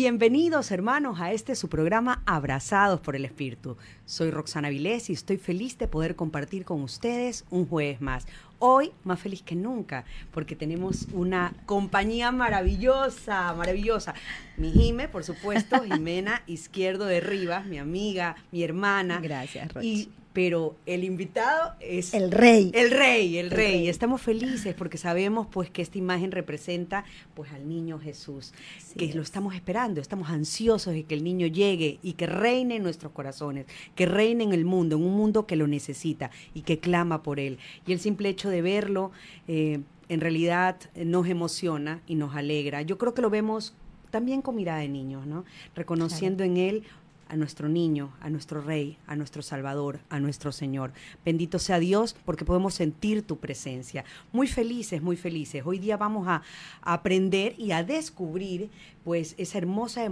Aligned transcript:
Bienvenidos 0.00 0.70
hermanos 0.70 1.20
a 1.20 1.32
este 1.32 1.56
su 1.56 1.68
programa 1.68 2.22
Abrazados 2.24 3.00
por 3.00 3.16
el 3.16 3.24
Espíritu. 3.24 3.76
Soy 4.06 4.30
Roxana 4.30 4.68
Vilés 4.68 5.10
y 5.10 5.12
estoy 5.12 5.38
feliz 5.38 5.76
de 5.76 5.88
poder 5.88 6.14
compartir 6.14 6.64
con 6.64 6.82
ustedes 6.82 7.44
un 7.50 7.66
jueves 7.66 8.00
más. 8.00 8.28
Hoy 8.60 8.92
más 9.02 9.18
feliz 9.18 9.42
que 9.42 9.56
nunca 9.56 10.04
porque 10.30 10.54
tenemos 10.54 11.08
una 11.12 11.52
compañía 11.66 12.30
maravillosa, 12.30 13.52
maravillosa. 13.54 14.14
Mi 14.56 14.70
Jime, 14.70 15.08
por 15.08 15.24
supuesto, 15.24 15.82
Jimena 15.82 16.42
Izquierdo 16.46 17.06
de 17.06 17.18
Rivas, 17.18 17.66
mi 17.66 17.78
amiga, 17.78 18.36
mi 18.52 18.62
hermana. 18.62 19.18
Gracias, 19.20 19.74
Roxana 19.74 20.17
pero 20.32 20.76
el 20.86 21.04
invitado 21.04 21.74
es 21.80 22.14
el 22.14 22.30
rey. 22.30 22.70
El 22.74 22.90
rey, 22.90 23.38
el, 23.38 23.50
rey. 23.50 23.88
Estamos 23.88 24.20
felices 24.20 24.74
porque 24.74 24.98
sabemos 24.98 25.46
pues 25.50 25.70
que 25.70 25.82
esta 25.82 25.98
imagen 25.98 26.30
representa 26.32 27.04
pues 27.34 27.52
al 27.52 27.68
niño 27.68 27.98
Jesús, 27.98 28.52
que 28.96 29.12
lo 29.14 29.22
estamos 29.22 29.54
esperando, 29.54 30.00
estamos 30.00 30.30
ansiosos 30.30 30.92
de 30.92 31.04
que 31.04 31.14
el 31.14 31.24
niño 31.24 31.46
llegue 31.46 31.98
y 32.02 32.12
que 32.12 32.26
reine 32.26 32.76
en 32.76 32.82
nuestros 32.82 33.12
corazones, 33.12 33.66
que 33.94 34.06
reine 34.06 34.44
en 34.44 34.52
el 34.52 34.64
mundo, 34.64 34.96
en 34.96 35.02
un 35.02 35.16
mundo 35.16 35.46
que 35.46 35.56
lo 35.56 35.66
necesita 35.66 36.30
y 36.54 36.62
que 36.62 36.78
clama 36.78 37.22
por 37.22 37.40
él. 37.40 37.58
Y 37.86 37.92
el 37.92 38.00
simple 38.00 38.28
hecho 38.28 38.50
de 38.50 38.62
verlo 38.62 39.10
eh, 39.48 39.80
en 40.08 40.20
realidad 40.20 40.76
nos 40.94 41.26
emociona 41.28 42.02
y 42.06 42.14
nos 42.14 42.34
alegra. 42.34 42.82
Yo 42.82 42.98
creo 42.98 43.14
que 43.14 43.22
lo 43.22 43.30
vemos 43.30 43.74
también 44.10 44.42
con 44.42 44.56
mirada 44.56 44.80
de 44.80 44.88
niños, 44.88 45.26
¿no? 45.26 45.44
Reconociendo 45.74 46.44
en 46.44 46.56
él 46.56 46.84
a 47.28 47.36
nuestro 47.36 47.68
niño, 47.68 48.12
a 48.20 48.30
nuestro 48.30 48.60
Rey, 48.60 48.98
a 49.06 49.16
nuestro 49.16 49.42
Salvador, 49.42 50.00
a 50.08 50.20
nuestro 50.20 50.52
Señor. 50.52 50.92
Bendito 51.24 51.58
sea 51.58 51.78
Dios 51.78 52.16
porque 52.24 52.44
podemos 52.44 52.74
sentir 52.74 53.22
tu 53.22 53.38
presencia. 53.38 54.04
Muy 54.32 54.46
felices, 54.46 55.02
muy 55.02 55.16
felices. 55.16 55.62
Hoy 55.64 55.78
día 55.78 55.96
vamos 55.96 56.26
a, 56.28 56.42
aprender 56.82 57.54
y 57.58 57.72
a 57.72 57.82
descubrir 57.82 58.70
pues 59.04 59.34
esa 59.38 59.58
hermosa 59.58 60.02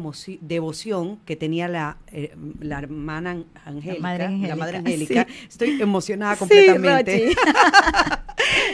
devoción 0.40 1.18
que 1.24 1.36
tenía 1.36 1.68
la, 1.68 1.98
eh, 2.08 2.34
la 2.60 2.78
hermana 2.78 3.44
Angélica, 3.64 4.30
la 4.30 4.56
Madre 4.56 4.78
Angélica. 4.78 5.26
Estoy 5.48 5.80
emocionada 5.80 6.36
completamente. 6.36 7.34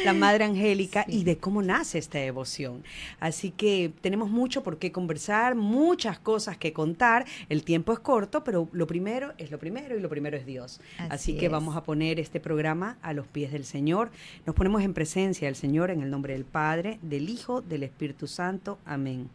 la 0.04 0.12
Madre 0.12 0.44
Angélica 0.44 1.04
y 1.08 1.24
de 1.24 1.38
cómo 1.38 1.62
nace 1.62 1.98
esta 1.98 2.18
devoción. 2.18 2.82
Así 3.20 3.50
que 3.50 3.92
tenemos 4.00 4.30
mucho 4.30 4.62
por 4.62 4.78
qué 4.78 4.90
conversar, 4.90 5.54
muchas 5.54 6.18
cosas 6.18 6.56
que 6.56 6.72
contar. 6.72 7.24
El 7.48 7.62
tiempo 7.62 7.92
es 7.92 8.00
corto, 8.00 8.42
pero 8.44 8.68
lo 8.72 8.86
primero 8.86 9.32
es 9.38 9.50
lo 9.50 9.58
primero 9.58 9.96
y 9.96 10.00
lo 10.00 10.08
primero 10.08 10.36
es 10.36 10.46
Dios. 10.46 10.80
Así, 11.08 11.36
que 11.36 11.48
vamos 11.48 11.76
a 11.76 11.84
poner 11.84 12.20
este 12.20 12.40
programa 12.40 12.98
a 13.02 13.12
los 13.12 13.26
pies 13.26 13.52
del 13.52 13.64
Señor. 13.64 14.10
Nos 14.46 14.54
ponemos 14.54 14.82
en 14.82 14.94
presencia 14.94 15.46
del 15.48 15.56
Señor 15.56 15.90
en 15.90 16.02
el 16.02 16.10
nombre 16.10 16.34
del 16.34 16.44
Padre, 16.44 16.98
del 17.02 17.28
Hijo, 17.28 17.62
del 17.62 17.82
Espíritu 17.82 18.26
Santo. 18.26 18.78
Amén. 18.84 19.28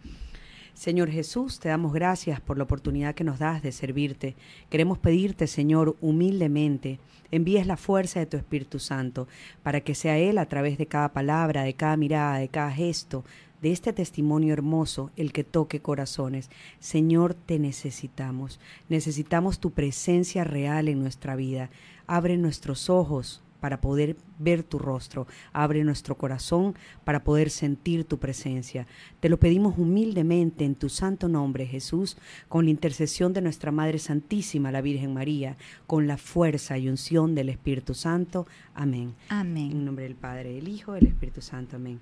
Señor 0.77 1.09
Jesús, 1.09 1.59
te 1.59 1.69
damos 1.69 1.91
gracias 1.91 2.39
por 2.39 2.59
la 2.59 2.65
oportunidad 2.65 3.15
que 3.15 3.23
nos 3.23 3.39
das 3.39 3.63
de 3.63 3.71
servirte. 3.71 4.35
Queremos 4.69 4.99
pedirte, 4.99 5.47
Señor, 5.47 5.97
humildemente, 6.01 6.99
envíes 7.31 7.65
la 7.65 7.77
fuerza 7.77 8.19
de 8.19 8.27
tu 8.27 8.38
Espíritu 8.38 8.77
Santo 8.77 9.27
para 9.63 9.81
que 9.81 9.95
sea 9.95 10.19
Él 10.19 10.37
a 10.37 10.45
través 10.45 10.77
de 10.77 10.85
cada 10.85 11.13
palabra, 11.13 11.63
de 11.63 11.73
cada 11.73 11.97
mirada, 11.97 12.37
de 12.37 12.49
cada 12.49 12.71
gesto, 12.71 13.25
de 13.59 13.71
este 13.71 13.91
testimonio 13.91 14.53
hermoso, 14.53 15.09
el 15.16 15.33
que 15.33 15.43
toque 15.43 15.81
corazones. 15.81 16.51
Señor, 16.79 17.33
te 17.33 17.57
necesitamos. 17.57 18.59
Necesitamos 18.87 19.59
tu 19.59 19.71
presencia 19.71 20.43
real 20.43 20.89
en 20.89 20.99
nuestra 20.99 21.35
vida. 21.35 21.71
Abre 22.05 22.37
nuestros 22.37 22.91
ojos 22.91 23.41
para 23.59 23.81
poder 23.81 24.18
ver 24.40 24.63
tu 24.63 24.79
rostro. 24.79 25.28
Abre 25.53 25.84
nuestro 25.84 26.16
corazón 26.16 26.75
para 27.03 27.23
poder 27.23 27.50
sentir 27.50 28.03
tu 28.03 28.18
presencia. 28.18 28.88
Te 29.19 29.29
lo 29.29 29.38
pedimos 29.38 29.78
humildemente 29.78 30.66
en 30.66 30.75
tu 30.75 30.90
santo 30.90 31.28
nombre, 31.28 31.66
Jesús, 31.66 32.17
con 32.50 32.66
la 32.66 32.72
intercesión 32.72 33.34
de 33.34 33.41
nuestra 33.41 33.72
Madre 33.72 34.00
Santísima, 34.00 34.72
la 34.72 34.81
Virgen 34.81 35.13
María, 35.13 35.57
con 35.85 36.07
la 36.07 36.17
fuerza 36.17 36.78
y 36.78 36.90
unción 36.90 37.35
del 37.35 37.50
Espíritu 37.50 37.94
Santo. 37.94 38.47
Amén. 38.73 39.13
Amén. 39.29 39.72
En 39.72 39.85
nombre 39.85 40.06
del 40.06 40.16
Padre, 40.16 40.53
del 40.53 40.67
Hijo, 40.67 40.94
del 40.94 41.07
Espíritu 41.07 41.41
Santo. 41.41 41.75
Amén. 41.78 42.00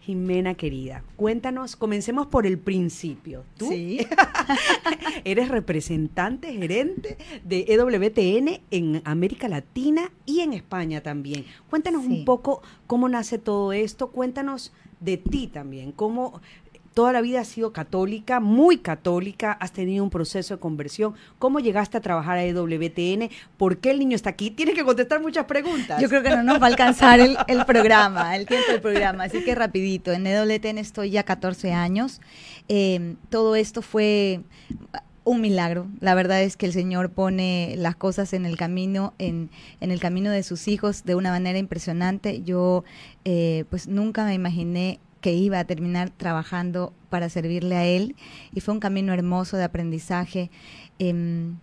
Jimena 0.00 0.54
querida, 0.54 1.04
cuéntanos, 1.16 1.76
comencemos 1.76 2.26
por 2.26 2.46
el 2.46 2.58
principio. 2.58 3.44
Tú 3.58 3.68
sí. 3.68 4.06
eres 5.24 5.48
representante, 5.48 6.52
gerente 6.54 7.18
de 7.44 7.66
EWTN 7.68 8.62
en 8.70 9.02
América 9.04 9.46
Latina 9.48 10.10
y 10.24 10.40
en 10.40 10.54
España 10.54 11.02
también. 11.02 11.44
Cuéntanos 11.68 12.06
un 12.06 12.24
poco 12.24 12.62
cómo 12.86 13.10
nace 13.10 13.38
todo 13.38 13.72
esto, 13.74 14.08
cuéntanos 14.10 14.72
de 15.00 15.18
ti 15.18 15.48
también, 15.48 15.92
cómo 15.92 16.40
toda 16.94 17.12
la 17.12 17.20
vida 17.20 17.40
has 17.40 17.48
sido 17.48 17.72
católica, 17.72 18.40
muy 18.40 18.78
católica, 18.78 19.52
has 19.52 19.72
tenido 19.72 20.02
un 20.02 20.10
proceso 20.10 20.54
de 20.54 20.60
conversión. 20.60 21.14
¿Cómo 21.38 21.60
llegaste 21.60 21.96
a 21.96 22.00
trabajar 22.00 22.38
a 22.38 22.44
EWTN? 22.44 23.30
¿Por 23.56 23.78
qué 23.78 23.90
el 23.90 24.00
niño 24.00 24.16
está 24.16 24.30
aquí? 24.30 24.50
Tienes 24.50 24.74
que 24.74 24.84
contestar 24.84 25.20
muchas 25.20 25.44
preguntas. 25.46 26.00
Yo 26.00 26.08
creo 26.08 26.22
que 26.22 26.30
no 26.30 26.42
nos 26.42 26.60
va 26.60 26.66
a 26.66 26.68
alcanzar 26.68 27.20
el, 27.20 27.36
programa, 27.64 28.36
el 28.36 28.46
tiempo 28.46 28.72
del 28.72 28.80
programa, 28.80 29.24
así 29.24 29.44
que 29.44 29.54
rapidito. 29.54 30.12
En 30.12 30.26
EWTN 30.26 30.78
estoy 30.78 31.10
ya 31.10 31.22
14 31.22 31.72
años. 31.72 32.20
Em, 32.68 33.16
todo 33.28 33.54
esto 33.54 33.82
fue 33.82 34.40
un 35.24 35.40
milagro. 35.40 35.86
La 36.00 36.14
verdad 36.14 36.42
es 36.42 36.56
que 36.56 36.66
el 36.66 36.72
Señor 36.72 37.10
pone 37.10 37.74
las 37.76 37.94
cosas 37.94 38.32
en 38.32 38.46
el 38.46 38.56
camino, 38.56 39.14
en, 39.18 39.50
en 39.80 39.90
el 39.90 40.00
camino 40.00 40.30
de 40.30 40.42
sus 40.42 40.66
hijos 40.66 41.04
de 41.04 41.14
una 41.14 41.30
manera 41.30 41.58
impresionante. 41.58 42.42
Yo 42.42 42.84
eh, 43.24 43.64
pues 43.70 43.86
nunca 43.86 44.24
me 44.24 44.34
imaginé 44.34 44.98
que 45.20 45.32
iba 45.32 45.58
a 45.58 45.64
terminar 45.64 46.10
trabajando 46.10 46.92
para 47.08 47.28
servirle 47.28 47.76
a 47.76 47.84
él 47.84 48.16
y 48.54 48.60
fue 48.60 48.74
un 48.74 48.80
camino 48.80 49.12
hermoso 49.12 49.56
de 49.56 49.64
aprendizaje. 49.64 50.50
Em, 50.98 51.56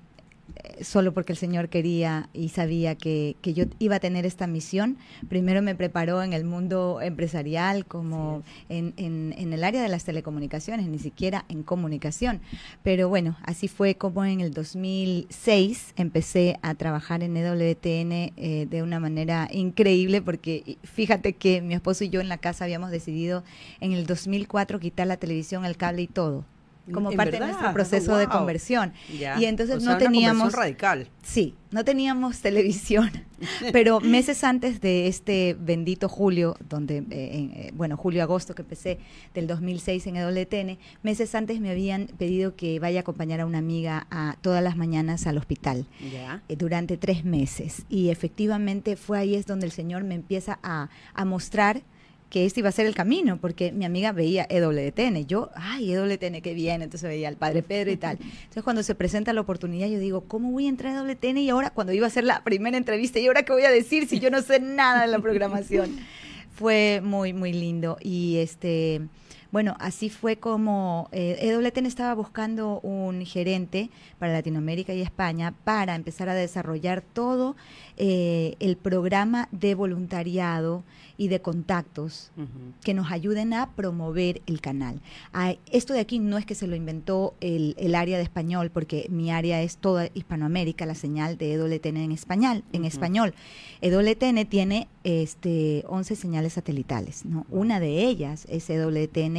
solo 0.82 1.14
porque 1.14 1.34
el 1.34 1.38
Señor 1.38 1.70
quería 1.70 2.30
y 2.34 2.50
sabía 2.50 2.96
que, 2.96 3.36
yo 3.44 3.66
iba 3.80 3.96
a 3.96 4.00
tener 4.00 4.26
esta 4.26 4.48
misión. 4.48 4.98
Primero 5.30 5.62
me 5.62 5.76
preparó 5.76 6.24
en 6.24 6.34
el 6.34 6.44
mundo 6.44 7.00
empresarial, 7.02 7.86
como 7.86 8.44
en, 8.70 8.94
en, 8.98 9.54
el 9.54 9.64
área 9.64 9.82
de 9.82 9.90
las 9.90 10.04
telecomunicaciones, 10.04 10.88
ni 10.88 11.00
siquiera 11.00 11.46
en 11.50 11.64
comunicación. 11.64 12.42
Pero 12.84 13.10
bueno, 13.10 13.38
así 13.44 13.68
fue 13.68 13.96
como 13.96 14.26
en 14.26 14.42
el 14.42 14.54
2006 14.54 15.94
empecé 15.96 16.60
a 16.62 16.76
trabajar 16.76 17.24
en 17.24 17.38
EWTN 17.38 18.12
eh, 18.38 18.68
de 18.70 18.84
una 18.84 19.00
manera 19.00 19.48
increíble, 19.52 20.22
porque 20.22 20.78
fíjate 20.84 21.34
que 21.34 21.62
mi 21.62 21.74
esposo 21.74 22.04
y 22.04 22.10
yo 22.10 22.22
en 22.22 22.30
la 22.30 22.38
casa 22.38 22.66
habíamos 22.66 22.92
decidido 22.92 23.44
en 23.80 23.94
el 23.94 24.06
2004 24.06 24.80
quitar 24.80 25.08
la 25.08 25.18
televisión, 25.18 25.66
el 25.66 25.78
cable 25.78 26.04
y 26.04 26.08
todo 26.08 26.46
como 26.94 27.12
parte 27.12 27.40
de 27.40 27.46
nuestro 27.46 27.74
proceso 27.74 28.18
de 28.18 28.28
conversión. 28.28 28.94
Y 29.10 29.46
entonces 29.46 29.84
no 29.84 29.98
teníamos 29.98 30.54
radical. 30.54 31.10
Sí, 31.24 31.56
no 31.72 31.84
teníamos 31.84 32.40
televisión, 32.42 33.12
pero 33.74 34.00
meses 34.00 34.44
antes 34.44 34.80
de 34.80 35.08
este 35.08 35.56
bendito 35.60 36.08
julio, 36.08 36.56
donde 36.70 37.00
eh, 37.00 37.06
eh, 37.12 37.72
bueno, 37.74 37.98
julio 37.98 38.24
agosto 38.24 38.56
que 38.56 38.62
empecé 38.62 39.00
del 39.34 39.48
2006 39.48 40.08
en 40.08 40.16
EWTN, 40.18 40.78
meses 41.04 41.36
antes 41.36 41.60
me 41.60 41.72
habían 41.72 42.08
pedido 42.18 42.56
que 42.56 42.80
vaya 42.80 43.00
a 43.00 43.02
acompañar 43.02 43.42
a 43.42 43.46
una 43.46 43.58
amiga 43.58 44.08
a 44.10 44.38
todas 44.42 44.64
las 44.64 44.78
mañanas 44.78 45.28
al 45.28 45.38
hospital 45.38 45.86
eh, 46.02 46.56
durante 46.56 46.98
tres 46.98 47.26
meses 47.26 47.84
y 47.90 48.10
efectivamente 48.10 48.96
fue 48.96 49.20
ahí 49.20 49.36
es 49.36 49.46
donde 49.46 49.66
el 49.66 49.72
Señor 49.72 50.04
me 50.04 50.16
empieza 50.16 50.60
a, 50.64 50.90
a 51.14 51.26
mostrar 51.26 51.84
que 52.30 52.46
este 52.46 52.60
iba 52.60 52.70
a 52.70 52.74
ser 52.74 52.86
el 52.86 52.96
camino, 52.96 53.40
porque 53.40 53.72
mi 53.72 53.86
amiga 53.86 54.12
veía 54.12 54.46
EWTN, 54.50 55.26
yo, 55.28 55.50
ay, 55.56 55.94
EWTN, 55.94 56.42
qué 56.42 56.54
bien, 56.54 56.82
entonces 56.82 57.08
veía 57.08 57.30
al 57.30 57.38
padre 57.38 57.64
Pedro 57.64 57.92
y 57.92 57.98
tal. 57.98 58.18
Entonces 58.20 58.64
cuando 58.64 58.84
se 58.84 58.96
presenta 58.96 59.32
la 59.34 59.42
oportunidad, 59.42 59.88
yo 59.88 60.00
digo, 60.00 60.22
¿cómo 60.22 60.52
voy 60.52 60.66
a 60.66 60.70
entrar 60.70 60.96
a 60.96 61.10
EWTN? 61.10 61.38
Y 61.38 61.50
ahora, 61.50 61.70
cuando 61.70 61.94
iba 61.94 62.06
a 62.06 62.08
hacer 62.08 62.24
la 62.24 62.44
primera 62.44 62.78
entrevista, 62.78 63.20
¿y 63.20 63.28
ahora 63.28 63.44
qué 63.44 63.54
voy 63.54 63.64
a 63.64 63.72
decir 63.72 64.08
si 64.08 64.20
yo 64.20 64.30
no 64.30 64.42
sé 64.42 64.60
nada 64.60 65.02
de 65.02 65.08
la 65.08 65.20
programación? 65.20 65.98
Fue 66.52 67.02
muy, 67.04 67.34
muy 67.34 67.54
lindo. 67.54 67.98
Y 68.02 68.38
este, 68.38 69.02
bueno, 69.52 69.76
así 69.80 70.10
fue 70.10 70.38
como 70.38 71.10
eh, 71.12 71.38
EWTN 71.42 71.86
estaba 71.86 72.14
buscando 72.14 72.80
un 72.82 73.26
gerente 73.26 73.90
para 74.20 74.34
Latinoamérica 74.34 74.94
y 74.94 75.02
España 75.02 75.54
para 75.64 75.96
empezar 75.96 76.30
a 76.30 76.34
desarrollar 76.34 77.02
todo 77.02 77.56
eh, 77.98 78.56
el 78.60 78.78
programa 78.78 79.48
de 79.52 79.76
voluntariado 79.76 80.84
y 81.18 81.30
de 81.30 81.42
contactos 81.42 82.32
que 82.84 82.94
nos 82.94 83.12
ayuden 83.12 83.54
a 83.54 83.72
promover 83.72 84.42
el 84.46 84.62
canal. 84.62 85.02
esto 85.72 85.94
de 85.94 86.00
aquí 86.00 86.20
no 86.20 86.38
es 86.38 86.46
que 86.46 86.54
se 86.54 86.68
lo 86.68 86.76
inventó 86.76 87.34
el, 87.42 87.96
área 87.96 88.18
de 88.18 88.24
español, 88.24 88.70
porque 88.72 89.08
mi 89.10 89.32
área 89.32 89.64
es 89.64 89.78
toda 89.78 90.10
Hispanoamérica, 90.14 90.86
la 90.86 90.94
señal 90.94 91.38
de 91.38 91.54
EWTN 91.54 91.98
en 91.98 92.12
español. 92.12 92.64
En 92.72 92.86
español. 92.86 93.34
EWTN 93.82 94.46
tiene 94.46 94.88
este, 95.04 95.84
11 95.88 96.16
señales 96.16 96.54
satelitales, 96.54 97.26
¿no? 97.26 97.48
Una 97.50 97.80
de 97.80 98.06
ellas 98.06 98.46
es 98.50 98.70
EWTN 98.70 99.37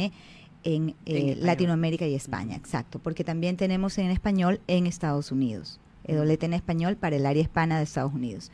en, 0.63 0.95
eh, 1.05 1.35
Latinoamérica 1.39 2.05
y 2.07 2.15
España, 2.15 2.55
exacto, 2.55 2.99
porque 2.99 3.23
también 3.23 3.57
tenemos 3.57 3.97
en 3.97 4.11
español 4.11 4.59
en 4.67 4.87
Estados 4.87 5.31
Unidos. 5.31 5.79
EWTN 6.09 6.53
español 6.53 6.97
para 6.97 7.15
el 7.15 7.25
área 7.25 7.41
hispana 7.41 7.77
de 7.77 7.83
Estados 7.83 8.13
Unidos. 8.13 8.51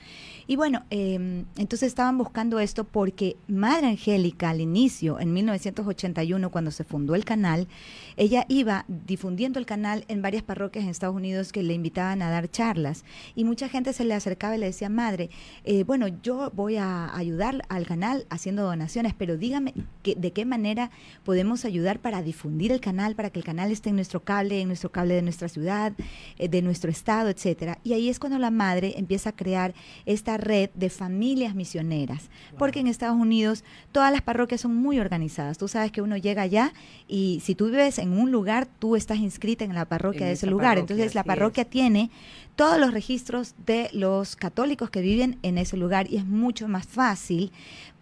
Y 0.47 0.57
bueno, 0.57 0.83
em, 0.91 1.45
entonces 1.57 1.87
estaban 1.87 2.17
buscando 2.17 2.59
esto 2.59 2.83
porque 2.83 3.35
Madre 3.47 3.87
Angélica 3.87 4.51
al 4.51 4.61
inicio, 4.61 5.19
en 5.19 5.33
1981, 5.33 6.51
cuando 6.51 6.71
se 6.71 6.83
fundó 6.83 7.15
el 7.15 7.25
canal, 7.25 7.67
ella 8.15 8.45
iba 8.47 8.85
difundiendo 8.87 9.57
el 9.59 9.65
canal 9.65 10.05
en 10.07 10.21
varias 10.21 10.43
parroquias 10.43 10.85
en 10.85 10.91
Estados 10.91 11.15
Unidos 11.15 11.51
que 11.51 11.63
le 11.63 11.73
invitaban 11.73 12.21
a 12.21 12.29
dar 12.29 12.49
charlas. 12.49 13.05
Y 13.35 13.43
mucha 13.43 13.69
gente 13.69 13.93
se 13.93 14.05
le 14.05 14.13
acercaba 14.13 14.55
y 14.55 14.59
le 14.59 14.67
decía, 14.67 14.89
Madre, 14.89 15.29
eh, 15.63 15.83
bueno, 15.83 16.07
yo 16.07 16.51
voy 16.53 16.77
a 16.77 17.15
ayudar 17.15 17.63
al 17.69 17.87
canal 17.87 18.25
haciendo 18.29 18.63
donaciones, 18.63 19.13
pero 19.17 19.37
dígame 19.37 19.73
que, 20.03 20.15
de 20.15 20.31
qué 20.31 20.45
manera 20.45 20.91
podemos 21.23 21.65
ayudar 21.65 21.99
para 21.99 22.21
difundir 22.21 22.71
el 22.71 22.81
canal, 22.81 23.15
para 23.15 23.29
que 23.29 23.39
el 23.39 23.45
canal 23.45 23.71
esté 23.71 23.89
en 23.89 23.95
nuestro 23.95 24.23
cable, 24.23 24.61
en 24.61 24.67
nuestro 24.67 24.91
cable 24.91 25.15
de 25.15 25.21
nuestra 25.21 25.49
ciudad, 25.49 25.93
eh, 26.37 26.49
de 26.49 26.61
nuestro 26.61 26.91
estado, 26.91 27.29
etcétera. 27.45 27.77
Y 27.83 27.93
ahí 27.93 28.09
es 28.09 28.17
cuando 28.19 28.39
la 28.39 28.49
madre 28.49 28.95
empieza 28.97 29.29
a 29.29 29.35
crear 29.35 29.73
esta 30.05 30.37
red 30.37 30.71
de 30.73 30.89
familias 30.89 31.53
misioneras, 31.53 32.29
porque 32.57 32.79
en 32.79 32.87
Estados 32.87 33.17
Unidos 33.17 33.63
todas 33.91 34.11
las 34.11 34.21
parroquias 34.21 34.61
son 34.61 34.75
muy 34.75 34.99
organizadas. 34.99 35.57
Tú 35.57 35.67
sabes 35.67 35.91
que 35.91 36.01
uno 36.01 36.17
llega 36.17 36.41
allá 36.41 36.73
y 37.07 37.41
si 37.43 37.53
tú 37.53 37.67
vives 37.67 37.99
en 37.99 38.17
un 38.17 38.31
lugar, 38.31 38.67
tú 38.79 38.95
estás 38.95 39.19
inscrita 39.19 39.63
en 39.63 39.75
la 39.75 39.85
parroquia 39.85 40.25
de 40.25 40.33
ese 40.33 40.47
lugar. 40.47 40.77
Entonces 40.77 41.13
la 41.13 41.23
parroquia 41.23 41.65
tiene 41.65 42.09
todos 42.55 42.79
los 42.79 42.93
registros 42.93 43.55
de 43.65 43.89
los 43.91 44.35
católicos 44.35 44.89
que 44.89 45.01
viven 45.01 45.37
en 45.43 45.57
ese 45.57 45.77
lugar 45.77 46.09
y 46.09 46.17
es 46.17 46.25
mucho 46.25 46.67
más 46.67 46.87
fácil 46.87 47.51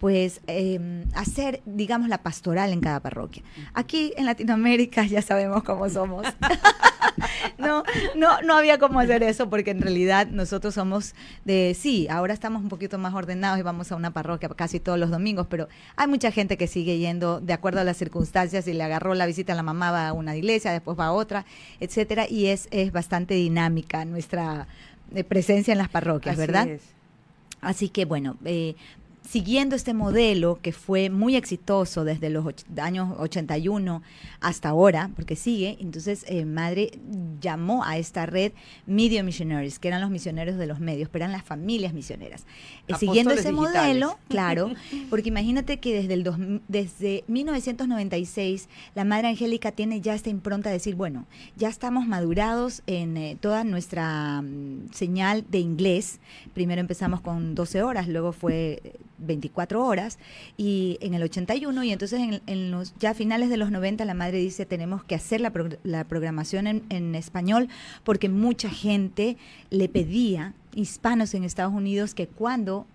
pues 0.04 0.42
em, 0.48 1.06
hacer, 1.16 1.62
digamos, 1.66 2.10
la 2.10 2.24
pastoral 2.24 2.74
en 2.74 2.82
cada 2.82 3.00
parroquia. 3.00 3.42
Aquí 3.74 4.12
en 4.18 4.26
Latinoamérica 4.26 5.06
ya 5.08 5.22
sabemos 5.22 5.64
cómo 5.64 5.90
somos. 5.90 6.28
no, 7.58 7.84
no, 8.16 8.42
no 8.42 8.56
había 8.56 8.80
cómo 8.80 9.00
hacer 9.00 9.24
eso 9.24 9.50
porque 9.50 9.72
en 9.72 9.82
realidad 9.82 10.28
nosotros 10.28 10.74
somos 10.74 11.16
de, 11.46 11.74
sí, 11.80 12.08
ahora 12.10 12.34
estamos 12.34 12.62
un 12.64 12.68
poquito 12.68 12.98
más 12.98 13.14
ordenados 13.14 13.60
y 13.60 13.62
vamos 13.62 13.94
a 13.94 13.96
una 13.96 14.12
parroquia 14.12 14.50
casi 14.50 14.82
todos 14.82 15.00
los 15.00 15.10
domingos, 15.10 15.48
pero 15.50 15.70
hay 15.96 16.08
mucha 16.08 16.32
gente 16.32 16.58
que 16.58 16.68
sigue 16.68 16.98
yendo 16.98 17.40
de 17.40 17.54
acuerdo 17.54 17.80
a 17.80 17.86
las 17.86 17.96
circunstancias 17.96 18.68
y 18.68 18.74
le 18.74 18.84
agarró 18.84 19.14
la 19.16 19.26
visita 19.26 19.54
a 19.54 19.56
la 19.56 19.64
mamá, 19.64 19.92
va 19.92 20.10
a 20.10 20.14
una 20.14 20.36
iglesia, 20.36 20.74
después 20.74 21.00
va 21.00 21.06
a 21.06 21.12
otra, 21.14 21.46
etcétera, 21.80 22.26
y 22.30 22.48
es, 22.48 22.68
es 22.72 22.92
bastante 22.92 23.36
dinámica 23.36 24.04
nuestra 24.04 24.43
eh, 25.16 25.24
presencia 25.24 25.72
en 25.72 25.78
las 25.78 25.90
parroquias, 25.90 26.38
¿verdad? 26.38 26.68
Así 27.62 27.90
que 27.90 28.06
bueno, 28.06 28.38
eh, 28.46 28.76
siguiendo 29.28 29.76
este 29.76 29.94
modelo 29.94 30.60
que 30.62 30.72
fue 30.72 31.10
muy 31.10 31.36
exitoso 31.36 32.04
desde 32.04 32.30
los 32.30 32.46
años 32.78 33.16
81 33.18 34.02
hasta 34.42 34.70
ahora, 34.70 35.10
porque 35.16 35.36
sigue, 35.36 35.78
entonces 35.80 36.26
eh, 36.28 36.46
Madre 36.46 36.92
llamó 37.40 37.84
a 37.84 37.98
esta 37.98 38.26
red 38.26 38.52
Media 38.86 39.24
Missionaries, 39.24 39.80
que 39.80 39.88
eran 39.88 40.02
los 40.02 40.10
misioneros 40.10 40.58
de 40.58 40.68
los 40.68 40.80
medios, 40.80 41.10
pero 41.10 41.24
eran 41.24 41.32
las 41.32 41.44
familias 41.44 41.94
misioneras. 41.94 42.46
Eh, 42.88 42.96
siguiendo 43.00 43.34
ese 43.34 43.52
modelo, 43.52 44.20
claro, 44.28 44.72
porque 45.10 45.30
imagínate 45.30 45.80
que 45.80 45.94
desde, 46.02 46.14
el 46.16 46.62
desde 46.68 47.24
1996 47.28 48.68
la 48.96 49.06
Madre 49.06 49.30
Angélica 49.30 49.72
tiene 49.72 50.02
ya 50.02 50.14
esta 50.14 50.30
impronta 50.30 50.70
de 50.70 50.76
decir, 50.76 50.96
bueno, 50.96 51.26
ya 51.56 51.70
estamos 51.70 52.06
madurados 52.08 52.84
en 52.88 53.16
eh, 53.18 53.38
toda 53.40 53.64
nuestra 53.64 54.42
mm, 54.42 54.92
señal 54.92 55.46
de 55.50 55.60
inglés. 55.60 56.20
Primero 56.54 56.82
empezamos 56.82 57.22
con 57.22 57.56
12 57.56 57.82
horas, 57.84 58.08
luego 58.08 58.34
fue 58.34 58.82
24 59.26 59.86
horas 59.86 60.20
y 60.58 60.98
en 61.02 61.14
el 61.14 61.24
81 61.24 61.84
y 61.84 61.92
entonces 61.92 62.42
en, 62.46 62.72
los 62.72 62.94
ya 63.00 63.14
finales 63.14 63.50
de 63.50 63.58
los 63.58 63.72
90 63.72 64.06
la 64.06 64.14
madre 64.14 64.38
dice 64.38 64.66
tenemos 64.66 65.04
que 65.04 65.16
hacer 65.16 65.42
la, 65.42 65.52
la 65.84 66.04
programación 66.04 66.68
en, 66.68 66.84
en 66.90 67.16
español 67.16 67.70
porque 68.04 68.30
mucha 68.30 68.70
gente 68.70 69.38
le 69.70 69.90
pedía 69.90 70.54
hispanos 70.76 71.34
en 71.34 71.44
Estados 71.44 71.74
Unidos 71.74 72.14
que 72.14 72.28
cuando 72.28 72.86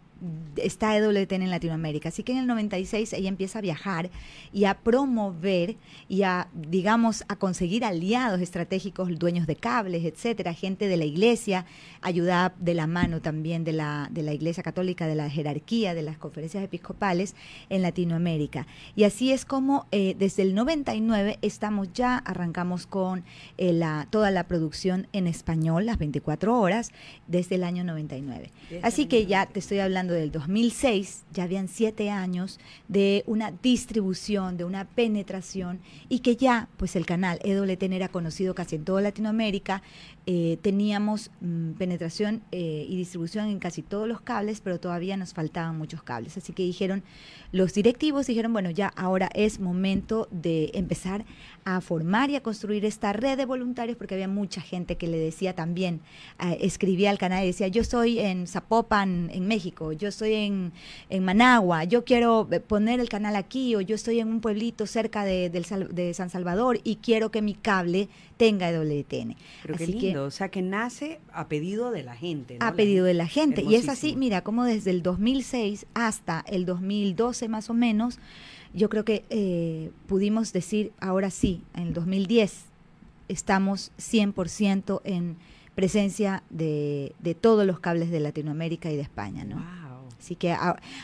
está 0.57 0.97
EWTN 0.97 1.43
en 1.43 1.51
Latinoamérica. 1.51 2.09
Así 2.09 2.23
que 2.23 2.33
en 2.33 2.39
el 2.39 2.47
96 2.47 3.13
ella 3.13 3.29
empieza 3.29 3.59
a 3.59 3.63
viajar 3.63 4.11
y 4.53 4.65
a 4.65 4.75
promover 4.75 5.77
y 6.09 6.23
a, 6.23 6.49
digamos, 6.53 7.25
a 7.29 7.37
conseguir 7.37 7.85
aliados 7.85 8.41
estratégicos, 8.41 9.17
dueños 9.19 9.47
de 9.47 9.57
cables, 9.57 10.05
etcétera, 10.05 10.55
gente 10.55 10.89
de 10.89 10.97
la 10.97 11.05
iglesia, 11.05 11.67
ayuda 12.01 12.55
de 12.59 12.75
la 12.75 12.87
mano 12.87 13.21
también 13.21 13.65
de 13.65 13.73
la, 13.73 14.09
de 14.11 14.23
la 14.23 14.33
iglesia 14.33 14.63
católica, 14.63 15.07
de 15.07 15.15
la 15.15 15.31
jerarquía, 15.31 15.95
de 15.95 16.03
las 16.03 16.19
conferencias 16.19 16.65
episcopales 16.65 17.35
en 17.69 17.83
Latinoamérica. 17.83 18.67
Y 18.97 19.05
así 19.05 19.33
es 19.33 19.45
como 19.45 19.87
eh, 19.93 20.17
desde 20.19 20.43
el 20.43 20.55
99 20.55 21.39
estamos 21.43 21.93
ya, 21.93 22.19
arrancamos 22.19 22.87
con 22.87 23.25
eh, 23.57 23.73
la, 23.73 24.07
toda 24.11 24.31
la 24.31 24.49
producción 24.49 25.07
en 25.13 25.27
español, 25.27 25.87
las 25.87 25.99
24 25.99 26.59
horas, 26.59 26.91
desde 27.27 27.57
el 27.57 27.65
año 27.65 27.85
99. 27.85 28.51
Así 28.83 29.07
que 29.07 29.27
ya 29.27 29.47
te 29.47 29.61
estoy 29.61 29.79
hablando 29.79 30.08
del 30.15 30.31
2006, 30.31 31.25
ya 31.33 31.45
habían 31.45 31.69
siete 31.69 32.11
años 32.11 32.59
de 32.89 33.25
una 33.27 33.51
distribución, 33.51 34.57
de 34.57 34.65
una 34.65 34.85
penetración 34.85 35.81
y 36.09 36.21
que 36.21 36.37
ya 36.37 36.69
pues 36.77 36.97
el 36.97 37.07
canal 37.07 37.39
EWTN 37.43 37.93
era 37.93 38.09
conocido 38.09 38.55
casi 38.55 38.77
en 38.77 38.85
toda 38.85 39.01
Latinoamérica, 39.01 39.83
eh, 40.27 40.59
teníamos 40.61 41.31
mm, 41.41 41.73
penetración 41.73 42.43
eh, 42.53 42.85
y 42.89 42.97
distribución 42.97 43.49
en 43.49 43.59
casi 43.59 43.83
todos 43.83 44.07
los 44.07 44.21
cables, 44.21 44.61
pero 44.61 44.79
todavía 44.79 45.17
nos 45.17 45.33
faltaban 45.33 45.79
muchos 45.79 46.03
cables. 46.03 46.37
Así 46.37 46.53
que 46.53 46.63
dijeron, 46.63 47.03
los 47.51 47.73
directivos 47.73 48.27
dijeron, 48.27 48.53
bueno, 48.53 48.71
ya 48.71 48.89
ahora 48.89 49.31
es 49.35 49.59
momento 49.59 50.29
de 50.31 50.71
empezar 50.75 51.25
a 51.77 51.81
formar 51.81 52.31
y 52.31 52.37
a 52.37 52.43
construir 52.43 52.85
esta 52.85 53.13
red 53.13 53.37
de 53.37 53.45
voluntarios, 53.45 53.97
porque 53.97 54.15
había 54.15 54.29
mucha 54.29 54.61
gente 54.61 54.97
que 54.97 55.07
le 55.07 55.19
decía 55.19 55.55
también, 55.55 56.01
eh, 56.43 56.59
escribía 56.61 57.11
al 57.11 57.19
canal 57.19 57.45
y 57.45 57.49
decía, 57.49 57.69
yo 57.69 57.83
estoy 57.83 58.19
en 58.19 58.47
Zapopan, 58.47 59.31
en 59.33 59.47
México, 59.47 59.93
yo 59.93 60.09
estoy 60.09 60.35
en, 60.35 60.73
en, 61.11 61.25
Managua, 61.25 61.85
yo 61.85 62.05
quiero 62.05 62.49
poner 62.67 63.01
el 63.01 63.09
canal 63.09 63.37
aquí, 63.37 63.75
o 63.75 63.81
yo 63.81 63.95
estoy 63.97 64.21
en 64.21 64.29
un 64.29 64.41
pueblito 64.41 64.87
cerca 64.87 65.25
de, 65.25 65.51
de 65.51 66.15
San 66.15 66.31
Salvador 66.31 66.81
y 66.85 66.97
quiero 66.97 67.31
que 67.31 67.43
mi 67.43 67.55
cable 67.55 68.09
tenga 68.39 68.71
WTN. 68.71 69.37
Pero 69.63 69.77
qué 69.77 69.87
lindo, 69.87 70.25
o 70.25 70.31
sea 70.31 70.49
que 70.49 70.63
nace 70.63 71.21
a 71.33 71.49
pedido 71.49 71.91
de 71.91 72.03
la 72.03 72.17
gente. 72.17 72.57
A 72.61 72.73
pedido 72.73 73.05
de 73.05 73.15
la 73.15 73.27
gente. 73.27 73.63
Y 73.63 73.75
es 73.75 73.89
así, 73.89 74.17
mira, 74.17 74.43
como 74.43 74.65
desde 74.65 74.91
el 74.91 75.03
2006 75.03 75.87
hasta 75.93 76.45
el 76.49 76.65
2012 76.65 77.49
más 77.49 77.69
o 77.69 77.75
menos, 77.75 78.19
yo 78.75 78.89
creo 78.89 79.05
que 79.05 79.25
eh, 79.31 79.91
pudimos 80.07 80.53
decir, 80.53 80.93
ahora 81.01 81.31
sí, 81.31 81.63
en 81.75 81.89
el 81.89 81.95
2010 81.95 82.65
estamos 83.29 83.93
100% 83.99 85.01
en 85.05 85.37
presencia 85.75 86.43
de, 86.51 87.15
de, 87.21 87.35
todos 87.35 87.67
los 87.67 87.79
cables 87.79 88.11
de 88.11 88.21
Latinoamérica 88.21 88.91
y 88.91 88.97
de 88.97 89.03
España, 89.03 89.45
¿no? 89.45 89.88
Así 90.29 90.37
que 90.37 90.55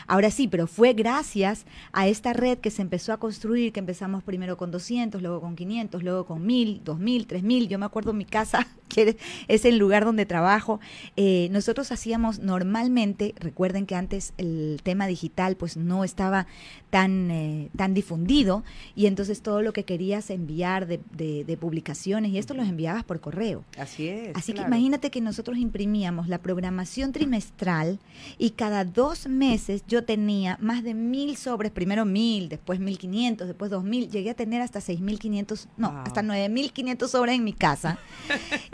ahora 0.05 0.29
sí, 0.29 0.47
pero 0.47 0.67
fue 0.67 0.93
gracias 0.93 1.65
a 1.93 2.07
esta 2.07 2.31
red 2.31 2.59
que 2.59 2.69
se 2.69 2.83
empezó 2.83 3.11
a 3.11 3.17
construir, 3.17 3.73
que 3.73 3.79
empezamos 3.79 4.21
primero 4.21 4.55
con 4.55 4.69
200, 4.69 5.19
luego 5.19 5.41
con 5.41 5.55
500, 5.55 6.03
luego 6.03 6.27
con 6.27 6.45
1000, 6.45 6.83
2000, 6.83 7.25
3000. 7.25 7.67
Yo 7.67 7.79
me 7.79 7.87
acuerdo 7.87 8.13
mi 8.13 8.25
casa, 8.25 8.67
que 8.87 9.17
es 9.47 9.65
el 9.65 9.79
lugar 9.79 10.05
donde 10.05 10.27
trabajo. 10.27 10.79
Eh, 11.15 11.47
nosotros 11.49 11.91
hacíamos 11.91 12.37
normalmente, 12.37 13.33
recuerden 13.39 13.87
que 13.87 13.95
antes 13.95 14.33
el 14.37 14.79
tema 14.83 15.07
digital 15.07 15.55
pues 15.55 15.75
no 15.75 16.03
estaba 16.03 16.45
tan, 16.91 17.31
eh, 17.31 17.69
tan 17.75 17.93
difundido 17.93 18.63
y 18.95 19.07
entonces 19.07 19.41
todo 19.41 19.61
lo 19.61 19.73
que 19.73 19.85
querías 19.85 20.29
enviar 20.29 20.85
de, 20.87 20.99
de, 21.11 21.57
publicaciones 21.57 22.31
y 22.31 22.37
esto 22.37 22.53
los 22.53 22.67
enviabas 22.67 23.03
por 23.03 23.19
correo. 23.21 23.63
Así 23.77 24.07
es. 24.07 24.35
Así 24.35 24.53
que 24.53 24.61
imagínate 24.61 25.09
que 25.09 25.19
nosotros 25.19 25.57
imprimíamos 25.57 26.27
la 26.27 26.37
programación 26.37 27.11
trimestral 27.11 27.99
y 28.37 28.51
cada 28.51 28.85
dos 28.85 29.14
dos 29.15 29.27
meses 29.27 29.83
yo 29.87 30.03
tenía 30.03 30.57
más 30.61 30.83
de 30.83 30.93
mil 30.93 31.37
sobres, 31.37 31.71
primero 31.71 32.05
mil, 32.05 32.49
después 32.49 32.79
mil 32.79 32.97
quinientos, 32.97 33.47
después 33.47 33.71
dos 33.71 33.83
mil, 33.83 34.09
llegué 34.09 34.31
a 34.31 34.33
tener 34.33 34.61
hasta 34.61 34.81
seis 34.81 34.99
mil 34.99 35.19
quinientos, 35.19 35.67
no, 35.77 35.87
hasta 36.05 36.21
nueve 36.21 36.49
mil 36.49 36.71
quinientos 36.71 37.11
sobres 37.11 37.35
en 37.35 37.43
mi 37.43 37.53
casa. 37.53 37.97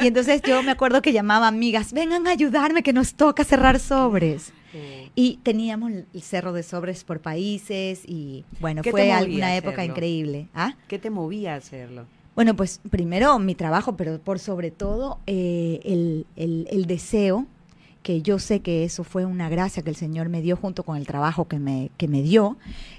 y 0.02 0.08
entonces 0.08 0.42
yo 0.42 0.64
me 0.64 0.72
acuerdo 0.72 1.02
que 1.02 1.14
llamaba 1.14 1.48
amigas, 1.48 1.94
vengan 1.94 2.28
a 2.28 2.32
ayudarme 2.32 2.82
que 2.84 2.94
nos 2.94 3.14
toca 3.14 3.44
cerrar 3.44 3.80
sobres. 3.80 4.54
Y 5.16 5.40
teníamos 5.44 5.92
el 5.92 6.22
cerro 6.22 6.54
de 6.54 6.64
sobres 6.64 7.04
por 7.04 7.20
países 7.20 8.04
y 8.08 8.46
bueno, 8.62 8.82
fue 8.90 9.12
una 9.28 9.58
época 9.58 9.84
increíble. 9.84 10.48
¿Ah? 10.54 10.76
¿Qué 10.88 10.98
te 10.98 11.10
movía 11.10 11.56
a 11.56 11.58
hacerlo? 11.58 12.06
Bueno, 12.36 12.56
pues 12.56 12.80
primero 12.90 13.38
mi 13.38 13.54
trabajo, 13.54 13.98
pero 13.98 14.18
por 14.20 14.40
sobre 14.40 14.72
todo 14.72 15.20
eh, 15.28 15.82
el, 15.84 16.26
el, 16.38 16.68
el 16.72 16.86
deseo 16.86 17.48
que 18.04 18.22
yo 18.22 18.40
sé 18.40 18.62
que 18.62 18.84
eso 18.84 19.04
fue 19.04 19.26
una 19.26 19.50
gracia 19.50 19.84
que 19.84 19.90
el 19.90 19.96
Señor 19.96 20.30
me 20.30 20.42
dio 20.42 20.56
junto 20.56 20.84
con 20.84 20.98
el 20.98 21.06
trabajo 21.06 21.48
que 21.48 21.60
me, 21.60 21.92
que 21.98 22.08
me 22.08 22.22
dio, 22.22 22.58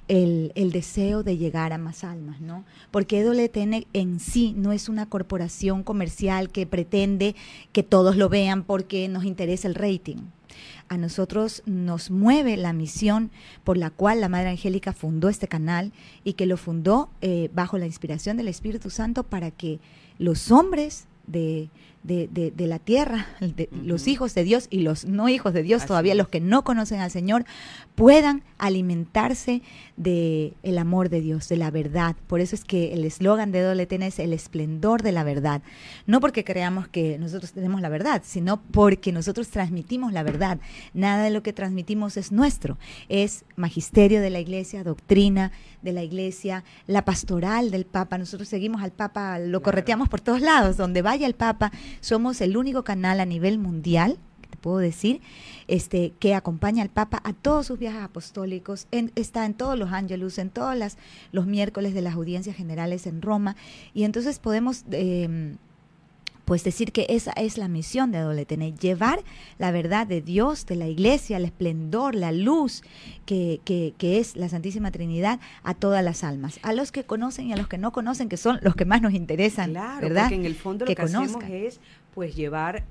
el, 0.08 0.52
el 0.54 0.72
deseo 0.72 1.22
de 1.22 1.36
llegar 1.36 1.72
a 1.72 1.78
más 1.78 2.04
almas, 2.04 2.40
¿no? 2.40 2.64
Porque 2.90 3.20
EWTN 3.20 3.86
en 3.92 4.20
sí 4.20 4.54
no 4.56 4.72
es 4.72 4.88
una 4.88 5.06
corporación 5.06 5.82
comercial 5.82 6.50
que 6.50 6.66
pretende 6.66 7.34
que 7.72 7.82
todos 7.82 8.16
lo 8.16 8.28
vean 8.28 8.62
porque 8.62 9.08
nos 9.08 9.24
interesa 9.24 9.68
el 9.68 9.74
rating. 9.74 10.18
A 10.88 10.98
nosotros 10.98 11.62
nos 11.64 12.10
mueve 12.10 12.56
la 12.56 12.72
misión 12.72 13.30
por 13.64 13.76
la 13.76 13.90
cual 13.90 14.20
la 14.20 14.28
Madre 14.28 14.50
Angélica 14.50 14.92
fundó 14.92 15.28
este 15.28 15.48
canal 15.48 15.92
y 16.22 16.34
que 16.34 16.46
lo 16.46 16.56
fundó 16.56 17.10
eh, 17.22 17.48
bajo 17.54 17.78
la 17.78 17.86
inspiración 17.86 18.36
del 18.36 18.48
Espíritu 18.48 18.90
Santo 18.90 19.24
para 19.24 19.50
que 19.50 19.80
los 20.18 20.50
hombres 20.50 21.06
de 21.26 21.70
de, 22.02 22.28
de, 22.28 22.66
la 22.66 22.78
tierra, 22.78 23.26
de, 23.40 23.68
los 23.70 24.08
hijos 24.08 24.34
de 24.34 24.44
Dios 24.44 24.66
y 24.70 24.80
los 24.80 25.04
no 25.04 25.28
hijos 25.28 25.52
de 25.52 25.62
Dios, 25.62 25.86
todavía 25.86 26.14
los 26.14 26.28
que 26.28 26.40
no 26.40 26.64
conocen 26.64 27.00
al 27.00 27.10
Señor, 27.10 27.44
puedan 27.94 28.42
alimentarse 28.58 29.62
de 29.96 30.54
el 30.62 30.78
amor 30.78 31.08
de 31.08 31.20
Dios, 31.20 31.48
de 31.48 31.56
la 31.56 31.70
verdad. 31.70 32.16
Por 32.26 32.40
eso 32.40 32.56
es 32.56 32.64
que 32.64 32.92
el 32.92 33.04
eslogan 33.04 33.52
de 33.52 33.62
WTN 33.62 34.02
es 34.02 34.18
el 34.18 34.32
esplendor 34.32 35.02
de 35.02 35.12
la 35.12 35.24
verdad. 35.24 35.62
No 36.06 36.20
porque 36.20 36.44
creamos 36.44 36.88
que 36.88 37.18
nosotros 37.18 37.52
tenemos 37.52 37.80
la 37.80 37.88
verdad, 37.88 38.22
sino 38.24 38.60
porque 38.60 39.12
nosotros 39.12 39.48
transmitimos 39.48 40.12
la 40.12 40.22
verdad. 40.22 40.58
Nada 40.94 41.24
de 41.24 41.30
lo 41.30 41.42
que 41.42 41.52
transmitimos 41.52 42.16
es 42.16 42.32
nuestro. 42.32 42.78
Es 43.08 43.44
magisterio 43.56 44.20
de 44.20 44.30
la 44.30 44.40
iglesia, 44.40 44.82
doctrina 44.84 45.52
de 45.82 45.92
la 45.92 46.02
iglesia, 46.02 46.64
la 46.86 47.04
pastoral 47.04 47.70
del 47.70 47.84
Papa. 47.84 48.18
Nosotros 48.18 48.48
seguimos 48.48 48.82
al 48.82 48.92
Papa, 48.92 49.38
lo 49.38 49.62
correteamos 49.62 50.08
por 50.08 50.20
todos 50.20 50.40
lados. 50.40 50.76
Donde 50.76 51.02
vaya 51.02 51.26
el 51.26 51.34
Papa, 51.34 51.72
somos 52.00 52.40
el 52.40 52.56
único 52.56 52.84
canal 52.84 53.20
a 53.20 53.26
nivel 53.26 53.58
mundial 53.58 54.18
puedo 54.62 54.78
decir, 54.78 55.20
este, 55.68 56.14
que 56.18 56.34
acompaña 56.34 56.82
al 56.82 56.88
Papa 56.88 57.20
a 57.24 57.34
todos 57.34 57.66
sus 57.66 57.78
viajes 57.78 58.02
apostólicos, 58.02 58.86
está 58.90 59.44
en 59.44 59.52
todos 59.52 59.78
los 59.78 59.92
ángelus, 59.92 60.38
en 60.38 60.48
todos 60.48 60.96
los 61.32 61.46
miércoles 61.46 61.92
de 61.92 62.00
las 62.00 62.14
audiencias 62.14 62.56
generales 62.56 63.06
en 63.06 63.20
Roma, 63.20 63.56
y 63.92 64.04
entonces 64.04 64.38
podemos... 64.38 64.84
Em, 64.90 65.58
pues 66.44 66.64
decir 66.64 66.92
que 66.92 67.06
esa 67.08 67.32
es 67.32 67.58
la 67.58 67.68
misión 67.68 68.10
de 68.10 68.24
WTN, 68.24 68.76
llevar 68.76 69.20
la 69.58 69.70
verdad 69.70 70.06
de 70.06 70.20
Dios, 70.20 70.66
de 70.66 70.76
la 70.76 70.86
iglesia, 70.86 71.36
el 71.36 71.44
esplendor, 71.44 72.14
la 72.14 72.32
luz 72.32 72.82
que, 73.26 73.60
que, 73.64 73.94
que, 73.98 74.18
es 74.18 74.36
la 74.36 74.48
Santísima 74.48 74.90
Trinidad 74.90 75.40
a 75.62 75.74
todas 75.74 76.04
las 76.04 76.24
almas, 76.24 76.58
a 76.62 76.72
los 76.72 76.92
que 76.92 77.04
conocen 77.04 77.48
y 77.48 77.52
a 77.52 77.56
los 77.56 77.68
que 77.68 77.78
no 77.78 77.92
conocen, 77.92 78.28
que 78.28 78.36
son 78.36 78.58
los 78.62 78.74
que 78.74 78.84
más 78.84 79.02
nos 79.02 79.12
interesan, 79.12 79.70
claro, 79.70 80.00
¿verdad? 80.00 80.24
Porque 80.24 80.34
en 80.34 80.46
el 80.46 80.54
fondo 80.54 80.84
lo 80.84 80.94
que, 80.94 81.00
hacemos 81.00 81.44
es 81.48 81.80
pues 82.14 82.34
llevar 82.34 82.84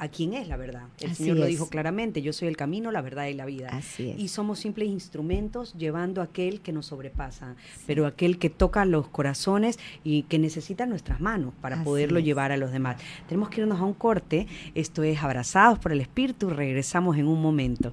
a 0.00 0.08
quién 0.08 0.32
es 0.32 0.48
la 0.48 0.56
verdad. 0.56 0.84
El 0.98 1.14
Señor 1.14 1.36
lo 1.36 1.44
dijo 1.44 1.68
claramente, 1.68 2.22
yo 2.22 2.32
soy 2.32 2.48
el 2.48 2.56
camino, 2.56 2.90
la 2.90 3.02
verdad 3.02 3.26
y 3.26 3.34
la 3.34 3.44
vida. 3.44 3.68
Así 3.70 4.14
Y 4.16 4.28
somos 4.28 4.58
simples 4.58 4.88
instrumentos 4.88 5.74
llevando 5.74 6.22
a 6.22 6.24
aquel 6.24 6.62
que 6.62 6.72
nos 6.72 6.86
sobrepasa, 6.86 7.54
pero 7.86 8.06
aquel 8.06 8.38
que 8.38 8.48
toca 8.48 8.86
los 8.86 9.08
corazones 9.08 9.78
y 10.02 10.22
que 10.22 10.38
necesita 10.38 10.86
nuestras 10.86 11.20
manos 11.20 11.52
para 11.60 11.84
poderlo 11.84 12.18
llevar 12.18 12.50
a 12.50 12.56
los 12.56 12.72
demás. 12.72 12.96
Tenemos 13.28 13.50
que 13.50 13.60
irnos 13.60 13.78
a 13.78 13.84
un 13.84 13.92
corte, 13.92 14.46
esto 14.74 15.02
es 15.02 15.22
Abrazados 15.22 15.78
por 15.78 15.92
el 15.92 16.00
Espíritu, 16.00 16.48
regresamos 16.48 17.18
en 17.18 17.26
un 17.26 17.42
momento. 17.42 17.92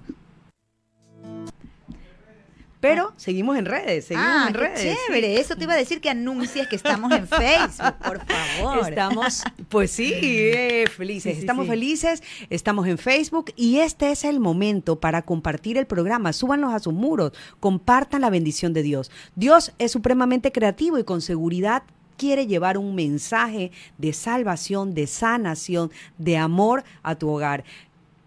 Pero 2.79 3.11
seguimos 3.17 3.57
en 3.57 3.65
redes, 3.65 4.05
seguimos 4.05 4.29
ah, 4.29 4.45
en 4.47 4.53
qué 4.53 4.59
redes. 4.59 4.97
Chévere, 5.07 5.39
eso 5.39 5.55
te 5.55 5.63
iba 5.63 5.73
a 5.73 5.77
decir 5.77 5.99
que 5.99 6.09
anuncies 6.09 6.67
que 6.67 6.75
estamos 6.75 7.11
en 7.11 7.27
Facebook, 7.27 7.95
por 8.05 8.21
favor. 8.25 8.89
Estamos, 8.89 9.43
pues 9.69 9.91
sí, 9.91 10.13
eh, 10.15 10.85
felices. 10.95 11.39
estamos 11.39 11.67
felices, 11.67 12.21
estamos 12.49 12.87
en 12.87 12.99
Facebook 12.99 13.51
y 13.55 13.79
este 13.79 14.11
es 14.11 14.23
el 14.23 14.39
momento 14.39 14.99
para 14.99 15.23
compartir 15.23 15.77
el 15.77 15.87
programa. 15.87 16.33
Súbanlos 16.33 16.73
a 16.73 16.79
sus 16.79 16.93
muros, 16.93 17.31
compartan 17.59 18.21
la 18.21 18.29
bendición 18.29 18.73
de 18.73 18.83
Dios. 18.83 19.11
Dios 19.35 19.73
es 19.79 19.91
supremamente 19.91 20.51
creativo 20.51 20.99
y 20.99 21.03
con 21.03 21.21
seguridad 21.21 21.83
quiere 22.17 22.47
llevar 22.47 22.77
un 22.77 22.95
mensaje 22.95 23.71
de 23.97 24.13
salvación, 24.13 24.93
de 24.93 25.07
sanación, 25.07 25.91
de 26.17 26.37
amor 26.37 26.83
a 27.01 27.15
tu 27.15 27.29
hogar. 27.29 27.63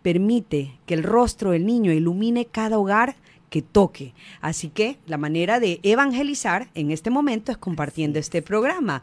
Permite 0.03 0.79
que 0.87 0.95
el 0.95 1.03
rostro 1.03 1.51
del 1.51 1.67
niño 1.67 1.93
ilumine 1.93 2.47
cada 2.47 2.79
hogar 2.79 3.17
que 3.51 3.61
toque. 3.61 4.15
Así 4.41 4.69
que 4.69 4.97
la 5.07 5.19
manera 5.19 5.61
de 5.61 5.81
evangelizar 5.83 6.69
en 6.75 6.91
este 6.91 7.11
momento 7.11 7.53
es 7.53 7.59
compartiendo 7.59 8.19
este 8.19 8.41
programa. 8.41 9.03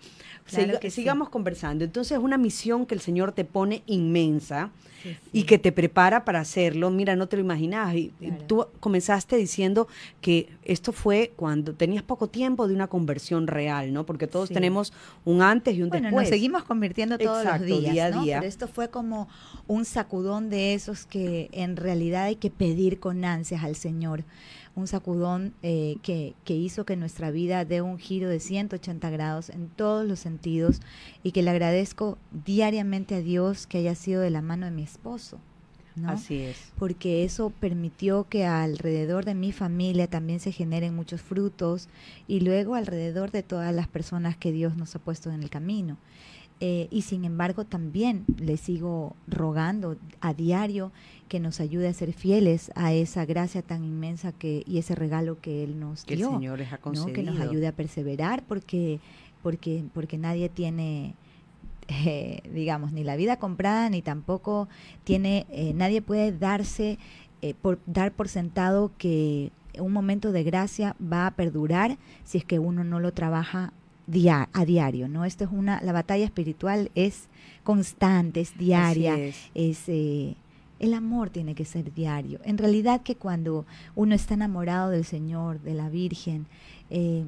Sigamos 0.90 1.30
conversando. 1.30 1.84
Entonces 1.84 2.18
es 2.18 2.24
una 2.24 2.38
misión 2.38 2.86
que 2.86 2.96
el 2.96 3.02
Señor 3.02 3.32
te 3.32 3.46
pone 3.46 3.84
inmensa 3.86 4.72
y 5.32 5.44
que 5.44 5.58
te 5.58 5.72
prepara 5.72 6.26
para 6.26 6.40
hacerlo. 6.40 6.90
Mira, 6.90 7.16
no 7.16 7.28
te 7.28 7.38
lo 7.38 7.44
imaginabas. 7.44 7.96
Y, 7.96 8.14
Tú 8.48 8.68
comenzaste 8.80 9.36
diciendo 9.36 9.88
que 10.22 10.50
esto 10.64 10.92
fue 10.92 11.32
cuando 11.36 11.74
tenías 11.74 12.04
poco 12.04 12.28
tiempo 12.28 12.68
de 12.68 12.74
una 12.74 12.88
conversión 12.88 13.48
real, 13.48 13.94
¿no? 13.94 14.06
Porque 14.06 14.28
todos 14.28 14.50
tenemos 14.50 14.94
un 15.26 15.42
antes 15.42 15.76
y 15.76 15.84
un 15.84 15.90
bueno, 15.90 16.08
después. 16.08 16.24
Nos 16.24 16.30
seguimos 16.30 16.64
convirtiendo 16.64 17.18
todos 17.18 17.46
los 17.46 17.62
días, 17.62 17.94
día 17.94 18.06
a 18.06 18.12
día. 18.12 18.40
Pero 18.40 18.50
esto 18.50 18.68
fue 18.68 18.90
como 18.90 19.28
un 19.68 19.86
sacudón 19.86 20.50
de 20.50 20.74
esos 20.74 21.06
que 21.06 21.50
en 21.52 21.76
realidad 21.76 22.26
hay 22.26 22.36
que 22.36 22.50
pedir 22.50 23.00
con 23.00 23.24
ansias 23.26 23.64
al 23.64 23.76
Señor 23.76 24.24
un 24.78 24.88
sacudón 24.88 25.54
eh, 25.64 25.98
que, 26.04 26.36
que, 26.46 26.56
hizo 26.56 26.86
que 26.86 26.96
nuestra 26.96 27.32
vida 27.32 27.66
dé 27.66 27.82
un 27.82 27.98
giro 27.98 28.30
de 28.30 28.40
180 28.40 29.10
grados 29.10 29.50
en 29.50 29.70
todos 29.70 30.08
los 30.08 30.20
sentidos 30.20 30.82
y 31.24 31.32
que 31.32 31.42
le 31.42 31.50
agradezco 31.50 32.20
diariamente 32.46 33.16
a 33.16 33.22
Dios 33.22 33.66
que 33.66 33.80
haya 33.80 33.96
sido 33.96 34.22
de 34.22 34.30
la 34.30 34.44
mano 34.44 34.66
de 34.68 34.72
mi 34.72 34.84
esposo. 34.84 35.40
¿no? 35.96 36.12
Así 36.12 36.42
es. 36.42 36.58
Porque 36.78 37.24
eso 37.24 37.50
permitió 37.50 38.28
que 38.30 38.46
alrededor 38.46 39.26
de 39.26 39.34
mi 39.34 39.52
familia 39.52 40.08
también 40.08 40.40
se 40.40 40.52
generen 40.52 40.96
muchos 40.96 41.22
frutos 41.22 41.90
y 42.28 42.42
luego 42.42 42.76
alrededor 42.76 43.32
de 43.32 43.42
todas 43.42 43.74
las 43.74 43.88
personas 43.88 44.38
que 44.38 44.52
Dios 44.52 44.78
nos 44.78 44.96
ha 44.96 45.00
puesto 45.00 45.32
en 45.32 45.42
el 45.42 45.50
camino. 45.50 45.98
Eh, 46.60 46.88
y 46.90 47.04
sin 47.04 47.24
embargo 47.24 47.66
también 47.66 48.26
le 48.40 48.58
sigo 48.58 49.16
rogando 49.28 49.96
a 50.22 50.34
diario 50.34 50.92
que 51.28 51.40
nos 51.40 51.60
ayude 51.60 51.88
a 51.88 51.94
ser 51.94 52.14
fieles 52.14 52.72
a 52.74 52.94
esa 52.94 53.26
gracia 53.26 53.62
tan 53.62 53.84
inmensa 53.84 54.32
que 54.32 54.64
y 54.66 54.80
ese 54.80 54.96
regalo 54.96 55.40
que 55.40 55.64
él 55.64 55.80
nos 55.80 56.04
que 56.04 56.16
dio, 56.16 56.30
el 56.30 56.36
Señor 56.38 56.58
les 56.58 56.74
ha 56.74 56.80
concedido. 56.80 57.14
que 57.14 57.22
nos 57.22 57.40
ayude 57.40 57.68
a 57.68 57.74
perseverar 57.74 58.44
porque 58.48 59.00
porque 59.44 59.84
porque 59.94 60.18
nadie 60.18 60.50
tiene 60.50 61.14
eh, 61.90 62.42
digamos 62.52 62.92
ni 62.92 63.04
la 63.04 63.18
vida 63.18 63.38
comprada 63.38 63.92
ni 63.92 64.02
tampoco 64.02 64.68
tiene 65.04 65.46
eh, 65.52 65.74
nadie 65.76 66.02
puede 66.02 66.32
darse 66.32 66.98
por 67.62 67.78
dar 67.86 68.14
por 68.14 68.30
sentado 68.30 68.92
que 68.98 69.52
un 69.80 69.94
momento 69.94 70.32
de 70.32 70.44
gracia 70.44 70.96
va 71.00 71.28
a 71.28 71.36
perdurar 71.36 72.00
si 72.24 72.40
es 72.40 72.46
que 72.46 72.58
uno 72.58 72.84
no 72.84 73.00
lo 73.00 73.14
trabaja 73.14 73.74
a 74.54 74.66
diario, 74.66 75.10
¿no? 75.10 75.26
Esto 75.26 75.44
es 75.44 75.50
una, 75.52 75.82
la 75.82 75.92
batalla 75.92 76.24
espiritual 76.24 76.92
es 76.96 77.28
constante, 77.64 78.40
es 78.40 78.58
diaria, 78.58 79.18
es, 79.54 79.84
eh, 79.88 80.36
el 80.80 80.94
amor 80.94 81.30
tiene 81.30 81.56
que 81.56 81.66
ser 81.66 81.94
diario. 81.94 82.40
En 82.46 82.58
realidad 82.58 83.02
que 83.02 83.16
cuando 83.16 83.66
uno 83.96 84.16
está 84.16 84.36
enamorado 84.36 84.92
del 84.92 85.04
Señor, 85.04 85.60
de 85.62 85.74
la 85.74 85.90
Virgen, 85.90 86.46
eh, 86.90 87.26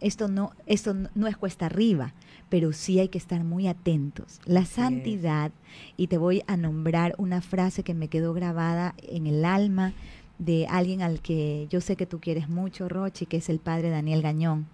esto 0.00 0.26
no, 0.26 0.52
esto 0.66 0.94
no 1.14 1.28
es 1.28 1.36
cuesta 1.36 1.66
arriba, 1.66 2.12
pero 2.48 2.72
sí 2.72 2.98
hay 2.98 3.08
que 3.08 3.18
estar 3.18 3.44
muy 3.44 3.68
atentos. 3.68 4.40
La 4.46 4.64
santidad, 4.64 5.52
y 5.96 6.08
te 6.08 6.18
voy 6.18 6.42
a 6.48 6.56
nombrar 6.56 7.14
una 7.18 7.40
frase 7.40 7.84
que 7.84 7.94
me 7.94 8.08
quedó 8.08 8.34
grabada 8.34 8.94
en 9.02 9.28
el 9.28 9.44
alma 9.44 9.92
de 10.40 10.66
alguien 10.66 11.02
al 11.02 11.20
que 11.20 11.68
yo 11.70 11.80
sé 11.80 11.94
que 11.94 12.06
tú 12.06 12.18
quieres 12.18 12.48
mucho, 12.48 12.88
Rochi, 12.88 13.26
que 13.26 13.36
es 13.36 13.48
el 13.48 13.60
padre 13.60 13.90
Daniel 13.90 14.22
Gañón 14.22 14.66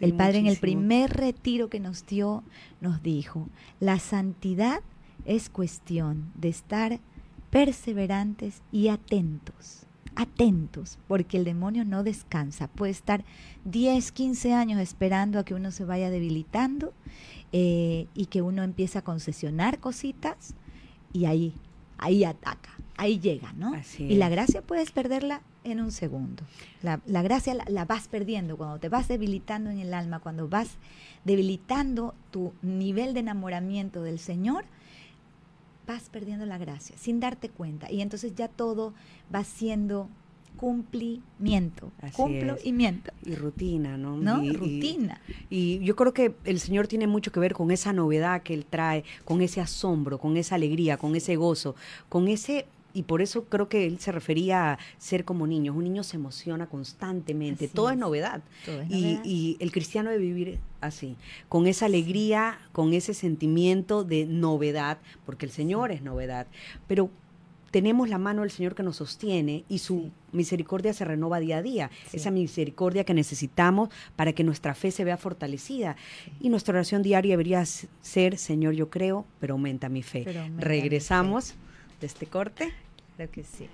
el 0.00 0.14
Padre 0.14 0.38
en 0.38 0.46
el 0.46 0.56
primer 0.56 1.10
retiro 1.12 1.68
que 1.68 1.80
nos 1.80 2.06
dio 2.06 2.42
nos 2.80 3.02
dijo, 3.02 3.48
la 3.80 3.98
santidad 3.98 4.80
es 5.24 5.48
cuestión 5.48 6.32
de 6.34 6.48
estar 6.48 7.00
perseverantes 7.50 8.62
y 8.72 8.88
atentos, 8.88 9.86
atentos, 10.16 10.98
porque 11.06 11.36
el 11.36 11.44
demonio 11.44 11.84
no 11.84 12.02
descansa, 12.02 12.68
puede 12.68 12.92
estar 12.92 13.24
10, 13.64 14.12
15 14.12 14.52
años 14.52 14.80
esperando 14.80 15.38
a 15.38 15.44
que 15.44 15.54
uno 15.54 15.70
se 15.70 15.84
vaya 15.84 16.10
debilitando 16.10 16.92
eh, 17.52 18.08
y 18.14 18.26
que 18.26 18.42
uno 18.42 18.62
empiece 18.62 18.98
a 18.98 19.02
concesionar 19.02 19.78
cositas 19.78 20.54
y 21.12 21.26
ahí, 21.26 21.54
ahí 21.98 22.24
ataca, 22.24 22.70
ahí 22.96 23.20
llega, 23.20 23.52
¿no? 23.52 23.72
y 23.98 24.16
la 24.16 24.28
gracia 24.28 24.60
puedes 24.62 24.90
perderla 24.90 25.40
en 25.64 25.80
un 25.80 25.90
segundo. 25.90 26.44
La, 26.82 27.00
gracia 27.22 27.56
la, 27.66 27.84
vas 27.84 28.08
perdiendo 28.08 28.56
cuando 28.56 28.78
te 28.78 28.88
vas 28.88 29.08
debilitando 29.08 29.70
en 29.70 29.78
el 29.78 29.92
alma, 29.94 30.20
cuando 30.20 30.48
vas 30.48 30.68
debilitando 31.24 32.14
tu 32.30 32.52
nivel 32.62 33.14
de 33.14 33.20
enamoramiento 33.20 34.02
del 34.02 34.18
Señor, 34.18 34.64
vas 35.86 36.08
perdiendo 36.10 36.46
la 36.46 36.58
gracia 36.58 36.96
sin 36.98 37.20
darte 37.20 37.48
cuenta. 37.48 37.90
Y 37.90 38.02
entonces 38.02 38.34
ya 38.34 38.48
todo 38.48 38.94
va 39.34 39.44
siendo 39.44 40.08
cumplimiento, 40.56 41.90
cumplimiento. 42.12 43.12
Y 43.24 43.34
rutina, 43.34 43.96
¿no? 43.96 44.16
¿No? 44.16 44.36
rutina. 44.52 45.20
Y, 45.50 45.56
y, 45.56 45.78
yo 45.80 45.96
creo 45.96 46.14
que 46.14 46.34
el 46.44 46.60
Señor 46.60 46.86
tiene 46.86 47.06
mucho 47.06 47.32
que 47.32 47.40
ver 47.40 47.54
con 47.54 47.70
esa 47.70 47.92
novedad 47.92 48.42
que 48.42 48.54
Él 48.54 48.64
trae, 48.64 49.04
con 49.24 49.42
ese 49.42 49.60
asombro, 49.60 50.18
con 50.18 50.36
esa 50.36 50.54
alegría, 50.54 50.96
con 50.96 51.16
ese 51.16 51.36
gozo, 51.36 51.74
con 52.08 52.28
ese 52.28 52.66
y 52.94 53.02
por 53.02 53.20
eso 53.20 53.44
creo 53.44 53.68
que 53.68 53.86
él 53.86 53.98
se 53.98 54.12
refería 54.12 54.72
a 54.72 54.78
ser 54.98 55.24
como 55.24 55.46
niños. 55.46 55.76
Un 55.76 55.84
niño 55.84 56.04
se 56.04 56.16
emociona 56.16 56.68
constantemente, 56.68 57.68
todo 57.68 57.90
es, 57.90 57.98
novedad. 57.98 58.42
y, 58.88 59.56
el 59.60 59.72
cristiano 59.72 60.10
debe 60.10 60.22
vivir 60.22 60.60
así, 60.80 61.16
con 61.48 61.66
esa 61.66 61.86
alegría, 61.86 62.58
con 62.72 62.94
ese 62.94 63.12
sentimiento 63.12 64.04
de 64.04 64.26
novedad, 64.26 64.98
porque 65.26 65.44
el 65.44 65.52
Señor 65.52 65.90
es 65.90 66.02
novedad. 66.02 66.46
Pero 66.86 67.10
tenemos 67.74 68.08
la 68.08 68.18
mano 68.18 68.42
del 68.42 68.52
Señor 68.52 68.76
que 68.76 68.84
nos 68.84 68.98
sostiene 68.98 69.64
y 69.68 69.78
su 69.78 70.12
misericordia 70.30 70.92
se 70.92 71.04
renova 71.04 71.40
día 71.40 71.56
a 71.56 71.62
día. 71.62 71.90
Esa 72.12 72.30
misericordia 72.30 73.02
que 73.02 73.14
necesitamos 73.14 73.88
para 74.14 74.32
que 74.32 74.44
nuestra 74.44 74.76
fe 74.76 74.92
se 74.92 75.02
vea 75.02 75.16
fortalecida. 75.16 75.96
Y 76.40 76.50
nuestra 76.50 76.74
oración 76.74 77.02
diaria 77.02 77.32
debería 77.32 77.64
ser, 77.64 78.38
Señor, 78.38 78.74
yo 78.74 78.90
creo, 78.90 79.26
pero 79.40 79.54
aumenta 79.54 79.88
mi 79.88 80.04
fe. 80.04 80.24
Regresamos 80.56 81.56
de 82.00 82.06
este 82.06 82.26
corte. 82.26 82.72
Que 83.16 83.44
sí. 83.44 83.68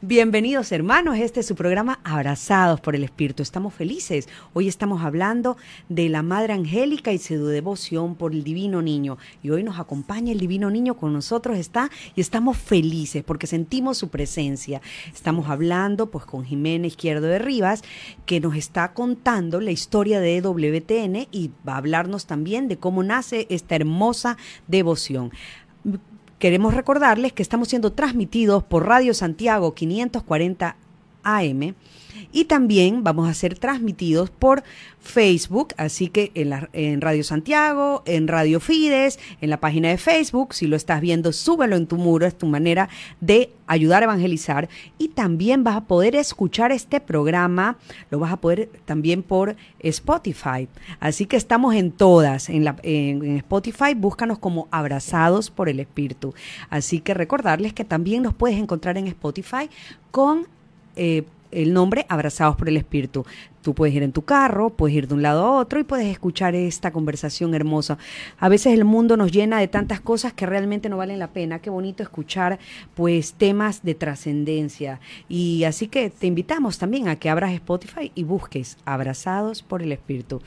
Bienvenidos 0.00 0.70
hermanos, 0.70 1.18
este 1.18 1.40
es 1.40 1.46
su 1.46 1.56
programa 1.56 1.98
Abrazados 2.04 2.80
por 2.80 2.94
el 2.94 3.02
Espíritu. 3.02 3.42
Estamos 3.42 3.74
felices. 3.74 4.28
Hoy 4.52 4.68
estamos 4.68 5.02
hablando 5.02 5.56
de 5.88 6.08
la 6.08 6.22
Madre 6.22 6.52
Angélica 6.52 7.12
y 7.12 7.18
su 7.18 7.44
devoción 7.46 8.14
por 8.14 8.32
el 8.32 8.44
Divino 8.44 8.82
Niño. 8.82 9.18
Y 9.42 9.50
hoy 9.50 9.64
nos 9.64 9.80
acompaña 9.80 10.30
el 10.30 10.38
Divino 10.38 10.70
Niño 10.70 10.96
con 10.96 11.12
nosotros 11.12 11.58
está 11.58 11.90
y 12.14 12.20
estamos 12.20 12.56
felices 12.56 13.24
porque 13.24 13.48
sentimos 13.48 13.98
su 13.98 14.10
presencia. 14.10 14.80
Estamos 15.12 15.48
hablando 15.50 16.12
pues 16.12 16.24
con 16.26 16.44
Jimena 16.44 16.86
Izquierdo 16.86 17.26
de 17.26 17.40
Rivas 17.40 17.82
que 18.26 18.38
nos 18.38 18.54
está 18.54 18.94
contando 18.94 19.60
la 19.60 19.72
historia 19.72 20.20
de 20.20 20.40
WTN 20.40 21.26
y 21.32 21.50
va 21.66 21.74
a 21.74 21.78
hablarnos 21.78 22.26
también 22.26 22.68
de 22.68 22.78
cómo 22.78 23.02
nace 23.02 23.48
esta 23.50 23.74
hermosa 23.74 24.36
devoción. 24.68 25.32
Queremos 26.44 26.74
recordarles 26.74 27.32
que 27.32 27.40
estamos 27.40 27.68
siendo 27.68 27.94
transmitidos 27.94 28.62
por 28.62 28.86
Radio 28.86 29.14
Santiago 29.14 29.74
540 29.74 30.76
AM 31.22 31.74
y 32.32 32.44
también 32.44 33.04
vamos 33.04 33.28
a 33.28 33.34
ser 33.34 33.58
transmitidos 33.58 34.30
por 34.30 34.62
Facebook, 35.04 35.74
así 35.76 36.08
que 36.08 36.32
en, 36.34 36.50
la, 36.50 36.68
en, 36.72 37.00
Radio 37.00 37.22
Santiago, 37.22 38.02
en 38.06 38.26
Radio 38.26 38.58
Fides, 38.58 39.18
en 39.40 39.50
la 39.50 39.60
página 39.60 39.90
de 39.90 39.98
Facebook, 39.98 40.54
si 40.54 40.66
lo 40.66 40.76
estás 40.76 41.00
viendo, 41.00 41.32
súbelo 41.32 41.76
en 41.76 41.86
tu 41.86 41.96
muro, 41.96 42.26
es 42.26 42.36
tu 42.36 42.46
manera 42.46 42.88
de 43.20 43.50
ayudar 43.66 44.02
a 44.02 44.06
evangelizar 44.06 44.68
y 44.98 45.08
también 45.08 45.62
vas 45.62 45.76
a 45.76 45.80
poder 45.82 46.16
escuchar 46.16 46.72
este 46.72 47.00
programa, 47.00 47.76
lo 48.10 48.18
vas 48.18 48.32
a 48.32 48.38
poder 48.38 48.70
también 48.86 49.22
por 49.22 49.56
Spotify. 49.80 50.68
Así 51.00 51.26
que 51.26 51.36
estamos 51.36 51.74
en 51.74 51.92
todas, 51.92 52.48
en, 52.48 52.64
la, 52.64 52.76
en, 52.82 53.36
Spotify, 53.36 53.94
búscanos 53.94 54.38
como 54.38 54.68
Abrazados 54.70 55.50
por 55.50 55.68
el 55.68 55.80
Espíritu. 55.80 56.34
Así 56.70 57.00
que 57.00 57.12
recordarles 57.14 57.74
que 57.74 57.84
también 57.84 58.22
nos 58.22 58.34
puedes 58.34 58.58
encontrar 58.58 58.96
en 58.96 59.06
Spotify 59.06 59.68
con... 60.10 60.46
Eh, 60.96 61.24
el 61.54 61.72
nombre 61.72 62.06
Abrazados 62.08 62.56
por 62.56 62.68
el 62.68 62.76
Espíritu. 62.76 63.24
Tú 63.62 63.74
puedes 63.74 63.94
ir 63.94 64.02
en 64.02 64.12
tu 64.12 64.22
carro, 64.22 64.70
puedes 64.70 64.96
ir 64.96 65.08
de 65.08 65.14
un 65.14 65.22
lado 65.22 65.44
a 65.44 65.58
otro 65.58 65.80
y 65.80 65.84
puedes 65.84 66.06
escuchar 66.06 66.54
esta 66.54 66.90
conversación 66.90 67.54
hermosa. 67.54 67.96
A 68.38 68.50
veces 68.50 68.74
el 68.74 68.84
mundo 68.84 69.16
nos 69.16 69.32
llena 69.32 69.58
de 69.58 69.68
tantas 69.68 70.00
cosas 70.00 70.34
que 70.34 70.44
realmente 70.44 70.90
no 70.90 70.98
valen 70.98 71.18
la 71.18 71.32
pena. 71.32 71.60
Qué 71.60 71.70
bonito 71.70 72.02
escuchar 72.02 72.58
pues 72.94 73.32
temas 73.32 73.82
de 73.82 73.94
trascendencia. 73.94 75.00
Y 75.28 75.64
así 75.64 75.88
que 75.88 76.10
te 76.10 76.26
invitamos 76.26 76.78
también 76.78 77.08
a 77.08 77.16
que 77.16 77.30
abras 77.30 77.52
Spotify 77.52 78.12
y 78.14 78.24
busques 78.24 78.76
Abrazados 78.84 79.62
por 79.62 79.82
el 79.82 79.92
Espíritu. 79.92 80.42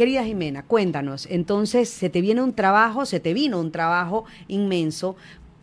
Querida 0.00 0.24
Jimena, 0.24 0.62
cuéntanos, 0.62 1.26
entonces 1.30 1.90
se 1.90 2.08
te 2.08 2.22
viene 2.22 2.40
un 2.40 2.54
trabajo, 2.54 3.04
se 3.04 3.20
te 3.20 3.34
vino 3.34 3.60
un 3.60 3.70
trabajo 3.70 4.24
inmenso 4.48 5.14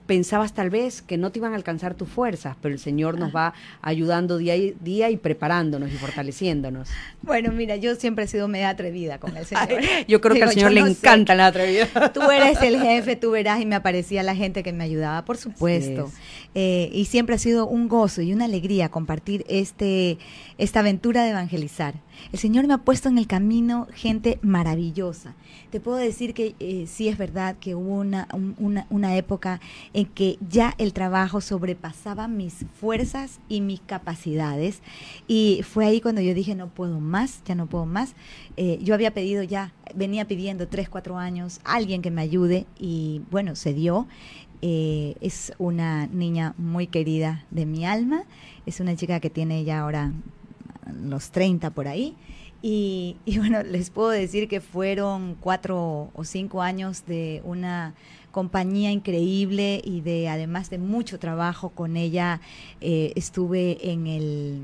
pensabas 0.08 0.54
tal 0.54 0.70
vez 0.70 1.02
que 1.02 1.17
no 1.17 1.32
te 1.32 1.39
iban 1.39 1.54
a 1.54 1.56
alcanzar 1.56 1.93
tus 1.93 2.10
fuerzas, 2.10 2.56
pero 2.62 2.74
el 2.74 2.80
Señor 2.80 3.20
nos 3.20 3.36
va 3.36 3.54
ayudando 3.82 4.38
día 4.38 4.56
y 4.56 4.76
día 4.82 5.10
y 5.10 5.17
preparándonos 5.17 5.91
y 5.91 5.98
fortaleciéndonos. 5.98 6.89
Bueno, 7.22 7.52
mira, 7.52 7.76
yo 7.76 7.93
siempre 7.96 8.26
he 8.26 8.28
sido 8.28 8.48
media 8.48 8.70
atrevida 8.70 9.20
con 9.20 9.36
el 9.38 9.46
Señor. 9.46 9.67
yo 10.08 10.22
creo 10.22 10.36
que 10.36 10.43
al 10.43 10.52
Señor 10.52 10.72
le 10.72 10.80
encanta 10.80 11.36
la 11.36 11.48
atrevida. 11.48 11.88
Tú 12.13 12.22
eres 12.32 12.62
el 12.62 12.80
jefe, 12.80 13.15
tú 13.15 13.32
verás, 13.32 13.62
y 13.62 13.65
me 13.65 13.76
aparecía 13.76 14.24
la 14.24 14.36
gente 14.36 14.63
que 14.63 14.72
me 14.72 14.84
ayudaba, 14.84 15.26
por 15.26 15.38
supuesto. 15.38 16.12
Eh, 16.56 16.89
y 16.93 17.06
siempre 17.06 17.36
ha 17.36 17.38
sido 17.38 17.67
un 17.67 17.88
gozo 17.88 18.22
y 18.22 18.34
una 18.34 18.46
alegría 18.46 18.89
compartir 18.89 19.46
este, 19.48 20.17
esta 20.58 20.80
aventura 20.80 21.24
de 21.24 21.32
evangelizar. 21.32 21.96
El 22.32 22.40
Señor 22.40 22.68
me 22.68 22.74
ha 22.74 22.80
puesto 22.80 23.10
en 23.10 23.18
el 23.18 23.28
camino 23.28 23.88
gente 23.94 24.40
maravillosa. 24.42 25.36
Te 25.70 25.80
puedo 25.80 25.98
decir 25.98 26.34
que 26.34 26.56
eh, 26.60 26.86
sí 26.88 27.08
es 27.08 27.18
verdad 27.18 27.56
que 27.60 27.76
hubo 27.76 27.96
una, 27.96 28.28
una, 28.58 28.88
una 28.90 29.16
época 29.16 29.60
en 29.94 30.06
que 30.06 30.38
ya 30.50 30.74
el 30.78 30.94
trabajo 30.94 31.42
sobrepasaba 31.42 32.28
mis 32.28 32.66
fuerzas 32.80 33.40
y 33.48 33.62
mis 33.62 33.82
capacidades. 33.82 34.82
Y 35.28 35.62
fue 35.64 35.86
ahí 35.86 36.02
cuando 36.02 36.22
yo 36.22 36.34
dije, 36.34 36.56
no 36.56 36.70
puedo 36.70 37.00
más, 37.00 37.42
ya 37.46 37.56
no 37.56 37.68
puedo 37.68 37.86
más. 37.86 38.16
Eh, 38.58 38.80
yo 38.82 38.94
había 38.94 39.14
pedido 39.14 39.44
ya, 39.44 39.74
venía 39.96 40.28
pidiendo 40.28 40.68
tres, 40.68 40.90
cuatro 40.90 41.18
años, 41.18 41.60
alguien 41.64 42.02
que 42.02 42.12
me 42.12 42.22
ayude 42.22 42.66
y 42.80 43.22
bueno, 43.32 43.56
se 43.56 43.74
dio. 43.74 44.08
Eh, 44.64 45.16
es 45.22 45.54
una 45.60 46.08
niña 46.08 46.56
muy 46.58 46.88
querida 46.88 47.46
de 47.52 47.68
mi 47.68 47.86
alma, 47.86 48.24
es 48.66 48.80
una 48.80 48.96
chica 48.96 49.20
que 49.20 49.30
tiene 49.30 49.64
ya 49.64 49.82
ahora 49.82 50.14
los 50.93 51.32
30 51.32 51.69
por 51.71 51.88
ahí. 51.88 52.15
Y, 52.62 53.17
bueno, 53.38 53.63
les 53.63 53.89
puedo 53.89 54.10
decir 54.10 54.47
que 54.47 54.62
fueron 54.62 55.36
cuatro 55.39 56.10
o 56.13 56.23
cinco 56.23 56.62
años 56.62 57.06
de 57.06 57.41
una 57.43 57.93
compañía 58.32 58.91
increíble 58.91 59.82
y 59.84 60.02
de 60.02 60.30
además 60.30 60.69
de 60.69 60.78
mucho 60.78 61.17
trabajo 61.17 61.69
con 61.69 61.97
ella 61.97 62.39
eh, 62.82 63.13
estuve 63.15 63.89
en 63.89 64.06
el 64.06 64.62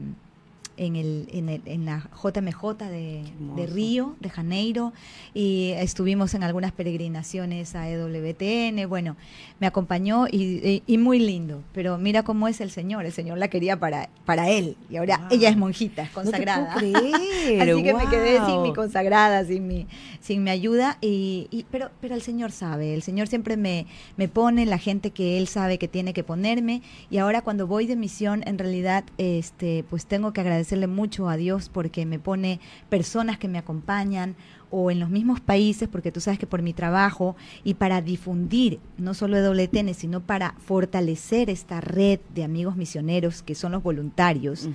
en, 0.77 0.95
el, 0.95 1.27
en, 1.31 1.49
el, 1.49 1.62
en 1.65 1.86
la 1.86 2.09
JMJ 2.21 2.73
de, 2.89 3.23
de, 3.55 3.67
Río, 3.67 4.15
de 4.19 4.29
Janeiro, 4.29 4.93
y 5.33 5.71
estuvimos 5.75 6.33
en 6.33 6.43
algunas 6.43 6.71
peregrinaciones 6.71 7.75
a 7.75 7.89
EWTN, 7.89 8.88
bueno, 8.89 9.15
me 9.59 9.67
acompañó 9.67 10.25
y, 10.27 10.81
y, 10.86 10.97
muy 10.97 11.19
lindo, 11.19 11.62
pero 11.73 11.97
mira 11.97 12.23
cómo 12.23 12.47
es 12.47 12.62
el 12.62 12.71
Señor, 12.71 13.05
el 13.05 13.13
Señor 13.13 13.38
la 13.38 13.49
quería 13.49 13.79
para, 13.79 14.09
para 14.25 14.49
él, 14.49 14.75
y 14.89 14.97
ahora 14.97 15.27
ella 15.29 15.49
es 15.49 15.57
monjita, 15.57 16.03
es 16.03 16.09
consagrada. 16.09 16.73
Así 16.75 17.83
que 17.83 17.93
me 17.93 18.07
quedé 18.09 18.43
sin 18.45 18.62
mi 18.63 18.73
consagrada, 18.73 19.45
sin 19.45 19.67
mi, 19.67 19.88
sin 20.21 20.43
mi 20.43 20.49
ayuda, 20.49 20.97
y, 21.01 21.65
pero, 21.69 21.91
pero 22.01 22.15
el 22.15 22.21
Señor 22.21 22.51
sabe, 22.51 22.93
el 22.93 23.03
Señor 23.03 23.27
siempre 23.27 23.57
me, 23.57 23.86
me 24.17 24.27
pone 24.27 24.65
la 24.65 24.77
gente 24.77 25.12
que 25.12 25.38
Él 25.38 25.47
sabe 25.47 25.77
que 25.77 25.88
tiene 25.88 26.13
que 26.13 26.23
ponerme, 26.23 26.81
y 27.12 27.17
ahora 27.19 27.41
cuando 27.41 27.67
voy 27.67 27.86
de 27.86 27.95
misión, 27.95 28.43
en 28.47 28.57
realidad, 28.57 29.03
este, 29.17 29.83
pues 29.89 30.05
tengo 30.05 30.33
que 30.33 30.41
agradecer 30.41 30.62
agradecerle 30.63 30.88
mucho 30.88 31.28
a 31.28 31.36
Dios 31.36 31.69
porque 31.69 32.06
me 32.06 32.19
pone 32.19 32.60
personas 32.89 33.38
que 33.38 33.49
me 33.49 33.58
acompañan 33.58 34.36
o 34.71 34.89
en 34.89 34.99
los 34.99 35.10
mismos 35.10 35.39
países, 35.41 35.88
porque 35.88 36.12
tú 36.12 36.19
sabes 36.19 36.39
que 36.39 36.47
por 36.47 36.62
mi 36.62 36.73
trabajo 36.73 37.36
y 37.63 37.76
para 37.76 38.02
difundir 38.02 38.80
no 38.97 39.13
solo 39.13 39.38
WTN, 39.38 39.93
sino 39.93 40.21
para 40.21 40.56
fortalecer 40.65 41.49
esta 41.49 41.82
red 41.82 42.19
de 42.34 42.43
amigos 42.43 42.76
misioneros 42.76 43.43
que 43.43 43.56
son 43.56 43.73
los 43.73 43.84
voluntarios 43.84 44.69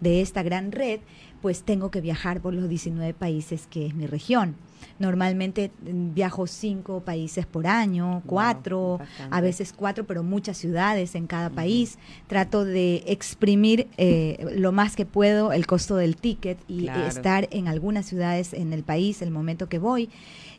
de 0.00 0.22
esta 0.22 0.42
gran 0.42 0.72
red, 0.72 1.00
pues 1.44 1.62
tengo 1.62 1.90
que 1.90 2.00
viajar 2.00 2.40
por 2.40 2.54
los 2.54 2.70
19 2.70 3.12
países 3.12 3.66
que 3.66 3.84
es 3.84 3.94
mi 3.94 4.06
región. 4.06 4.56
Normalmente 4.98 5.72
mm, 5.82 6.14
viajo 6.14 6.46
cinco 6.46 7.00
países 7.00 7.44
por 7.44 7.66
año, 7.66 8.22
cuatro, 8.24 8.98
a 9.30 9.42
veces 9.42 9.74
cuatro, 9.76 10.04
pero 10.04 10.22
muchas 10.22 10.56
ciudades 10.56 11.14
en 11.14 11.26
cada 11.26 11.50
país. 11.50 11.98
Trato 12.28 12.64
de 12.64 13.04
exprimir 13.06 13.88
eh, 13.98 14.54
lo 14.56 14.72
más 14.72 14.96
que 14.96 15.04
puedo 15.04 15.52
el 15.52 15.66
costo 15.66 15.96
del 15.96 16.16
ticket 16.16 16.58
y 16.66 16.88
estar 16.88 17.46
en 17.50 17.68
algunas 17.68 18.06
ciudades 18.06 18.54
en 18.54 18.72
el 18.72 18.82
país 18.82 19.20
el 19.20 19.30
momento 19.30 19.68
que 19.68 19.78
voy. 19.78 20.08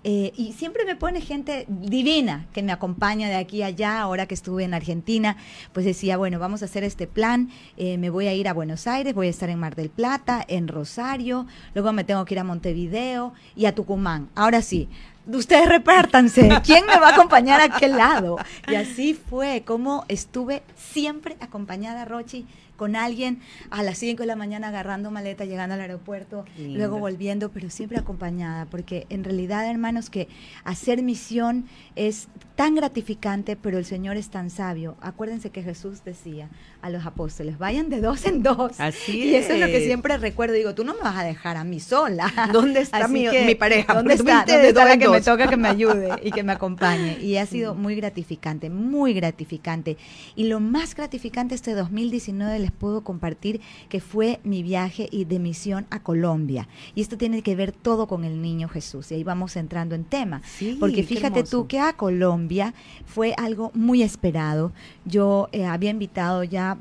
Eh, 0.08 0.34
y 0.36 0.54
siempre 0.54 0.86
me 0.86 0.96
pone 0.96 1.20
gente 1.20 1.66
divina 1.68 2.46
que 2.54 2.62
me 2.62 2.72
acompaña 2.72 3.28
de 3.28 3.38
aquí 3.38 3.64
a 3.64 3.66
allá. 3.66 4.02
Ahora 4.02 4.28
que 4.28 4.36
estuve 4.36 4.64
en 4.64 4.76
Argentina, 4.76 5.36
pues 5.74 5.84
decía, 5.84 6.16
bueno, 6.16 6.38
vamos 6.38 6.62
a 6.62 6.66
hacer 6.66 6.84
este 6.84 7.08
plan. 7.08 7.50
Eh, 7.76 7.98
me 7.98 8.12
voy 8.12 8.28
a 8.28 8.34
ir 8.36 8.48
a 8.48 8.54
Buenos 8.54 8.86
Aires, 8.86 9.16
voy 9.16 9.26
a 9.26 9.32
estar 9.32 9.50
en 9.50 9.58
Mar 9.58 9.76
del 9.76 9.90
Plata, 9.90 10.46
en 10.48 10.68
Rosario, 10.68 11.48
luego 11.74 11.92
me 11.92 12.04
tengo 12.04 12.24
que 12.24 12.36
ir 12.36 12.40
a 12.40 12.44
Montevideo 12.44 13.34
y 13.56 13.66
a 13.66 13.74
Tucumán. 13.74 14.30
Ahora 14.36 14.62
sí, 14.62 14.90
ustedes 15.26 15.68
repártanse, 15.68 16.50
¿quién 16.64 16.86
me 16.86 17.00
va 17.00 17.10
a 17.10 17.14
acompañar 17.14 17.60
a 17.62 17.76
aquel 17.76 17.98
lado? 17.98 18.38
Y 18.68 18.76
así 18.76 19.16
fue, 19.16 19.64
como 19.66 20.06
estuve 20.08 20.62
siempre 20.76 21.36
acompañada, 21.40 22.06
Rochi, 22.06 22.46
con 22.76 22.96
alguien 22.96 23.40
a 23.70 23.84
las 23.84 23.98
5 23.98 24.24
de 24.24 24.28
la 24.28 24.36
mañana 24.36 24.70
agarrando 24.70 25.12
maleta, 25.12 25.46
llegando 25.46 25.76
al 25.76 25.82
aeropuerto, 25.82 26.46
luego 26.58 27.00
volviendo, 27.00 27.50
pero 27.50 27.70
siempre 27.70 27.98
acompañada, 27.98 28.66
porque 28.66 29.06
en 29.10 29.24
realidad, 29.24 29.70
hermanos, 29.70 30.10
que 30.10 30.28
hacer 30.64 31.02
misión 31.02 31.66
es 31.96 32.28
tan 32.56 32.76
gratificante, 32.76 33.56
pero 33.56 33.78
el 33.78 33.86
Señor 33.86 34.18
es 34.18 34.30
tan 34.30 34.50
sabio. 34.50 34.96
Acuérdense 35.02 35.50
que 35.50 35.62
Jesús 35.62 36.04
decía 36.06 36.50
a 36.82 36.90
los 36.90 37.06
apóstoles, 37.06 37.58
vayan 37.58 37.90
de 37.90 38.00
dos 38.00 38.26
en 38.26 38.44
dos. 38.44 38.80
Así 38.80 39.26
y 39.26 39.36
eso 39.36 39.54
es 39.54 39.60
lo 39.60 39.68
que 39.68 39.82
siempre 39.86 40.18
recuerdo. 40.18 40.54
Digo, 40.54 40.74
tú 40.74 40.84
no 40.84 40.94
me 40.94 41.02
vas 41.02 41.18
a 41.18 41.24
dejar 41.24 41.58
a 41.58 41.64
mí 41.64 41.80
sola. 41.80 42.32
¿Dónde 42.54 42.82
está 42.82 43.08
mi, 43.08 43.26
pareja? 43.56 43.94
¿Dónde 43.94 44.14
está? 44.14 44.46
¿Dónde 44.48 44.70
está 44.70 44.86
la 44.86 44.98
que 44.98 45.10
me 45.10 45.22
toca 45.22 45.48
que 45.48 45.58
me 45.58 45.68
ayude 45.68 46.14
y 46.24 46.32
que 46.32 46.44
me 46.44 46.52
acompañe. 46.56 47.20
Y 47.22 47.38
ha 47.38 47.46
sido 47.46 47.76
muy 47.76 47.96
gratificante, 47.96 48.70
muy 48.70 49.14
gratificante. 49.14 49.98
Y 50.36 50.46
lo 50.46 50.60
más 50.60 50.96
gratificante 50.96 51.56
este 51.56 51.74
2019 51.74 52.60
les 52.66 52.72
puedo 52.72 53.04
compartir 53.04 53.62
que 53.90 54.00
fue 54.00 54.40
mi 54.44 54.64
viaje 54.64 55.08
y 55.12 55.26
de 55.26 55.38
misión 55.38 55.86
a 55.92 56.02
Colombia. 56.02 56.68
Y 56.96 57.02
esto 57.02 57.18
tiene 57.18 57.44
que 57.44 57.56
ver 57.56 57.72
todo 57.72 58.08
con 58.08 58.24
el 58.24 58.42
niño 58.42 58.68
Jesús. 58.68 59.12
Y 59.12 59.16
ahí 59.16 59.24
vamos 59.24 59.56
entrando 59.56 59.94
en 59.94 60.04
tema. 60.04 60.42
Porque 60.80 61.04
fíjate 61.04 61.44
tú 61.44 61.68
que 61.68 61.80
a 61.80 61.94
Colombia 61.94 62.74
fue 63.06 63.34
algo 63.38 63.72
muy 63.76 64.02
esperado. 64.02 64.72
Yo 65.06 65.48
eh, 65.52 65.66
había 65.66 65.92
invitado 65.92 66.44
ya 66.44 66.78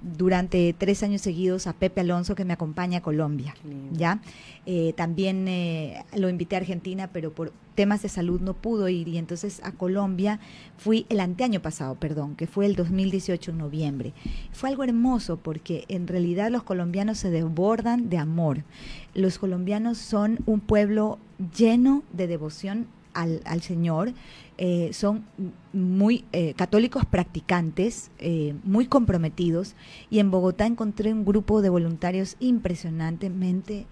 durante 0.00 0.72
tres 0.78 1.02
años 1.02 1.20
seguidos 1.20 1.66
a 1.66 1.72
Pepe 1.72 2.02
Alonso 2.02 2.34
que 2.34 2.44
me 2.44 2.52
acompaña 2.52 2.98
a 2.98 3.02
Colombia. 3.02 3.54
¿ya? 3.92 4.20
Eh, 4.66 4.94
también 4.96 5.46
eh, 5.46 6.04
lo 6.16 6.28
invité 6.30 6.56
a 6.56 6.60
Argentina, 6.60 7.10
pero 7.12 7.32
por 7.32 7.52
temas 7.74 8.02
de 8.02 8.08
salud 8.08 8.40
no 8.40 8.54
pudo 8.54 8.88
ir 8.88 9.08
y 9.08 9.18
entonces 9.18 9.60
a 9.62 9.72
Colombia 9.72 10.40
fui 10.78 11.06
el 11.10 11.20
anteaño 11.20 11.60
pasado, 11.60 11.96
perdón, 11.96 12.34
que 12.34 12.46
fue 12.46 12.64
el 12.66 12.74
2018 12.74 13.50
en 13.50 13.58
noviembre. 13.58 14.12
Fue 14.52 14.70
algo 14.70 14.84
hermoso 14.84 15.36
porque 15.36 15.84
en 15.88 16.06
realidad 16.06 16.50
los 16.50 16.62
colombianos 16.62 17.18
se 17.18 17.30
desbordan 17.30 18.08
de 18.08 18.16
amor. 18.16 18.64
Los 19.12 19.38
colombianos 19.38 19.98
son 19.98 20.38
un 20.46 20.60
pueblo 20.60 21.18
lleno 21.56 22.02
de 22.12 22.26
devoción 22.26 22.86
al, 23.12 23.60
Señor. 23.60 24.12
Eh, 24.56 24.90
son 24.92 25.24
muy 25.72 26.24
católicos 26.56 27.04
practicantes, 27.04 28.10
muy 28.64 28.86
comprometidos, 28.86 29.74
y 30.10 30.20
en 30.20 30.30
Bogotá 30.30 30.66
encontré 30.66 31.12
un 31.12 31.24
grupo 31.24 31.60
de 31.60 31.68
voluntarios 31.68 32.36
impresionantemente 32.40 33.86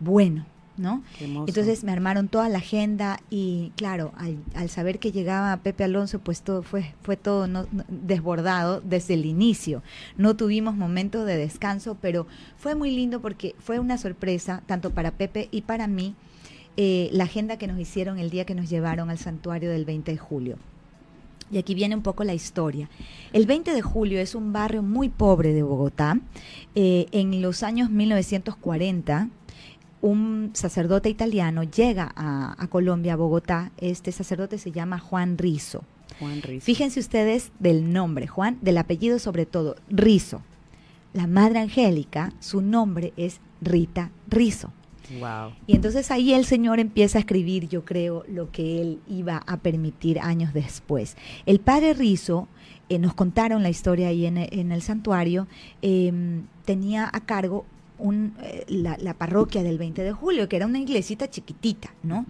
bueno, 0.00 0.46
¿no? 0.76 1.02
Entonces 1.20 1.84
me 1.84 1.92
armaron 1.92 2.28
toda 2.28 2.48
la 2.48 2.58
agenda 2.58 3.20
y 3.30 3.72
claro, 3.76 4.12
al, 4.54 4.68
saber 4.68 4.98
que 4.98 5.12
llegaba 5.12 5.56
Pepe 5.58 5.84
Alonso, 5.84 6.18
pues 6.18 6.42
todo 6.42 6.62
fue, 6.62 6.94
fue 7.02 7.16
todo 7.16 7.48
desbordado 7.88 8.80
desde 8.80 9.14
el 9.14 9.24
inicio. 9.24 9.82
No 10.16 10.36
tuvimos 10.36 10.76
momento 10.76 11.24
de 11.24 11.36
descanso, 11.36 11.96
pero 12.00 12.26
fue 12.56 12.74
muy 12.74 12.90
lindo 12.90 13.20
porque 13.20 13.54
fue 13.58 13.78
una 13.78 13.98
sorpresa, 13.98 14.62
tanto 14.66 14.90
para 14.90 15.12
Pepe 15.12 15.48
y 15.50 15.62
para 15.62 15.86
mí, 15.86 16.14
eh, 16.76 17.08
la 17.12 17.24
agenda 17.24 17.56
que 17.56 17.66
nos 17.66 17.78
hicieron 17.78 18.18
el 18.18 18.30
día 18.30 18.44
que 18.44 18.54
nos 18.54 18.68
llevaron 18.68 19.08
al 19.08 19.18
santuario 19.18 19.70
del 19.70 19.84
20 19.84 20.12
de 20.12 20.18
julio. 20.18 20.58
Y 21.50 21.58
aquí 21.58 21.74
viene 21.74 21.94
un 21.94 22.02
poco 22.02 22.24
la 22.24 22.34
historia. 22.34 22.90
El 23.32 23.46
20 23.46 23.72
de 23.72 23.80
julio 23.80 24.18
es 24.18 24.34
un 24.34 24.52
barrio 24.52 24.82
muy 24.82 25.08
pobre 25.08 25.52
de 25.52 25.62
Bogotá. 25.62 26.18
Eh, 26.74 27.06
en 27.12 27.40
los 27.40 27.62
años 27.62 27.88
1940, 27.88 29.28
un 30.06 30.50
sacerdote 30.54 31.08
italiano 31.08 31.64
llega 31.64 32.12
a, 32.14 32.66
Colombia, 32.68 33.14
a 33.14 33.16
Bogotá. 33.16 33.72
Este 33.76 34.12
sacerdote 34.12 34.58
se 34.58 34.70
llama 34.70 34.98
Juan 34.98 35.36
Rizo. 35.36 35.82
Juan. 36.20 36.40
Fíjense 36.60 37.00
ustedes 37.00 37.50
del 37.58 37.92
nombre, 37.92 38.26
Juan, 38.26 38.58
del 38.62 38.78
apellido 38.78 39.18
sobre 39.18 39.46
todo, 39.46 39.76
Rizo. 39.88 40.42
La 41.12 41.26
Madre 41.26 41.58
Angélica, 41.58 42.32
su 42.40 42.60
nombre 42.60 43.12
es 43.16 43.40
Rita 43.60 44.10
Rizo. 44.28 44.72
Wow. 45.18 45.54
Y 45.66 45.74
entonces 45.74 46.10
ahí 46.10 46.32
el 46.32 46.44
Señor 46.44 46.78
empieza 46.78 47.18
a 47.18 47.20
escribir, 47.20 47.68
yo 47.68 47.84
creo, 47.84 48.24
lo 48.28 48.50
que 48.50 48.80
él 48.80 49.00
iba 49.08 49.42
a 49.46 49.56
permitir 49.58 50.20
años 50.20 50.52
después. 50.52 51.16
El 51.46 51.58
padre 51.58 51.94
Rizo, 51.94 52.48
eh, 52.88 52.98
nos 52.98 53.14
contaron 53.14 53.62
la 53.62 53.70
historia 53.70 54.08
ahí 54.08 54.26
en, 54.26 54.36
el 54.36 54.82
santuario, 54.82 55.48
em, 55.82 56.44
tenía 56.64 57.08
a 57.12 57.20
cargo 57.20 57.64
eh, 57.98 58.64
la, 58.68 59.14
parroquia 59.14 59.62
del 59.62 59.78
20 59.78 60.02
de 60.02 60.12
julio, 60.12 60.48
que 60.48 60.56
era 60.56 60.66
una 60.66 60.78
iglesita 60.78 61.30
chiquitita, 61.30 61.94
¿no? 62.02 62.26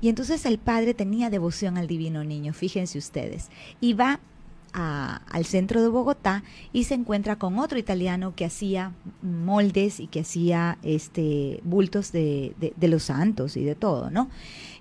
Y 0.00 0.08
entonces 0.08 0.46
el 0.46 0.58
padre 0.58 0.94
tenía 0.94 1.30
devoción 1.30 1.76
al 1.76 1.86
divino 1.86 2.22
niño, 2.24 2.52
fíjense 2.52 2.98
ustedes. 2.98 3.48
Y 3.80 3.94
va 3.94 4.20
al 4.72 5.44
centro 5.44 5.82
de 5.82 5.88
Bogotá 5.88 6.44
y 6.72 6.84
se 6.84 6.94
encuentra 6.94 7.36
con 7.36 7.58
otro 7.58 7.78
italiano 7.78 8.34
que 8.36 8.44
hacía 8.44 8.92
moldes 9.22 9.98
y 9.98 10.06
que 10.06 10.20
hacía 10.20 10.78
este 10.82 11.60
bultos 11.64 12.12
de, 12.12 12.54
los 12.80 13.02
santos 13.02 13.56
y 13.56 13.64
de 13.64 13.74
todo, 13.74 14.10
¿no? 14.10 14.28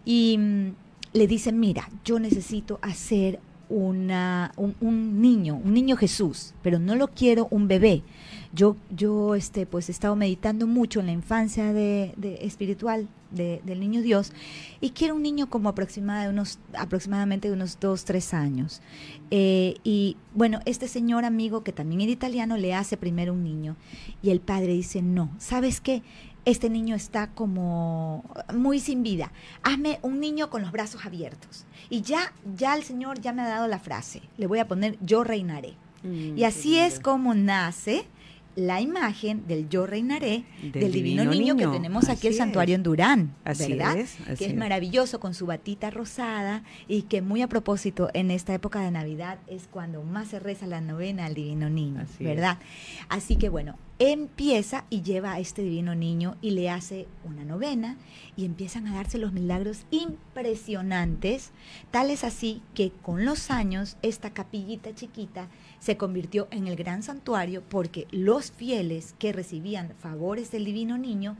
Y 0.05 0.37
mm, 0.37 0.67
le 1.13 1.27
dicen, 1.27 1.59
mira, 1.59 1.89
yo 2.05 2.19
necesito 2.19 2.77
hacer 2.81 3.39
una, 3.69 4.53
un, 4.55 5.21
niño, 5.21 5.55
un 5.55 5.73
niño 5.73 5.97
Jesús, 5.97 6.53
pero 6.61 6.79
no 6.79 6.95
lo 6.95 7.07
quiero 7.07 7.47
un 7.49 7.67
bebé. 7.67 8.03
Yo, 8.53 8.75
yo 8.89 9.35
este, 9.35 9.65
pues 9.65 9.89
he 9.89 9.91
estado 9.91 10.15
meditando 10.15 10.67
mucho 10.67 10.99
en 10.99 11.07
la 11.07 11.11
infancia 11.11 11.73
de, 11.73 12.13
espiritual 12.41 13.07
del 13.31 13.79
niño 13.81 14.01
Dios 14.01 14.31
y 14.79 14.91
quiero 14.91 15.13
un 15.13 15.21
niño 15.21 15.49
como 15.49 15.67
aproximada 15.67 16.29
unos, 16.29 16.59
aproximadamente 16.77 17.49
de 17.49 17.53
unos 17.53 17.77
dos, 17.79 18.05
tres 18.05 18.33
años. 18.33 18.81
Eh, 19.31 19.75
y 19.83 20.15
bueno, 20.33 20.59
este 20.65 20.87
señor 20.87 21.25
amigo 21.25 21.63
que 21.63 21.73
también 21.73 22.01
era 22.01 22.11
italiano 22.11 22.57
le 22.57 22.73
hace 22.73 22.95
primero 22.95 23.33
un 23.33 23.43
niño 23.43 23.75
y 24.21 24.29
el 24.29 24.39
padre 24.39 24.73
dice, 24.73 25.01
no, 25.01 25.29
¿sabes 25.39 25.81
qué? 25.81 26.03
este 26.47 26.69
niño 26.69 26.95
está 26.95 27.27
como 27.31 28.23
muy 28.53 28.79
sin 28.79 29.03
vida. 29.03 29.33
Hazme 29.63 29.99
un 30.01 30.21
niño 30.21 30.49
con 30.49 30.61
los 30.61 30.71
brazos 30.71 31.05
abiertos. 31.05 31.65
Y 31.89 32.03
ya, 32.03 32.31
ya 32.55 32.73
el 32.73 32.83
Señor 32.83 33.19
ya 33.19 33.33
me 33.33 33.41
ha 33.41 33.49
dado 33.49 33.67
la 33.67 33.79
frase. 33.79 34.21
Le 34.37 34.47
voy 34.47 34.59
a 34.59 34.67
poner 34.67 34.97
yo 35.01 35.25
reinaré. 35.25 35.73
Mm, 36.03 36.37
y 36.37 36.45
así 36.45 36.79
es 36.79 37.01
como 37.01 37.33
nace 37.33 38.05
la 38.57 38.81
imagen 38.81 39.45
del 39.47 39.69
yo 39.69 39.85
reinaré 39.85 40.43
del, 40.73 40.91
divino, 40.91 41.23
niño, 41.25 41.55
que 41.55 41.67
tenemos 41.67 42.09
aquí 42.09 42.25
el 42.25 42.33
santuario 42.33 42.73
en 42.73 42.81
Durán, 42.81 43.35
¿verdad? 43.45 43.95
que 44.35 44.45
es, 44.45 44.55
maravilloso 44.55 45.19
con 45.19 45.35
su 45.35 45.45
batita 45.45 45.91
rosada 45.91 46.63
y 46.87 47.03
que 47.03 47.21
muy 47.21 47.43
a 47.43 47.47
propósito 47.47 48.09
en 48.15 48.31
esta 48.31 48.55
época 48.55 48.81
de 48.81 48.89
Navidad 48.89 49.37
es 49.45 49.67
cuando 49.69 50.01
más 50.01 50.29
se 50.29 50.39
reza 50.39 50.65
la 50.65 50.81
novena 50.81 51.25
al 51.25 51.35
divino 51.35 51.69
niño, 51.69 52.07
¿verdad? 52.19 52.57
Así 53.09 53.35
que 53.35 53.49
bueno, 53.49 53.77
empieza 53.99 54.85
y 54.89 55.03
lleva 55.03 55.33
a 55.33 55.39
este 55.39 55.61
divino 55.61 55.93
niño 55.93 56.35
y 56.41 56.51
le 56.51 56.71
hace 56.71 57.05
una 57.25 57.45
novena 57.45 57.95
y 58.35 58.45
empiezan 58.45 58.87
a 58.87 58.95
darse 58.95 59.19
los 59.19 59.33
milagros 59.33 59.85
impresionantes, 59.91 61.51
tales 61.91 62.23
así 62.23 62.63
que 62.73 62.91
con 63.03 63.23
los 63.23 63.51
años 63.51 63.97
esta 64.01 64.31
capillita 64.31 64.95
chiquita 64.95 65.47
se 65.79 65.97
convirtió 65.97 66.47
en 66.51 66.67
el 66.67 66.75
gran 66.75 67.03
santuario 67.03 67.63
porque 67.67 68.07
los 68.11 68.51
fieles 68.51 69.15
que 69.19 69.33
recibían 69.33 69.93
favores 69.99 70.51
del 70.51 70.65
divino 70.65 70.97
niño 70.97 71.37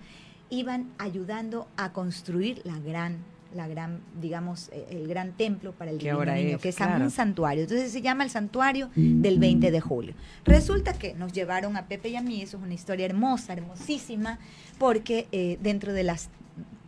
iban 0.49 0.91
ayudando 0.97 1.67
a 1.75 1.91
construir 1.93 2.61
la 2.63 2.79
gran 2.79 3.17
la 3.53 3.67
gran, 3.67 4.01
digamos, 4.19 4.69
eh, 4.73 4.87
el 4.91 5.07
gran 5.07 5.31
templo 5.31 5.71
para 5.71 5.91
el 5.91 5.97
Divino 5.97 6.25
Niño, 6.25 6.59
que 6.59 6.69
es 6.69 6.77
un 6.79 7.09
santuario. 7.09 7.63
Entonces 7.63 7.91
se 7.91 8.01
llama 8.01 8.23
el 8.23 8.29
santuario 8.29 8.89
del 8.93 9.39
20 9.39 9.71
de 9.71 9.81
julio. 9.81 10.13
Resulta 10.43 10.93
que 10.93 11.13
nos 11.13 11.31
llevaron 11.31 11.77
a 11.77 11.87
Pepe 11.87 12.09
y 12.09 12.17
a 12.17 12.21
mí, 12.21 12.41
eso 12.41 12.57
es 12.57 12.63
una 12.63 12.73
historia 12.73 13.05
hermosa, 13.05 13.53
hermosísima, 13.53 14.39
porque 14.77 15.27
eh, 15.31 15.57
dentro 15.61 15.93
de 15.93 16.03
las 16.03 16.29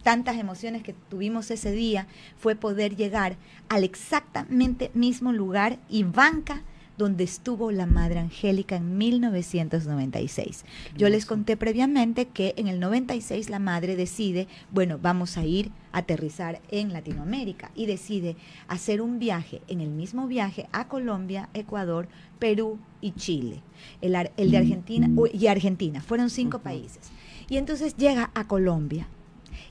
tantas 0.03 0.37
emociones 0.37 0.83
que 0.83 0.93
tuvimos 0.93 1.51
ese 1.51 1.71
día 1.71 2.07
fue 2.37 2.55
poder 2.55 2.95
llegar 2.95 3.35
al 3.67 3.83
exactamente 3.83 4.91
mismo 4.93 5.31
lugar 5.31 5.79
y 5.89 6.03
banca 6.03 6.61
donde 6.99 7.23
estuvo 7.23 7.71
la 7.71 7.85
Madre 7.85 8.19
Angélica 8.19 8.75
en 8.75 8.97
1996. 8.97 10.65
Yo 10.97 11.07
les 11.07 11.25
conté 11.25 11.55
previamente 11.55 12.25
que 12.27 12.53
en 12.57 12.67
el 12.67 12.81
96 12.81 13.49
la 13.49 13.57
Madre 13.57 13.95
decide, 13.95 14.49
bueno, 14.69 14.99
vamos 15.01 15.37
a 15.37 15.45
ir 15.45 15.71
a 15.93 15.99
aterrizar 15.99 16.61
en 16.69 16.91
Latinoamérica 16.91 17.71
y 17.73 17.85
decide 17.85 18.35
hacer 18.67 19.01
un 19.01 19.17
viaje, 19.17 19.61
en 19.69 19.79
el 19.79 19.89
mismo 19.89 20.27
viaje 20.27 20.67
a 20.73 20.89
Colombia, 20.89 21.47
Ecuador, 21.53 22.09
Perú 22.37 22.77
y 22.99 23.13
Chile. 23.13 23.63
El, 24.01 24.11
de 24.51 24.57
Argentina 24.57 25.09
y 25.33 25.47
Argentina, 25.47 26.01
fueron 26.01 26.29
cinco 26.29 26.59
países. 26.59 27.11
Y 27.47 27.55
entonces 27.55 27.95
llega 27.95 28.29
a 28.35 28.45
Colombia 28.45 29.07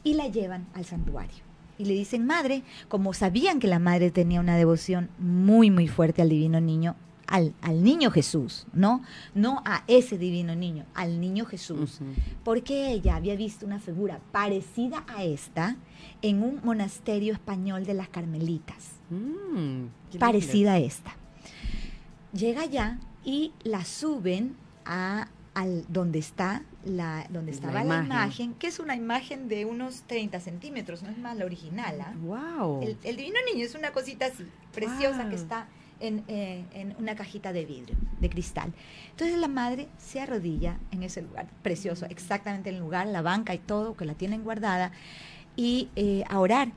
y 0.02 0.14
la 0.14 0.28
llevan 0.28 0.66
al 0.72 0.86
santuario 0.86 1.46
y 1.76 1.84
le 1.84 1.94
dicen 1.94 2.26
madre, 2.26 2.62
como 2.88 3.12
sabían 3.12 3.60
que 3.60 3.68
la 3.68 3.78
madre 3.78 4.10
tenía 4.10 4.40
una 4.40 4.56
devoción 4.56 5.10
muy, 5.18 5.70
muy 5.70 5.86
fuerte 5.88 6.22
al 6.22 6.30
divino 6.30 6.60
niño, 6.60 6.96
al, 7.28 7.82
niño 7.82 8.10
Jesús, 8.10 8.66
¿no? 8.72 9.02
No 9.34 9.62
a 9.64 9.84
ese 9.86 10.18
divino 10.18 10.54
niño, 10.56 10.86
al 10.94 11.20
niño 11.20 11.44
Jesús. 11.44 12.00
Porque 12.42 12.90
ella 12.90 13.16
había 13.16 13.36
visto 13.36 13.66
una 13.66 13.78
figura 13.78 14.20
parecida 14.32 15.04
a 15.08 15.22
esta 15.24 15.76
en 16.22 16.42
un 16.42 16.60
monasterio 16.64 17.34
español 17.34 17.84
de 17.84 17.94
las 17.94 18.08
Carmelitas. 18.08 18.92
Mm, 19.10 20.18
parecida 20.18 20.74
a 20.74 20.78
esta. 20.78 21.16
Llega 22.32 22.62
allá 22.62 22.98
y 23.24 23.52
la 23.62 23.84
suben 23.84 24.56
a 24.84 25.28
al, 25.54 25.84
donde 25.88 26.20
está 26.20 26.62
la, 26.84 27.26
donde 27.30 27.50
estaba 27.50 27.82
la 27.82 28.04
imagen. 28.04 28.54
que 28.54 28.68
es 28.68 28.78
una 28.78 28.94
imagen 28.94 29.48
de 29.48 29.64
unos 29.64 30.02
30 30.02 30.38
centímetros, 30.40 31.02
no 31.02 31.10
es 31.10 31.18
más 31.18 31.36
la 31.36 31.44
original. 31.44 31.96
Wow. 32.22 32.36
¿ah? 32.36 32.86
El, 33.02 33.16
divino 33.16 33.38
niño 33.52 33.64
es 33.64 33.74
una 33.74 33.90
cosita 33.90 34.26
así, 34.26 34.46
preciosa 34.72 35.28
que 35.28 35.34
está 35.34 35.66
eh, 36.00 36.64
en, 36.74 36.94
una 36.98 37.16
cajita 37.16 37.52
de 37.52 37.64
vidrio, 37.64 37.96
de 38.20 38.30
cristal. 38.30 38.72
Entonces 39.11 39.38
la 39.38 39.48
madre 39.48 39.88
se 39.98 40.20
arrodilla 40.20 40.78
en 40.92 41.02
ese 41.02 41.22
lugar, 41.22 41.48
precioso, 41.62 42.06
exactamente 42.06 42.70
en 42.70 42.76
el 42.76 42.80
lugar, 42.80 43.06
la 43.06 43.22
banca 43.22 43.54
y 43.54 43.58
todo, 43.58 43.96
que 43.96 44.04
la 44.04 44.14
tienen 44.14 44.44
guardada, 44.44 44.92
y 45.56 45.88
eh, 45.96 46.22
a 46.28 46.38
orar. 46.38 46.68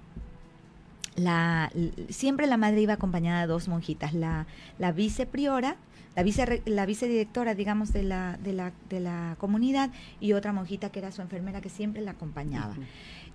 la, 1.16 1.72
siempre 2.10 2.48
la 2.48 2.58
madre 2.58 2.82
iba 2.82 2.94
acompañada 2.94 3.42
de 3.42 3.48
dos 3.48 3.68
monjitas, 3.68 4.14
la, 4.14 4.48
la 4.80 4.92
vicepriora, 4.92 5.78
la, 6.16 6.24
vice, 6.24 6.62
la 6.66 6.86
vicedirectora, 6.86 7.56
digamos, 7.56 7.94
de 7.94 8.04
la, 8.04 8.38
de, 8.38 8.54
la, 8.54 8.74
de 8.90 9.00
la 9.00 9.36
comunidad 9.40 9.92
y 10.20 10.34
otra 10.34 10.52
monjita 10.52 10.90
que 10.90 11.00
era 11.00 11.12
su 11.12 11.22
enfermera 11.22 11.62
que 11.62 11.70
siempre 11.70 12.02
la 12.02 12.12
acompañaba. 12.12 12.76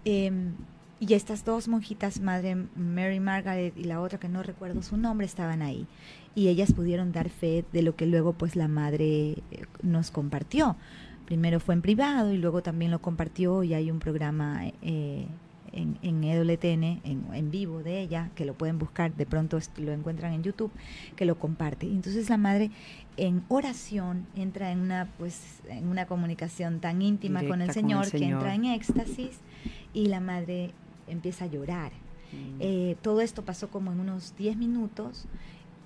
Em, 0.05 0.55
y 0.98 1.14
estas 1.14 1.44
dos 1.44 1.68
monjitas, 1.68 2.20
madre 2.20 2.56
Mary 2.74 3.20
Margaret 3.20 3.76
y 3.76 3.85
la 3.85 4.00
otra 4.00 4.18
que 4.18 4.28
no 4.28 4.42
recuerdo 4.42 4.82
su 4.82 4.96
nombre, 4.96 5.26
estaban 5.26 5.62
ahí. 5.62 5.87
Y 6.35 6.48
ellas 6.48 6.72
pudieron 6.72 7.12
dar 7.12 7.28
fe 7.28 7.64
de 7.72 7.82
lo 7.82 7.96
que 7.96 8.06
luego 8.06 8.32
pues 8.32 8.56
la 8.56 8.68
madre 8.68 9.30
eh, 9.50 9.66
nos 9.82 10.11
compartió. 10.11 10.76
Primero 11.26 11.61
fue 11.61 11.74
en 11.74 11.82
privado 11.82 12.32
y 12.32 12.38
luego 12.38 12.62
también 12.62 12.90
lo 12.90 13.00
compartió 13.00 13.62
y 13.62 13.74
hay 13.74 13.90
un 13.90 13.98
programa 13.98 14.66
eh, 14.80 15.26
en, 15.72 15.98
en 16.02 16.24
EWTN, 16.24 16.85
en, 17.04 17.26
en, 17.32 17.50
vivo 17.50 17.82
de 17.82 18.00
ella, 18.00 18.30
que 18.35 18.44
lo 18.44 18.54
pueden 18.54 18.78
buscar, 18.78 19.14
de 19.14 19.26
pronto 19.26 19.59
lo 19.78 19.92
encuentran 19.92 20.32
en 20.32 20.42
YouTube, 20.42 20.70
que 21.14 21.24
lo 21.24 21.38
comparte. 21.38 21.87
Entonces 21.87 22.30
la 22.30 22.38
madre 22.38 22.70
en 23.16 23.42
oración 23.48 24.26
entra 24.35 24.70
en 24.70 24.80
una, 24.80 25.09
pues, 25.18 25.61
en 25.68 25.88
una 25.88 26.06
comunicación 26.06 26.80
tan 26.80 27.02
íntima 27.02 27.44
con 27.44 27.61
el, 27.61 27.72
Señor, 27.72 28.11
que 28.11 28.24
entra 28.24 28.54
en 28.54 28.64
éxtasis 28.66 29.40
y 29.92 30.06
la 30.06 30.20
madre 30.20 30.72
empieza 31.07 31.45
a 31.45 31.49
llorar. 31.49 31.92
Mm. 32.33 32.59
Eh, 32.61 32.97
todo 33.03 33.21
esto 33.21 33.45
pasó 33.45 33.69
como 33.69 33.92
en 33.92 34.01
unos 34.01 34.35
10 34.37 34.57
minutos 34.57 35.29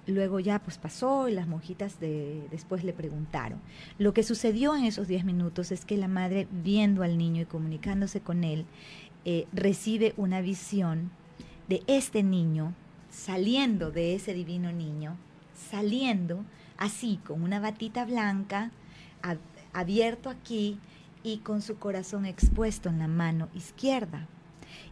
luego 0.06 0.40
ya 0.40 0.58
pues 0.58 0.78
pasó 0.78 1.28
y 1.28 1.32
las 1.32 1.46
monjitas 1.46 2.00
de, 2.00 2.46
después 2.50 2.84
le 2.84 2.92
preguntaron. 2.92 3.60
Lo 3.98 4.12
que 4.12 4.22
sucedió 4.22 4.76
en 4.76 4.84
esos 4.84 5.08
10 5.08 5.24
minutos 5.24 5.72
es 5.72 5.84
que 5.84 5.96
la 5.96 6.08
madre, 6.08 6.48
viendo 6.50 7.02
al 7.02 7.18
niño 7.18 7.42
y 7.42 7.46
comunicándose 7.46 8.20
con 8.20 8.44
él, 8.44 8.66
eh, 9.24 9.46
recibe 9.52 10.14
una 10.16 10.40
visión 10.40 11.10
de 11.68 11.82
este 11.86 12.22
niño 12.22 12.74
saliendo 13.10 13.90
de 13.90 14.14
ese 14.14 14.34
divino 14.34 14.72
niño, 14.72 15.16
saliendo 15.70 16.44
así 16.76 17.18
con 17.24 17.42
una 17.42 17.60
batita 17.60 18.04
blanca, 18.04 18.70
abierto 19.72 20.30
aquí 20.30 20.78
y 21.22 21.38
con 21.38 21.60
su 21.60 21.76
corazón 21.76 22.24
expuesto 22.24 22.88
en 22.88 22.98
la 22.98 23.08
mano 23.08 23.48
izquierda. 23.54 24.26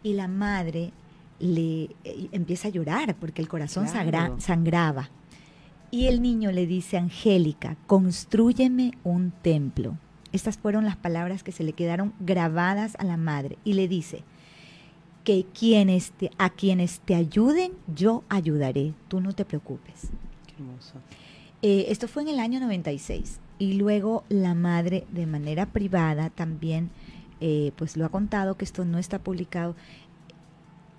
Y 0.03 0.15
la 0.15 0.29
madre 0.29 0.93
le 1.39 1.85
eh, 2.05 2.29
empieza 2.33 2.69
a 2.69 2.71
llorar 2.71 3.15
porque 3.17 3.43
el 3.43 3.49
corazón 3.49 3.87
sangraba. 4.39 5.11
Y 5.91 6.07
el 6.07 6.21
niño 6.21 6.53
le 6.53 6.67
dice, 6.67 6.99
Angélica, 6.99 7.77
construyeme 7.87 8.93
un 9.05 9.31
templo. 9.31 9.97
Estas 10.33 10.59
fueron 10.59 10.85
las 10.85 10.97
palabras 10.97 11.43
que 11.43 11.53
se 11.53 11.65
le 11.65 11.73
quedaron 11.73 12.13
grabadas 12.21 12.95
a 12.99 13.05
la 13.05 13.17
madre. 13.17 13.57
Y 13.65 13.73
le 13.73 13.89
dice, 13.89 14.23
que 15.29 15.45
quienes 15.45 16.15
a 16.39 16.49
quienes 16.49 17.01
te 17.01 17.15
ayuden, 17.15 17.73
yo 17.95 18.25
ayudaré. 18.31 18.95
Tú 19.09 19.21
no 19.21 19.35
te 19.35 19.45
preocupes. 19.45 20.09
Qué 20.47 20.55
hermoso. 20.55 20.95
Eh, 21.61 21.85
esto 21.91 22.09
fue 22.09 22.23
en 22.23 22.29
el 22.29 22.39
año 22.39 22.61
96 22.61 23.39
y 23.59 23.75
luego 23.75 24.25
la 24.31 24.55
madre 24.55 25.05
de 25.13 25.27
manera 25.27 25.67
privada 25.67 26.31
también 26.31 26.89
eh, 27.41 27.73
pues 27.77 27.97
lo 27.97 28.05
ha 28.05 28.09
contado 28.09 28.57
que 28.57 28.65
esto 28.65 28.85
no 28.85 28.99
está 28.99 29.19
publicado 29.19 29.75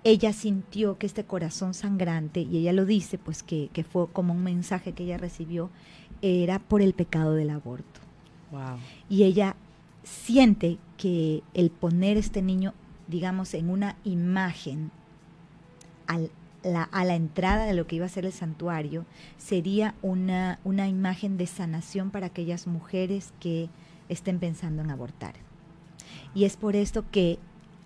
ella 0.02 0.32
sintió 0.32 0.96
que 0.96 1.06
este 1.06 1.24
corazón 1.24 1.74
sangrante 1.74 2.40
y 2.40 2.58
ella 2.58 2.72
lo 2.72 2.86
dice 2.86 3.18
pues 3.18 3.42
que, 3.42 3.68
que 3.72 3.84
fue 3.84 4.08
como 4.08 4.32
un 4.32 4.42
mensaje 4.42 4.92
que 4.92 5.04
ella 5.04 5.18
recibió 5.18 5.70
era 6.22 6.58
por 6.58 6.80
el 6.82 6.94
pecado 6.94 7.34
del 7.34 7.50
aborto 7.50 8.00
wow. 8.50 8.78
y 9.08 9.24
ella 9.24 9.56
siente 10.02 10.78
que 10.96 11.42
el 11.54 11.70
poner 11.70 12.16
este 12.16 12.42
niño 12.42 12.72
digamos 13.08 13.54
en 13.54 13.68
una 13.68 13.96
imagen 14.04 14.90
al 16.06 16.30
a 16.62 17.04
la 17.04 17.14
entrada 17.14 17.64
de 17.64 17.74
lo 17.74 17.86
que 17.86 17.96
iba 17.96 18.06
a 18.06 18.10
ser 18.10 18.26
el 18.26 18.32
santuario 18.32 19.06
sería 19.38 19.94
una, 20.02 20.58
una 20.64 20.88
imagen 20.88 21.36
de 21.36 21.46
sanación 21.46 22.10
para 22.10 22.26
aquellas 22.26 22.66
mujeres 22.66 23.32
que 23.40 23.70
estén 24.08 24.38
pensando 24.38 24.82
en 24.82 24.90
abortar. 24.90 25.34
Y 26.34 26.44
es 26.44 26.56
por 26.56 26.76
esto 26.76 27.04
que 27.10 27.38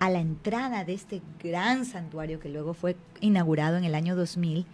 a 0.05 0.11
la 0.11 0.21
entrada 0.21 0.85
de 0.85 0.93
este 0.93 1.23
gran 1.43 1.87
santuario 1.87 2.39
que 2.39 2.49
luego 2.49 2.75
fue 2.75 2.97
inaugurado 3.21 3.79
en 3.79 3.85
el 3.85 3.95
año 3.95 4.17
2000, 4.17 4.67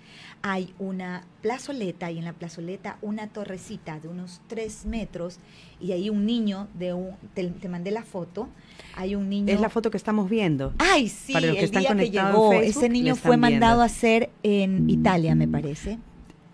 hay 0.43 0.75
una 0.79 1.25
plazoleta 1.43 2.11
y 2.11 2.19
en 2.19 2.25
la 2.25 2.33
plazoleta 2.33 2.99
una 3.03 3.29
torrecita 3.29 4.01
de 4.01 4.09
unos 4.09 4.41
tres 4.49 4.87
metros 4.87 5.39
y 5.81 5.93
ahí 5.93 6.11
un 6.11 6.27
niño 6.27 6.67
de 6.75 6.95
un, 6.95 7.15
te, 7.35 7.69
mandé 7.69 7.91
la 7.91 8.03
foto, 8.03 8.49
hay 8.97 9.15
un 9.15 9.29
niño. 9.29 9.53
Es 9.53 9.61
la 9.61 9.69
foto 9.69 9.91
que 9.91 9.99
estamos 9.99 10.29
viendo. 10.29 10.73
Ay, 10.79 11.09
sí, 11.09 11.33
Para 11.33 11.53
que 11.53 11.61
el 11.61 11.71
día 11.71 11.95
que 11.95 12.11
llegó, 12.11 12.53
ese 12.55 12.89
niño 12.89 13.15
fue 13.15 13.37
mandado 13.37 13.83
a 13.83 13.85
hacer 13.85 14.31
en 14.43 14.89
Italia, 14.89 15.35
me 15.35 15.47
parece. 15.47 15.99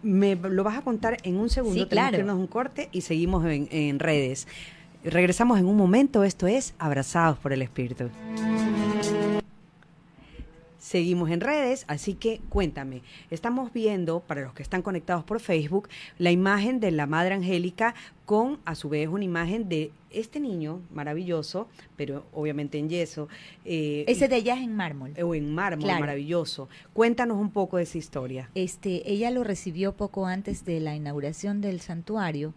Me 0.02 0.36
lo 0.36 0.62
vas 0.64 0.76
a 0.76 0.82
contar 0.82 1.16
en 1.22 1.38
un 1.38 1.48
segundo, 1.48 1.82
sí, 1.82 1.88
tenemos 1.88 2.10
claro. 2.10 2.26
que 2.26 2.32
un 2.32 2.46
corte 2.46 2.88
y 2.92 3.00
seguimos 3.00 3.44
en, 3.46 3.68
en 3.70 3.98
redes. 3.98 4.46
Regresamos 5.06 5.60
en 5.60 5.66
un 5.66 5.76
momento, 5.76 6.24
esto 6.24 6.48
es 6.48 6.74
Abrazados 6.80 7.38
por 7.38 7.52
el 7.52 7.62
Espíritu. 7.62 8.10
Seguimos 10.78 11.30
en 11.30 11.40
redes, 11.40 11.84
así 11.86 12.14
que 12.14 12.40
cuéntame, 12.48 13.02
estamos 13.30 13.72
viendo, 13.72 14.18
para 14.18 14.42
los 14.42 14.52
que 14.52 14.64
están 14.64 14.82
conectados 14.82 15.22
por 15.22 15.38
Facebook, 15.38 15.88
la 16.18 16.32
imagen 16.32 16.80
de 16.80 16.90
la 16.90 17.06
Madre 17.06 17.34
Angélica 17.34 17.94
con, 18.24 18.58
a 18.64 18.74
su 18.74 18.88
vez, 18.88 19.08
una 19.08 19.22
imagen 19.22 19.68
de 19.68 19.92
este 20.10 20.40
niño 20.40 20.80
maravilloso, 20.92 21.68
pero 21.96 22.26
obviamente 22.32 22.78
en 22.78 22.88
yeso. 22.88 23.28
Eh, 23.64 24.04
Ese 24.08 24.26
de 24.26 24.36
ella 24.36 24.54
es 24.54 24.62
en 24.62 24.74
mármol. 24.74 25.12
O 25.22 25.36
en 25.36 25.54
mármol, 25.54 25.88
maravilloso. 26.00 26.68
Cuéntanos 26.92 27.36
un 27.38 27.52
poco 27.52 27.76
de 27.76 27.84
esa 27.84 27.98
historia. 27.98 28.50
Este, 28.56 29.08
ella 29.08 29.30
lo 29.30 29.44
recibió 29.44 29.92
poco 29.96 30.26
antes 30.26 30.64
de 30.64 30.80
la 30.80 30.96
inauguración 30.96 31.60
del 31.60 31.80
santuario. 31.80 32.54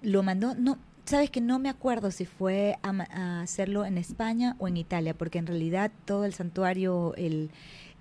Lo 0.00 0.22
mandó, 0.22 0.54
no, 0.54 0.78
Sabes 1.06 1.30
que 1.30 1.40
no 1.40 1.60
me 1.60 1.68
acuerdo 1.68 2.10
si 2.10 2.24
fue 2.24 2.78
a, 2.82 3.40
hacerlo 3.40 3.84
en 3.84 3.96
España 3.96 4.56
o 4.58 4.66
en 4.66 4.76
Italia, 4.76 5.14
porque 5.14 5.38
en 5.38 5.46
realidad 5.46 5.92
todo 6.04 6.24
el 6.24 6.34
santuario, 6.34 7.14
el, 7.14 7.50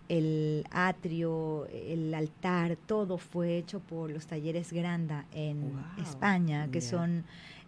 el 0.09 0.65
atrio, 0.71 1.67
el 1.67 2.11
altar, 2.15 2.77
todo 2.87 3.19
fue 3.19 3.57
hecho 3.57 3.79
por 3.79 4.09
los 4.09 4.25
talleres 4.25 4.73
Granda 4.73 5.25
en 5.33 5.79
España, 6.01 6.67
que 6.71 6.81
son 6.81 7.25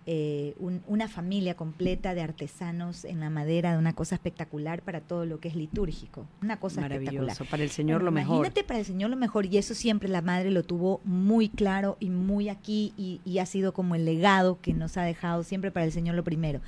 eh, 0.10 0.56
una 0.88 1.10
familia 1.10 1.56
completa 1.56 2.14
de 2.14 2.22
artesanos 2.22 3.04
en 3.04 3.20
la 3.20 3.30
madera, 3.30 3.74
de 3.74 3.78
una 3.78 3.94
cosa 3.94 4.16
espectacular 4.16 4.82
para 4.82 5.02
todo 5.02 5.26
lo 5.26 5.42
que 5.42 5.50
es 5.50 5.56
litúrgico. 5.56 6.26
Una 6.42 6.60
cosa 6.60 6.82
espectacular. 6.82 7.36
Para 7.52 7.64
el 7.64 7.70
Señor 7.70 8.04
lo 8.04 8.12
mejor. 8.12 8.38
Imagínate 8.38 8.64
para 8.64 8.80
el 8.80 8.86
Señor 8.86 9.10
lo 9.10 9.18
mejor, 9.18 9.46
y 9.46 9.58
eso 9.58 9.76
siempre 9.76 10.08
la 10.08 10.22
madre 10.22 10.50
lo 10.50 10.64
tuvo 10.64 11.02
muy 11.04 11.50
claro 11.50 11.98
y 12.00 12.10
muy 12.10 12.48
aquí, 12.48 12.94
y, 12.98 13.20
y 13.26 13.40
ha 13.40 13.46
sido 13.46 13.74
como 13.74 13.96
el 13.96 14.06
legado 14.06 14.60
que 14.62 14.74
nos 14.74 14.96
ha 14.96 15.04
dejado 15.04 15.44
siempre 15.44 15.72
para 15.72 15.86
el 15.86 15.92
Señor 15.92 16.16
lo 16.16 16.24
primero. 16.24 16.62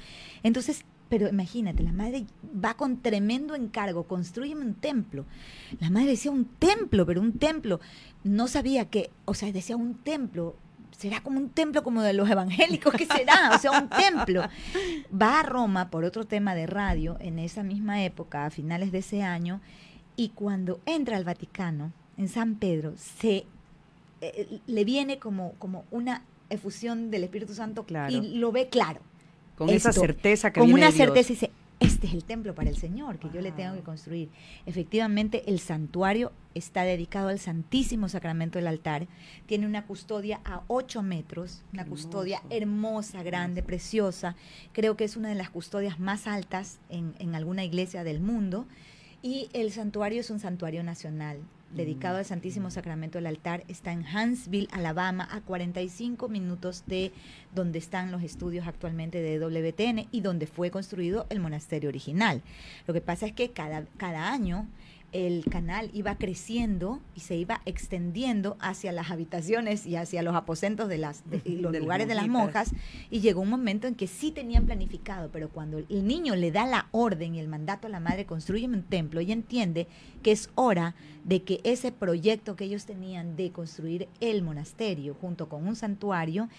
Entonces, 0.43 0.83
pero 1.07 1.27
imagínate, 1.27 1.81
la 1.81 1.91
madre 1.91 2.25
va 2.63 2.75
con 2.75 3.01
tremendo 3.01 3.55
encargo, 3.55 4.03
construye 4.03 4.53
un 4.53 4.75
templo. 4.75 5.25
La 5.79 5.89
madre 5.89 6.09
decía 6.09 6.29
un 6.29 6.45
templo, 6.45 7.05
pero 7.05 7.21
un 7.21 7.39
templo. 7.39 7.79
No 8.23 8.47
sabía 8.47 8.85
que, 8.85 9.09
o 9.25 9.33
sea, 9.33 9.51
decía 9.51 9.75
un 9.75 9.95
templo, 9.95 10.55
será 10.97 11.21
como 11.21 11.39
un 11.39 11.49
templo 11.49 11.83
como 11.83 12.01
de 12.01 12.13
los 12.13 12.29
evangélicos, 12.29 12.93
¿qué 12.93 13.05
será? 13.05 13.51
O 13.55 13.59
sea, 13.59 13.71
un 13.71 13.89
templo. 13.89 14.43
Va 15.11 15.39
a 15.39 15.43
Roma 15.43 15.89
por 15.89 16.03
otro 16.03 16.25
tema 16.25 16.55
de 16.55 16.67
radio 16.67 17.17
en 17.19 17.39
esa 17.39 17.63
misma 17.63 18.03
época, 18.03 18.45
a 18.45 18.49
finales 18.49 18.91
de 18.91 18.99
ese 18.99 19.23
año, 19.23 19.61
y 20.15 20.29
cuando 20.29 20.79
entra 20.85 21.17
al 21.17 21.23
Vaticano, 21.23 21.93
en 22.17 22.27
San 22.27 22.55
Pedro, 22.55 22.93
se 22.97 23.45
eh, 24.21 24.59
le 24.67 24.83
viene 24.83 25.19
como, 25.19 25.53
como 25.53 25.85
una 25.91 26.23
efusión 26.49 27.11
del 27.11 27.23
Espíritu 27.23 27.53
Santo 27.53 27.85
y 28.09 28.37
lo 28.37 28.51
ve 28.51 28.67
claro. 28.67 28.99
Con 29.57 29.69
esa 29.69 29.93
certeza 29.93 30.51
que 30.51 30.59
Con 30.59 30.73
una 30.73 30.91
certeza 30.91 31.31
y 31.31 31.35
dice, 31.35 31.51
este 31.99 32.07
es 32.07 32.13
el 32.13 32.23
templo 32.23 32.55
para 32.55 32.69
el 32.69 32.77
Señor 32.77 33.19
que 33.19 33.29
yo 33.29 33.41
le 33.41 33.51
tengo 33.51 33.75
que 33.75 33.81
construir. 33.81 34.29
Efectivamente, 34.65 35.43
el 35.47 35.59
santuario 35.59 36.31
está 36.55 36.83
dedicado 36.83 37.27
al 37.27 37.39
Santísimo 37.39 38.07
Sacramento 38.07 38.57
del 38.57 38.67
altar. 38.67 39.09
Tiene 39.47 39.67
una 39.67 39.85
custodia 39.85 40.39
a 40.45 40.63
8 40.67 41.03
metros, 41.03 41.65
una 41.73 41.85
custodia 41.85 42.41
hermosa, 42.49 43.21
grande, 43.21 43.63
preciosa. 43.63 44.37
Creo 44.71 44.95
que 44.95 45.03
es 45.03 45.17
una 45.17 45.27
de 45.27 45.35
las 45.35 45.49
custodias 45.49 45.99
más 45.99 46.25
altas 46.25 46.79
en, 46.87 47.15
en 47.19 47.35
alguna 47.35 47.65
iglesia 47.65 48.05
del 48.05 48.21
mundo. 48.21 48.65
Y 49.21 49.49
el 49.51 49.69
santuario 49.73 50.21
es 50.21 50.29
un 50.29 50.39
santuario 50.39 50.83
nacional 50.83 51.41
dedicado 51.71 52.17
al 52.17 52.25
Santísimo 52.25 52.71
Sacramento 52.71 53.17
del 53.17 53.27
altar, 53.27 53.63
está 53.67 53.91
en 53.91 54.05
Huntsville, 54.05 54.67
Alabama, 54.71 55.27
a 55.31 55.41
45 55.41 56.27
minutos 56.27 56.83
de 56.87 57.11
donde 57.53 57.79
están 57.79 58.11
los 58.11 58.23
estudios 58.23 58.67
actualmente 58.67 59.21
de 59.21 59.39
WTN 59.39 60.07
y 60.11 60.21
donde 60.21 60.47
fue 60.47 60.71
construido 60.71 61.25
el 61.29 61.39
monasterio 61.39 61.89
original. 61.89 62.41
Lo 62.87 62.93
que 62.93 63.01
pasa 63.01 63.27
es 63.27 63.33
que 63.33 63.51
cada, 63.51 63.85
cada 63.97 64.31
año 64.31 64.67
el 65.11 65.45
canal 65.45 65.89
iba 65.93 66.15
creciendo 66.15 66.99
y 67.15 67.21
se 67.21 67.35
iba 67.35 67.61
extendiendo 67.65 68.57
hacia 68.59 68.91
las 68.91 69.11
habitaciones 69.11 69.85
y 69.85 69.95
hacia 69.95 70.21
los 70.21 70.35
aposentos 70.35 70.87
de 70.87 70.97
las 70.97 71.23
y 71.45 71.57
los 71.57 71.77
lugares 71.77 72.07
de 72.07 72.15
las 72.15 72.27
monjas. 72.27 72.71
Y 73.09 73.21
llegó 73.21 73.41
un 73.41 73.49
momento 73.49 73.87
en 73.87 73.95
que 73.95 74.07
sí 74.07 74.31
tenían 74.31 74.65
planificado, 74.65 75.29
pero 75.31 75.49
cuando 75.49 75.79
el 75.79 76.07
niño 76.07 76.35
le 76.35 76.51
da 76.51 76.65
la 76.65 76.87
orden 76.91 77.35
y 77.35 77.39
el 77.39 77.47
mandato 77.47 77.87
a 77.87 77.89
la 77.89 77.99
madre 77.99 78.25
construye 78.25 78.67
un 78.67 78.83
templo, 78.83 79.19
ella 79.19 79.33
entiende 79.33 79.87
que 80.21 80.31
es 80.31 80.49
hora 80.55 80.95
de 81.23 81.43
que 81.43 81.61
ese 81.63 81.91
proyecto 81.91 82.55
que 82.55 82.65
ellos 82.65 82.85
tenían 82.85 83.35
de 83.35 83.51
construir 83.51 84.07
el 84.19 84.41
monasterio 84.41 85.15
junto 85.19 85.49
con 85.49 85.67
un 85.67 85.75
santuario 85.75 86.49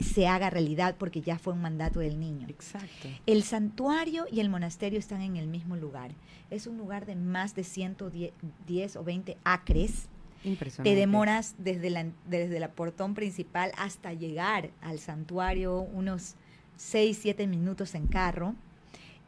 se 0.00 0.26
haga 0.26 0.50
realidad 0.50 0.96
porque 0.98 1.20
ya 1.20 1.38
fue 1.38 1.52
un 1.52 1.62
mandato 1.62 2.00
del 2.00 2.18
niño. 2.18 2.46
Exacto. 2.48 3.08
El 3.26 3.42
santuario 3.42 4.26
y 4.30 4.40
el 4.40 4.48
monasterio 4.48 4.98
están 4.98 5.22
en 5.22 5.36
el 5.36 5.46
mismo 5.46 5.76
lugar. 5.76 6.10
Es 6.50 6.66
un 6.66 6.76
lugar 6.76 7.06
de 7.06 7.16
más 7.16 7.54
de 7.54 7.64
110 7.64 8.96
o 8.96 9.04
20 9.04 9.36
acres. 9.44 10.08
Impresionante. 10.42 10.90
Te 10.90 10.96
demoras 10.96 11.54
desde 11.58 11.90
la, 11.90 12.06
desde 12.26 12.60
la 12.60 12.72
portón 12.72 13.14
principal 13.14 13.72
hasta 13.78 14.12
llegar 14.12 14.70
al 14.82 14.98
santuario 14.98 15.80
unos 15.80 16.34
6, 16.76 17.18
7 17.20 17.46
minutos 17.46 17.94
en 17.94 18.06
carro. 18.06 18.54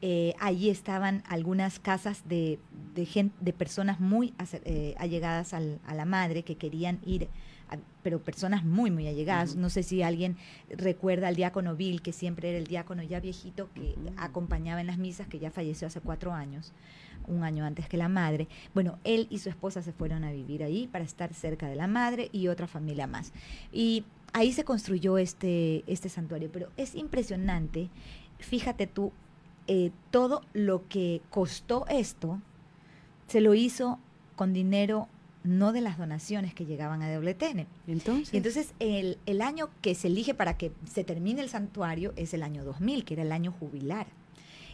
Eh, 0.02 0.34
allí 0.40 0.68
estaban 0.68 1.22
algunas 1.26 1.78
casas 1.78 2.28
de, 2.28 2.58
de, 2.94 3.06
gente, 3.06 3.34
de 3.40 3.52
personas 3.54 3.98
muy 3.98 4.34
eh, 4.64 4.94
allegadas 4.98 5.54
al, 5.54 5.80
a 5.86 5.94
la 5.94 6.04
madre 6.04 6.42
que 6.42 6.56
querían 6.56 7.00
ir 7.06 7.28
pero 8.06 8.22
personas 8.22 8.64
muy, 8.64 8.92
muy 8.92 9.08
allegadas. 9.08 9.56
No 9.56 9.68
sé 9.68 9.82
si 9.82 10.00
alguien 10.00 10.36
recuerda 10.70 11.26
al 11.26 11.34
diácono 11.34 11.74
Bill, 11.74 12.02
que 12.02 12.12
siempre 12.12 12.50
era 12.50 12.58
el 12.58 12.68
diácono 12.68 13.02
ya 13.02 13.18
viejito 13.18 13.68
que 13.74 13.96
acompañaba 14.16 14.80
en 14.80 14.86
las 14.86 14.96
misas, 14.96 15.26
que 15.26 15.40
ya 15.40 15.50
falleció 15.50 15.88
hace 15.88 16.00
cuatro 16.00 16.32
años, 16.32 16.72
un 17.26 17.42
año 17.42 17.64
antes 17.64 17.88
que 17.88 17.96
la 17.96 18.08
madre. 18.08 18.46
Bueno, 18.74 19.00
él 19.02 19.26
y 19.28 19.40
su 19.40 19.48
esposa 19.48 19.82
se 19.82 19.92
fueron 19.92 20.22
a 20.22 20.30
vivir 20.30 20.62
ahí 20.62 20.86
para 20.86 21.04
estar 21.04 21.34
cerca 21.34 21.66
de 21.66 21.74
la 21.74 21.88
madre 21.88 22.28
y 22.30 22.46
otra 22.46 22.68
familia 22.68 23.08
más. 23.08 23.32
Y 23.72 24.04
ahí 24.32 24.52
se 24.52 24.62
construyó 24.62 25.18
este, 25.18 25.82
este 25.88 26.08
santuario, 26.08 26.48
pero 26.52 26.68
es 26.76 26.94
impresionante, 26.94 27.90
fíjate 28.38 28.86
tú, 28.86 29.10
eh, 29.66 29.90
todo 30.12 30.42
lo 30.52 30.86
que 30.86 31.22
costó 31.28 31.88
esto, 31.88 32.40
se 33.26 33.40
lo 33.40 33.54
hizo 33.54 33.98
con 34.36 34.52
dinero 34.52 35.08
no 35.46 35.72
de 35.72 35.80
las 35.80 35.98
donaciones 35.98 36.54
que 36.54 36.66
llegaban 36.66 37.02
a 37.02 37.12
WTN. 37.12 37.66
Entonces, 37.86 38.34
y 38.34 38.36
entonces 38.36 38.74
el, 38.78 39.18
el, 39.26 39.42
año 39.42 39.70
que 39.80 39.94
se 39.94 40.08
elige 40.08 40.34
para 40.34 40.56
que 40.56 40.72
se 40.90 41.04
termine 41.04 41.40
el 41.42 41.48
santuario 41.48 42.12
es 42.16 42.34
el 42.34 42.42
año 42.42 42.64
2000, 42.64 43.04
que 43.04 43.14
era 43.14 43.22
el 43.22 43.32
año 43.32 43.52
jubilar. 43.52 44.06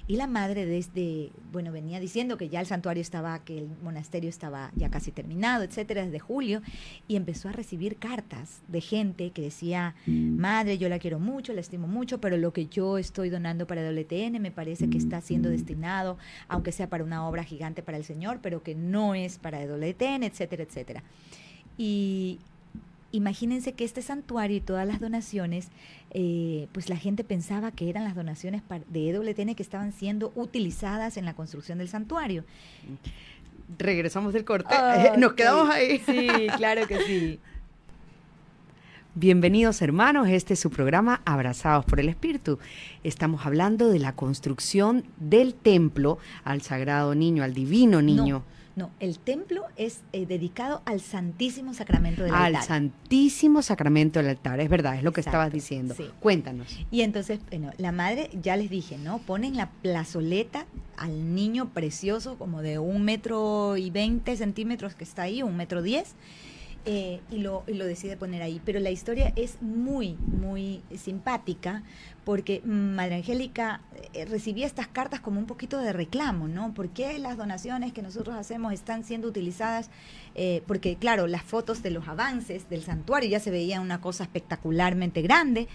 Y 0.06 0.16
la 0.16 0.26
madre 0.26 0.66
desde, 0.66 1.30
bueno, 1.52 1.72
venía 1.72 2.00
diciendo 2.00 2.36
que 2.36 2.48
ya 2.48 2.60
el 2.60 2.66
santuario 2.66 3.00
estaba, 3.00 3.38
que 3.44 3.58
el 3.58 3.68
monasterio 3.82 4.28
estaba 4.28 4.72
ya 4.74 4.90
casi 4.90 5.12
terminado, 5.12 5.62
etcétera, 5.62 6.04
desde 6.04 6.18
julio, 6.18 6.60
y 7.08 7.16
empezó 7.16 7.48
a 7.48 7.52
recibir 7.52 7.96
cartas 7.96 8.60
de 8.68 8.80
gente 8.80 9.30
que 9.30 9.42
decía, 9.42 9.94
madre, 10.06 10.78
yo 10.78 10.88
la 10.88 10.98
quiero 10.98 11.18
mucho, 11.18 11.52
la 11.52 11.60
estimo 11.60 11.86
mucho, 11.86 12.20
pero 12.20 12.36
lo 12.36 12.52
que 12.52 12.66
yo 12.66 12.98
estoy 12.98 13.30
donando 13.30 13.66
para 13.66 13.88
WTN 13.88 14.40
me 14.40 14.50
parece 14.50 14.90
que 14.90 14.98
está 14.98 15.20
siendo 15.20 15.48
destinado, 15.50 16.18
aunque 16.48 16.72
sea 16.72 16.88
para 16.88 17.04
una 17.04 17.26
obra 17.28 17.44
gigante 17.44 17.82
para 17.82 17.98
el 17.98 18.04
Señor, 18.04 18.40
pero 18.42 18.62
que 18.62 18.74
no 18.74 19.14
es 19.14 19.38
para 19.38 19.64
WTN, 19.64 20.24
etcétera, 20.24 20.64
etcétera. 20.64 21.02
Y, 21.78 22.38
imagínense 23.12 23.74
que 23.74 23.84
este 23.84 24.02
santuario 24.02 24.56
y 24.56 24.60
todas 24.60 24.86
las 24.86 25.00
donaciones, 25.00 25.68
eh, 26.10 26.66
pues 26.72 26.88
la 26.88 26.96
gente 26.96 27.22
pensaba 27.22 27.70
que 27.70 27.88
eran 27.88 28.04
las 28.04 28.14
donaciones 28.14 28.62
de 28.88 29.10
EWTN 29.10 29.54
que 29.54 29.62
estaban 29.62 29.92
siendo 29.92 30.32
utilizadas 30.34 31.16
en 31.16 31.24
la 31.24 31.34
construcción 31.34 31.78
del 31.78 31.88
santuario. 31.88 32.44
Regresamos 33.78 34.32
del 34.32 34.44
corte, 34.44 34.74
nos 35.18 35.34
quedamos 35.34 35.70
ahí. 35.70 35.98
Sí, 36.04 36.28
claro 36.56 36.86
que 36.86 36.98
sí. 37.00 37.40
Bienvenidos 39.14 39.82
hermanos, 39.82 40.26
este 40.30 40.54
es 40.54 40.60
su 40.60 40.70
programa 40.70 41.20
Abrazados 41.26 41.84
por 41.84 42.00
el 42.00 42.08
Espíritu. 42.08 42.58
Estamos 43.04 43.44
hablando 43.44 43.88
de 43.88 43.98
la 43.98 44.14
construcción 44.14 45.04
del 45.18 45.52
templo 45.52 46.16
al 46.44 46.62
Sagrado 46.62 47.14
Niño, 47.14 47.44
al 47.44 47.52
Divino 47.52 48.00
Niño. 48.00 48.38
No, 48.38 48.61
el 49.00 49.18
templo 49.18 49.64
es 49.76 50.00
eh, 50.12 50.26
dedicado 50.26 50.82
al 50.84 51.00
Santísimo 51.00 51.74
Sacramento 51.74 52.22
del 52.22 52.32
al 52.32 52.46
altar. 52.46 52.60
Al 52.60 52.66
Santísimo 52.66 53.62
Sacramento 53.62 54.18
del 54.18 54.30
altar, 54.30 54.60
es 54.60 54.68
verdad, 54.68 54.96
es 54.96 55.02
lo 55.02 55.12
que 55.12 55.20
estabas 55.20 55.52
diciendo. 55.52 55.94
Sí. 55.94 56.10
Cuéntanos. 56.20 56.78
Y 56.90 57.02
entonces, 57.02 57.40
bueno, 57.50 57.70
la 57.78 57.92
madre, 57.92 58.30
ya 58.40 58.56
les 58.56 58.70
dije, 58.70 58.98
¿no? 58.98 59.18
Ponen 59.18 59.56
la 59.56 59.70
plazoleta 59.70 60.66
al 60.96 61.34
niño 61.34 61.70
precioso, 61.70 62.38
como 62.38 62.62
de 62.62 62.78
un 62.78 63.02
metro 63.02 63.76
y 63.76 63.90
veinte 63.90 64.36
centímetros 64.36 64.94
que 64.94 65.04
está 65.04 65.22
ahí, 65.22 65.42
un 65.42 65.56
metro 65.56 65.82
diez. 65.82 66.14
Eh, 66.84 67.20
y, 67.30 67.38
lo, 67.38 67.62
y, 67.68 67.74
lo, 67.74 67.86
decide 67.86 68.16
poner 68.16 68.42
ahí. 68.42 68.60
Pero 68.64 68.80
la 68.80 68.90
historia 68.90 69.32
es 69.36 69.62
muy, 69.62 70.14
muy 70.14 70.82
simpática 70.96 71.84
porque 72.24 72.60
Madre 72.64 73.16
Angélica 73.16 73.80
eh, 74.14 74.24
recibía 74.24 74.66
estas 74.66 74.88
cartas 74.88 75.20
como 75.20 75.38
un 75.38 75.46
poquito 75.46 75.78
de 75.78 75.92
reclamo, 75.92 76.48
¿no? 76.48 76.74
¿Por 76.74 76.88
qué 76.90 77.18
las 77.18 77.36
donaciones 77.36 77.92
que 77.92 78.02
nosotros 78.02 78.36
hacemos 78.36 78.72
están 78.72 79.04
siendo 79.04 79.28
utilizadas? 79.28 79.90
Eh, 80.34 80.62
porque, 80.66 80.96
claro, 80.96 81.26
las 81.26 81.42
fotos 81.42 81.82
de 81.82 81.90
los 81.90 82.08
avances 82.08 82.68
del 82.68 82.82
santuario 82.82 83.28
ya 83.30 83.40
se 83.40 83.50
veía 83.50 83.80
una 83.80 84.00
cosa 84.00 84.24
espectacularmente 84.24 85.22
grande. 85.22 85.68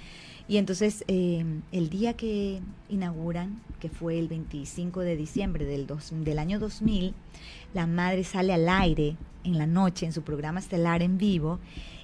Y 0.49 0.57
entonces, 0.57 1.03
eh, 1.09 1.43
el 1.73 1.89
día 1.89 2.13
que 2.13 2.61
inauguran, 2.87 3.61
que 3.81 3.89
fue 3.89 4.17
el 4.17 4.29
25 4.29 5.01
de 5.01 5.17
diciembre 5.17 5.65
del, 5.65 5.87
dos, 5.87 6.11
del 6.11 6.39
año 6.39 6.57
2000, 6.59 7.13
la 7.77 7.85
madre 7.85 8.23
sale 8.23 8.55
al 8.55 8.67
aire 8.67 9.17
en 9.43 9.59
la 9.59 9.67
noche 9.67 10.07
en 10.07 10.11
su 10.11 10.23
programa 10.23 10.59
estelar 10.59 11.03
en 11.03 11.19
vivo 11.19 11.59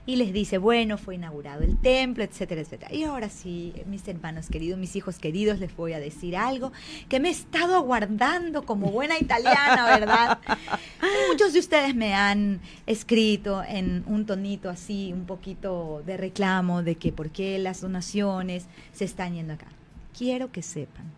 y 0.05 0.17
les 0.17 0.31
dice, 0.31 0.59
bueno, 0.59 0.99
fue 0.99 1.15
inaugurado 1.15 1.63
el 1.63 1.77
templo, 1.79 2.23
etcétera, 2.23 2.61
etcétera. 2.61 2.93
Y 2.93 3.05
ahora 3.05 3.29
sí, 3.29 3.73
mis 3.87 4.07
hermanos 4.07 4.49
queridos, 4.49 4.77
mis 4.77 4.95
hijos 4.95 5.17
queridos, 5.17 5.59
les 5.59 5.75
voy 5.75 5.93
a 5.93 5.99
decir 5.99 6.37
algo 6.37 6.71
que 7.09 7.19
me 7.19 7.29
he 7.29 7.31
estado 7.31 7.75
aguardando 7.75 8.67
como 8.67 8.91
buena 8.91 9.17
italiana, 9.17 9.85
¿verdad? 9.97 10.39
Muchos 11.31 11.53
de 11.53 11.59
ustedes 11.59 11.95
me 11.95 12.13
han 12.13 12.61
escrito 12.85 13.63
en 13.63 14.03
un 14.05 14.27
tonito 14.27 14.69
así, 14.69 15.11
un 15.11 15.25
poquito 15.25 16.03
de 16.05 16.17
reclamo 16.17 16.83
de 16.83 16.95
que 16.95 17.11
por 17.11 17.31
qué 17.31 17.57
las 17.57 17.81
donaciones 17.81 18.67
se 18.91 19.05
están 19.05 19.33
yendo 19.33 19.53
acá. 19.53 19.67
Quiero 20.15 20.51
que 20.51 20.61
sepan 20.61 21.11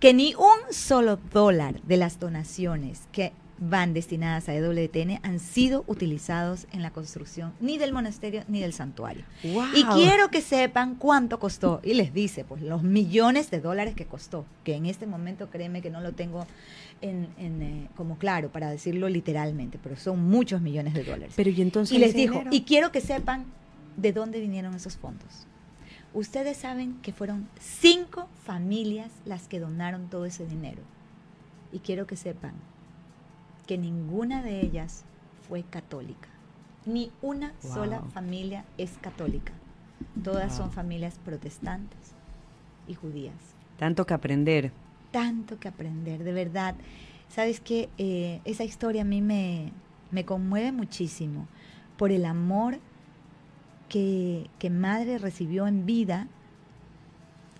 que 0.00 0.14
ni 0.14 0.34
un 0.34 0.72
solo 0.72 1.18
dólar 1.32 1.80
de 1.82 1.98
las 1.98 2.18
donaciones 2.18 3.02
que 3.12 3.32
van 3.60 3.92
destinadas 3.92 4.48
a 4.48 4.54
EWTN 4.54 5.20
han 5.22 5.38
sido 5.38 5.84
utilizados 5.86 6.66
en 6.72 6.82
la 6.82 6.90
construcción 6.90 7.52
ni 7.60 7.76
del 7.76 7.92
monasterio 7.92 8.42
ni 8.48 8.60
del 8.60 8.72
santuario. 8.72 9.24
Wow. 9.44 9.64
Y 9.74 9.84
quiero 9.84 10.30
que 10.30 10.40
sepan 10.40 10.94
cuánto 10.94 11.38
costó. 11.38 11.80
Y 11.84 11.94
les 11.94 12.14
dice, 12.14 12.44
pues, 12.44 12.62
los 12.62 12.82
millones 12.82 13.50
de 13.50 13.60
dólares 13.60 13.94
que 13.94 14.06
costó, 14.06 14.46
que 14.64 14.74
en 14.74 14.86
este 14.86 15.06
momento 15.06 15.50
créeme 15.50 15.82
que 15.82 15.90
no 15.90 16.00
lo 16.00 16.12
tengo 16.12 16.46
en, 17.02 17.28
en 17.38 17.62
eh, 17.62 17.88
como 17.96 18.16
claro 18.16 18.50
para 18.50 18.70
decirlo 18.70 19.08
literalmente, 19.08 19.78
pero 19.82 19.96
son 19.96 20.28
muchos 20.28 20.62
millones 20.62 20.94
de 20.94 21.04
dólares. 21.04 21.34
Pero 21.36 21.50
y 21.50 21.60
entonces 21.60 21.96
y 21.96 22.00
les 22.00 22.14
dijo, 22.14 22.38
dinero? 22.38 22.50
y 22.52 22.62
quiero 22.62 22.90
que 22.90 23.02
sepan 23.02 23.44
de 23.96 24.12
dónde 24.12 24.40
vinieron 24.40 24.74
esos 24.74 24.96
fondos. 24.96 25.46
Ustedes 26.14 26.56
saben 26.56 26.94
que 27.02 27.12
fueron 27.12 27.48
cinco 27.60 28.28
familias 28.42 29.10
las 29.26 29.46
que 29.48 29.60
donaron 29.60 30.08
todo 30.08 30.24
ese 30.24 30.46
dinero. 30.46 30.82
Y 31.72 31.80
quiero 31.80 32.06
que 32.06 32.16
sepan 32.16 32.54
que 33.70 33.78
ninguna 33.78 34.42
de 34.42 34.62
ellas 34.62 35.04
fue 35.48 35.62
católica. 35.62 36.28
Ni 36.86 37.12
una 37.22 37.54
wow. 37.62 37.72
sola 37.72 38.00
familia 38.12 38.64
es 38.78 38.98
católica. 39.00 39.52
Todas 40.24 40.48
wow. 40.48 40.56
son 40.56 40.72
familias 40.72 41.20
protestantes 41.24 42.16
y 42.88 42.94
judías. 42.94 43.36
Tanto 43.78 44.04
que 44.06 44.14
aprender. 44.14 44.72
Tanto 45.12 45.60
que 45.60 45.68
aprender, 45.68 46.24
de 46.24 46.32
verdad. 46.32 46.74
Sabes 47.28 47.60
que 47.60 47.88
eh, 47.96 48.40
esa 48.44 48.64
historia 48.64 49.02
a 49.02 49.04
mí 49.04 49.22
me, 49.22 49.70
me, 50.10 50.24
conmueve 50.24 50.72
muchísimo 50.72 51.46
por 51.96 52.10
el 52.10 52.24
amor 52.24 52.80
que, 53.88 54.50
que 54.58 54.68
madre 54.68 55.18
recibió 55.18 55.68
en 55.68 55.86
vida 55.86 56.26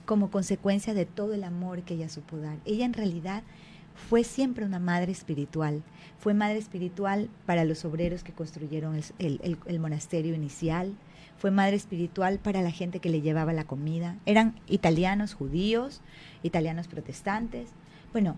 como 0.07 0.33
consecuencia 0.33 0.93
de 0.93 1.07
todo 1.07 1.35
el 1.35 1.45
amor 1.45 1.83
que 1.83 1.95
ella 1.95 2.09
supo 2.09 2.37
dar. 2.37 2.59
Ella 2.65 2.85
en 2.85 2.95
realidad 2.95 3.45
fue 3.95 4.25
siempre 4.25 4.65
una 4.65 4.79
madre 4.79 5.13
espiritual. 5.13 5.83
Fue 6.19 6.35
madre 6.35 6.59
espiritual 6.59 7.31
para 7.47 7.65
los 7.65 7.85
obreros 7.85 8.25
que 8.25 8.33
construyeron 8.33 9.01
el, 9.19 9.81
monasterio 9.81 10.35
inicial. 10.35 10.95
Fue 11.39 11.51
madre 11.51 11.77
espiritual 11.77 12.39
para 12.39 12.61
la 12.61 12.71
gente 12.71 12.99
que 12.99 13.09
le 13.09 13.23
llevaba 13.23 13.53
la 13.53 13.65
comida. 13.65 14.17
Eran 14.27 14.55
italianos 14.67 15.35
judíos, 15.35 16.01
italianos 16.43 16.89
protestantes. 16.89 17.71
Bueno, 18.13 18.37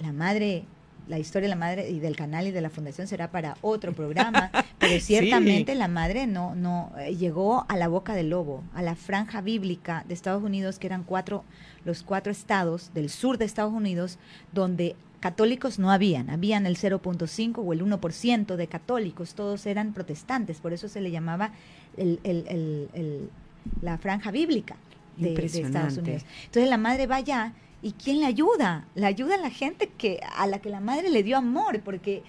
la 0.00 0.12
madre, 0.12 0.64
la 1.08 1.18
historia 1.18 1.48
de 1.48 1.54
la 1.54 1.58
madre 1.58 1.90
y 1.90 1.98
del 1.98 2.16
canal 2.16 2.46
y 2.46 2.50
de 2.50 2.60
la 2.60 2.70
fundación 2.70 3.06
será 3.06 3.30
para 3.30 3.56
otro 3.60 3.92
programa, 3.94 4.50
pero 4.78 5.00
ciertamente 5.00 5.72
sí. 5.72 5.78
la 5.78 5.88
madre 5.88 6.26
no, 6.26 6.54
no 6.54 6.92
eh, 6.98 7.14
llegó 7.16 7.66
a 7.68 7.76
la 7.76 7.88
boca 7.88 8.14
del 8.14 8.30
lobo, 8.30 8.62
a 8.74 8.82
la 8.82 8.94
franja 8.94 9.40
bíblica 9.40 10.04
de 10.06 10.14
Estados 10.14 10.42
Unidos, 10.42 10.78
que 10.78 10.86
eran 10.86 11.04
cuatro 11.04 11.44
los 11.84 12.02
cuatro 12.02 12.30
estados 12.30 12.92
del 12.94 13.10
sur 13.10 13.38
de 13.38 13.44
Estados 13.44 13.72
Unidos 13.72 14.18
donde 14.52 14.94
católicos 15.20 15.78
no 15.78 15.90
habían, 15.90 16.30
habían 16.30 16.66
el 16.66 16.76
0.5 16.76 17.62
o 17.64 17.72
el 17.72 17.84
1% 17.84 18.56
de 18.56 18.66
católicos, 18.66 19.34
todos 19.34 19.66
eran 19.66 19.92
protestantes, 19.92 20.58
por 20.58 20.72
eso 20.72 20.88
se 20.88 21.00
le 21.00 21.10
llamaba 21.10 21.52
la 23.80 23.98
franja 23.98 24.32
bíblica 24.32 24.76
de, 25.16 25.34
de, 25.34 25.46
Estados 25.46 25.96
Unidos. 25.96 26.24
Entonces 26.46 26.68
la 26.68 26.78
madre 26.78 27.06
va 27.06 27.16
allá 27.16 27.52
y 27.82 27.92
¿quién 27.92 28.20
le 28.20 28.26
ayuda? 28.26 28.86
Le 28.94 29.06
ayuda 29.06 29.34
a 29.34 29.38
la 29.38 29.50
gente 29.50 29.88
que, 29.88 30.20
a 30.36 30.46
la 30.46 30.60
que 30.60 30.70
la 30.70 30.80
madre 30.80 31.10
le 31.10 31.22
dio 31.22 31.36
amor, 31.36 31.80
porque 31.80 32.22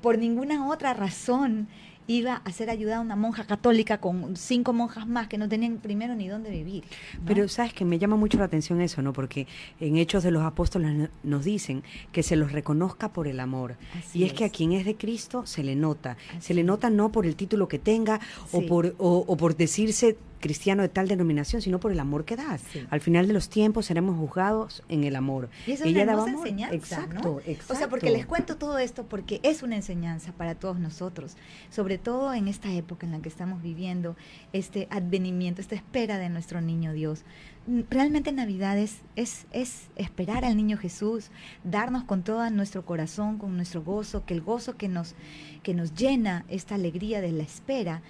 por 0.00 0.18
ninguna 0.18 0.68
otra 0.68 0.94
razón 0.94 1.68
iba 2.06 2.42
a 2.44 2.52
ser 2.52 2.68
ayudada 2.68 3.00
una 3.00 3.16
monja 3.16 3.44
católica 3.44 3.98
con 3.98 4.36
cinco 4.36 4.72
monjas 4.72 5.06
más 5.06 5.28
que 5.28 5.38
no 5.38 5.48
tenían 5.48 5.78
primero 5.78 6.14
ni 6.14 6.28
dónde 6.28 6.50
vivir. 6.50 6.84
Pero 7.24 7.48
sabes 7.48 7.72
que 7.72 7.84
me 7.84 7.98
llama 7.98 8.16
mucho 8.16 8.38
la 8.38 8.44
atención 8.44 8.80
eso, 8.80 9.00
¿no? 9.00 9.12
Porque 9.12 9.46
en 9.80 9.96
Hechos 9.96 10.22
de 10.22 10.30
los 10.30 10.42
Apóstoles 10.42 11.10
nos 11.22 11.44
dicen 11.44 11.82
que 12.12 12.22
se 12.22 12.36
los 12.36 12.52
reconozca 12.52 13.12
por 13.12 13.26
el 13.26 13.40
amor. 13.40 13.76
y 14.12 14.24
es, 14.24 14.34
que 14.34 14.44
a 14.44 14.50
quien 14.50 14.72
es 14.72 14.84
de 14.84 14.96
Cristo 14.96 15.46
se 15.46 15.62
le 15.62 15.76
nota. 15.76 16.16
se 16.40 16.52
le 16.52 16.62
nota 16.62 16.90
no 16.90 17.10
por 17.10 17.26
el 17.26 17.36
título 17.36 17.68
que 17.68 17.78
tenga 17.78 18.20
o, 18.52 18.66
por, 18.66 18.94
o 18.98 19.36
por 19.36 19.56
decirse 19.56 20.18
cristiano 20.40 20.82
de 20.82 20.88
tal 20.88 21.08
denominación, 21.08 21.62
sino 21.62 21.80
por 21.80 21.92
el 21.92 22.00
amor 22.00 22.24
que 22.24 22.36
das. 22.36 22.62
Al 22.90 23.00
final 23.00 23.26
de 23.26 23.32
los 23.32 23.48
tiempos 23.48 23.86
seremos 23.86 24.18
juzgados 24.18 24.82
en 24.88 25.04
el 25.04 25.16
amor. 25.16 25.48
Y 25.66 25.72
eso 25.72 25.84
es 25.84 25.94
una 25.94 26.12
enseñanza, 26.12 26.74
exacto, 26.74 27.40
exacto. 27.46 27.72
O 27.72 27.76
sea, 27.76 27.88
porque 27.88 28.10
les 28.10 28.26
cuento 28.26 28.56
todo 28.56 28.78
esto 28.78 29.04
porque 29.04 29.40
es 29.42 29.62
una 29.62 29.76
enseñanza 29.76 30.32
para 30.32 30.54
todos 30.54 30.78
nosotros, 30.78 31.36
sobre 31.70 31.98
todo 31.98 32.34
en 32.34 32.48
esta 32.48 32.72
época 32.72 33.06
en 33.06 33.12
la 33.12 33.20
que 33.20 33.28
estamos 33.28 33.62
viviendo, 33.62 34.16
este 34.52 34.88
advenimiento, 34.90 35.60
esta 35.60 35.74
espera 35.74 36.18
de 36.18 36.28
nuestro 36.28 36.60
niño 36.60 36.92
Dios. 36.92 37.24
Realmente 37.88 38.30
Navidad 38.30 38.76
es, 38.78 38.98
es, 39.16 39.46
es 39.52 39.88
esperar 39.96 40.44
al 40.44 40.56
niño 40.56 40.76
Jesús, 40.76 41.30
darnos 41.64 42.04
con 42.04 42.22
todo 42.22 42.48
nuestro 42.50 42.84
corazón, 42.84 43.38
con 43.38 43.56
nuestro 43.56 43.82
gozo, 43.82 44.26
que 44.26 44.34
el 44.34 44.42
gozo 44.42 44.76
que 44.76 44.88
nos, 44.88 45.14
que 45.62 45.72
nos 45.72 45.94
llena 45.94 46.44
esta 46.48 46.74
alegría 46.74 47.22
de 47.22 47.32
la 47.32 47.42
espera 47.42 48.02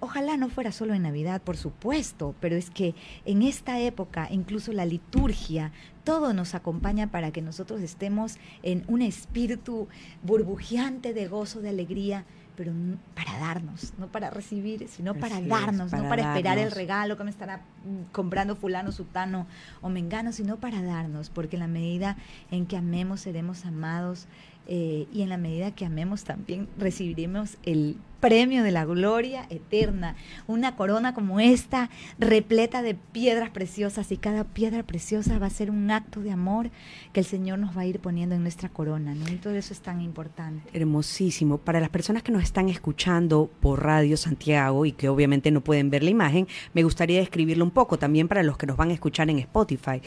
ojalá 0.00 0.36
no 0.36 0.48
fuera 0.48 0.72
solo 0.72 0.94
en 0.94 1.02
Navidad, 1.02 1.42
por 1.42 1.56
supuesto, 1.56 2.34
pero 2.40 2.56
es 2.56 2.70
que 2.70 2.94
en 3.24 3.42
esta 3.42 3.78
época, 3.78 4.28
incluso 4.30 4.72
la 4.72 4.84
liturgia, 4.84 5.72
todo 6.04 6.32
nos 6.32 6.54
acompaña 6.54 7.08
para 7.08 7.30
que 7.30 7.42
nosotros 7.42 7.80
estemos 7.80 8.36
en 8.62 8.84
un 8.88 9.02
espíritu 9.02 9.88
burbujeante 10.22 11.14
de 11.14 11.28
gozo, 11.28 11.60
de 11.60 11.70
alegría, 11.70 12.24
pero 12.56 12.72
para 13.14 13.38
darnos, 13.38 13.94
no 13.96 14.08
para 14.08 14.28
recibir, 14.28 14.86
sino 14.88 15.14
para 15.14 15.40
darnos, 15.40 15.92
no 15.92 16.08
para 16.10 16.34
esperar 16.34 16.58
el 16.58 16.70
regalo 16.70 17.16
que 17.16 17.24
me 17.24 17.30
estará 17.30 17.58
mm, 17.58 18.12
comprando 18.12 18.54
fulano, 18.54 18.92
sutano 18.92 19.46
o 19.80 19.88
mengano, 19.88 20.32
sino 20.32 20.58
para 20.58 20.82
darnos, 20.82 21.30
porque 21.30 21.56
en 21.56 21.60
la 21.60 21.68
medida 21.68 22.18
en 22.50 22.66
que 22.66 22.76
amemos 22.76 23.20
seremos 23.20 23.64
amados 23.64 24.26
eh, 24.66 25.06
y 25.12 25.22
en 25.22 25.28
la 25.28 25.36
medida 25.36 25.74
que 25.74 25.84
amemos 25.84 26.24
también 26.24 26.68
recibiremos 26.78 27.56
el 27.64 27.96
premio 28.20 28.62
de 28.62 28.70
la 28.70 28.84
gloria 28.84 29.46
eterna. 29.50 30.14
Una 30.46 30.76
corona 30.76 31.14
como 31.14 31.40
esta, 31.40 31.90
repleta 32.18 32.82
de 32.82 32.94
piedras 32.94 33.50
preciosas, 33.50 34.12
y 34.12 34.18
cada 34.18 34.44
piedra 34.44 34.82
preciosa 34.82 35.38
va 35.38 35.46
a 35.46 35.50
ser 35.50 35.70
un 35.70 35.90
acto 35.90 36.20
de 36.20 36.30
amor 36.30 36.70
que 37.12 37.20
el 37.20 37.26
Señor 37.26 37.58
nos 37.58 37.76
va 37.76 37.82
a 37.82 37.86
ir 37.86 37.98
poniendo 37.98 38.34
en 38.34 38.42
nuestra 38.42 38.68
corona. 38.68 39.14
¿no? 39.14 39.26
Y 39.28 39.36
todo 39.36 39.54
eso 39.54 39.72
es 39.72 39.80
tan 39.80 40.00
importante. 40.00 40.68
Hermosísimo. 40.78 41.58
Para 41.58 41.80
las 41.80 41.88
personas 41.88 42.22
que 42.22 42.32
nos 42.32 42.42
están 42.42 42.68
escuchando 42.68 43.50
por 43.60 43.82
Radio 43.82 44.16
Santiago 44.16 44.84
y 44.86 44.92
que 44.92 45.08
obviamente 45.08 45.50
no 45.50 45.62
pueden 45.62 45.90
ver 45.90 46.02
la 46.02 46.10
imagen, 46.10 46.46
me 46.74 46.82
gustaría 46.82 47.20
describirlo 47.20 47.64
un 47.64 47.70
poco 47.70 47.98
también 47.98 48.28
para 48.28 48.42
los 48.42 48.58
que 48.58 48.66
nos 48.66 48.76
van 48.76 48.90
a 48.90 48.94
escuchar 48.94 49.30
en 49.30 49.38
Spotify. 49.38 50.02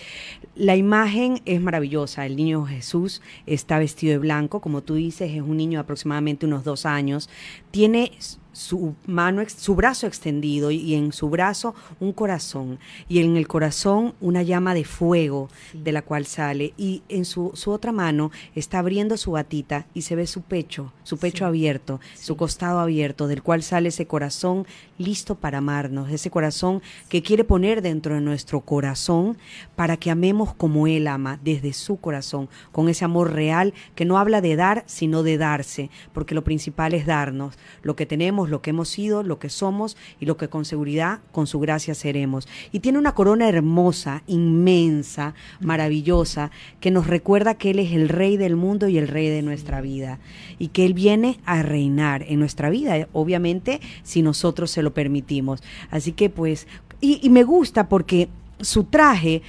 La 0.56 0.76
imagen 0.76 1.42
es 1.46 1.60
maravillosa. 1.60 2.26
El 2.26 2.36
niño 2.36 2.66
Jesús 2.66 3.22
está 3.48 3.80
vestido 3.80 4.12
de 4.12 4.20
blanco, 4.20 4.43
como 4.48 4.82
tú 4.82 4.96
dices, 4.96 5.32
es 5.32 5.42
un 5.42 5.58
niño 5.58 5.80
de 5.80 5.84
aproximadamente 5.84 6.46
unos 6.46 6.64
dos 6.64 6.86
años. 6.86 7.30
Tiene 7.72 8.12
su 8.54 8.96
mano, 9.06 9.44
su 9.48 9.76
brazo 9.76 10.08
extendido 10.08 10.72
y 10.72 10.96
en 10.96 11.12
su 11.12 11.30
brazo 11.30 11.76
un 12.00 12.14
corazón 12.14 12.80
y 13.10 13.20
en 13.20 13.36
el 13.36 13.48
corazón 13.48 14.14
una 14.22 14.44
llama 14.44 14.74
de 14.74 14.86
fuego 14.86 15.50
de 15.74 15.92
la 15.92 16.02
cual 16.02 16.26
sale 16.26 16.74
y 16.78 17.04
en 17.10 17.26
su, 17.26 17.52
su, 17.56 17.72
otra 17.72 17.92
mano 17.92 18.32
está 18.56 18.80
abriendo 18.80 19.18
su 19.18 19.32
batita 19.32 19.88
y 19.94 20.04
se 20.04 20.16
ve 20.16 20.28
su 20.28 20.42
pecho, 20.42 20.94
su 21.04 21.18
pecho 21.18 21.46
abierto, 21.46 22.00
su 22.16 22.38
costado 22.38 22.80
abierto 22.80 23.28
del 23.28 23.44
cual 23.44 23.64
sale 23.64 23.90
ese 23.90 24.08
corazón 24.08 24.66
listo 24.98 25.36
para 25.36 25.58
amarnos, 25.58 26.12
ese 26.12 26.30
corazón 26.30 26.82
que 27.10 27.22
quiere 27.22 27.44
poner 27.44 27.82
dentro 27.82 28.16
de 28.16 28.22
nuestro 28.22 28.62
corazón 28.62 29.38
para 29.76 29.98
que 29.98 30.12
amemos 30.12 30.54
como 30.54 30.88
Él 30.88 31.08
ama, 31.08 31.40
desde 31.44 31.74
su 31.74 31.98
corazón, 31.98 32.50
con 32.72 32.90
ese 32.90 33.06
amor 33.06 33.34
real 33.34 33.74
que 33.96 34.06
no 34.06 34.18
habla 34.18 34.42
de 34.42 34.56
dar, 34.56 34.84
sino 34.86 35.24
de 35.24 35.38
darse, 35.38 35.90
porque 36.14 36.36
lo 36.36 36.44
principal 36.44 36.94
es 36.94 37.06
darnos. 37.06 37.58
Lo 37.82 37.96
que 37.96 38.06
tenemos, 38.06 38.43
lo 38.50 38.62
que 38.62 38.72
hemos 38.72 38.90
sido, 38.90 39.24
lo 39.24 39.40
que 39.40 39.50
somos 39.50 39.98
y 40.20 40.26
lo 40.26 40.38
que 40.38 40.50
con 40.50 40.66
seguridad, 40.66 41.20
con 41.32 41.48
su 41.48 41.60
gracia 41.60 41.96
seremos. 41.96 42.48
Y 42.72 42.80
tiene 42.80 43.00
una 43.00 43.14
corona 43.16 43.48
hermosa, 43.48 44.24
inmensa, 44.28 45.34
maravillosa, 45.60 46.52
que 46.80 46.92
nos 46.92 47.08
recuerda 47.08 47.56
que 47.56 47.72
Él 47.72 47.80
es 47.80 47.92
el 47.92 48.10
Rey 48.10 48.38
del 48.38 48.56
mundo 48.56 48.88
y 48.88 48.98
el 48.98 49.08
Rey 49.08 49.30
de 49.30 49.42
nuestra 49.42 49.82
vida. 49.82 50.20
Y 50.60 50.70
que 50.70 50.86
Él 50.86 50.94
viene 50.94 51.40
a 51.46 51.64
reinar 51.64 52.24
en 52.28 52.40
nuestra 52.40 52.70
vida, 52.70 53.08
obviamente, 53.14 53.82
si 54.04 54.22
nosotros 54.22 54.72
se 54.72 54.84
lo 54.84 54.94
permitimos. 54.94 55.64
Así 55.92 56.12
que 56.12 56.30
pues, 56.30 56.68
y, 57.02 57.20
y 57.22 57.30
me 57.30 57.44
gusta 57.44 57.90
porque 57.90 58.30
su 58.60 58.86
traje 58.86 59.42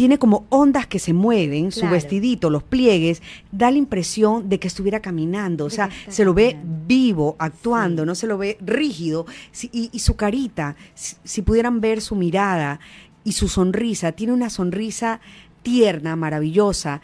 tiene 0.00 0.18
como 0.18 0.46
ondas 0.48 0.86
que 0.86 0.98
se 0.98 1.12
mueven, 1.12 1.72
su 1.72 1.86
vestidito, 1.86 2.48
los 2.48 2.62
pliegues, 2.62 3.20
da 3.52 3.70
la 3.70 3.76
impresión 3.76 4.48
de 4.48 4.58
que 4.58 4.66
estuviera 4.66 5.00
caminando, 5.00 5.66
o 5.66 5.68
sea, 5.68 5.90
se 6.08 6.24
lo 6.24 6.32
ve 6.32 6.56
vivo, 6.86 7.36
actuando, 7.38 8.06
no 8.06 8.14
se 8.14 8.26
lo 8.26 8.38
ve 8.38 8.56
rígido, 8.62 9.26
y, 9.72 9.98
su 9.98 10.16
carita, 10.16 10.74
si, 10.94 11.42
pudieran 11.42 11.82
ver 11.82 12.00
su 12.00 12.16
mirada 12.16 12.80
y 13.24 13.32
su 13.32 13.46
sonrisa, 13.48 14.12
tiene 14.12 14.32
una 14.32 14.48
sonrisa 14.48 15.20
tierna, 15.62 16.16
maravillosa, 16.16 17.02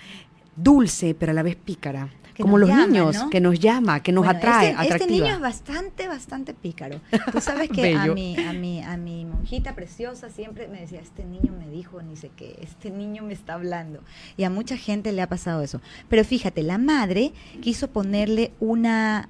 dulce, 0.56 1.14
pero 1.14 1.32
a 1.32 1.34
la 1.34 1.42
vez 1.42 1.56
pícara 1.56 2.08
como 2.42 2.58
los 2.58 2.68
niños, 2.68 3.24
que 3.30 3.40
nos 3.40 3.58
llama, 3.58 4.02
que 4.02 4.12
nos 4.12 4.26
atrae, 4.26 4.70
este, 4.70 4.94
este, 4.94 5.06
niño 5.06 5.26
es 5.26 5.40
bastante, 5.40 6.08
bastante 6.08 6.54
pícaro. 6.54 7.00
Tú 7.32 7.40
sabes 7.40 7.68
que 7.74 7.94
a 7.94 8.06
mi, 8.06 8.36
a 8.38 8.52
mi, 8.52 8.82
a 8.82 8.96
mi 8.96 9.24
monjita 9.24 9.74
preciosa 9.74 10.30
siempre 10.30 10.68
me 10.68 10.80
decía, 10.80 11.00
este 11.00 11.24
niño 11.24 11.52
me 11.58 11.68
dijo 11.68 12.02
ni 12.02 12.16
sé 12.16 12.30
qué, 12.36 12.58
este 12.60 12.90
niño 12.90 13.22
me 13.22 13.32
está 13.32 13.54
hablando. 13.54 14.00
Y 14.36 14.44
a 14.44 14.50
mucha 14.50 14.76
gente 14.76 15.12
le 15.12 15.22
ha 15.22 15.28
pasado 15.28 15.62
eso. 15.62 15.80
Pero 16.08 16.24
fíjate, 16.24 16.62
la 16.62 16.78
madre 16.78 17.32
quiso 17.60 17.88
ponerle 17.88 18.52
una 18.60 19.28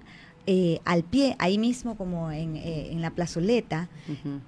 eh, 0.48 0.78
al 0.84 1.02
pie, 1.02 1.34
ahí 1.40 1.58
mismo 1.58 1.96
como 1.96 2.30
en, 2.30 2.54
eh, 2.56 2.92
en 2.92 3.02
la 3.02 3.10
plazoleta, 3.10 3.88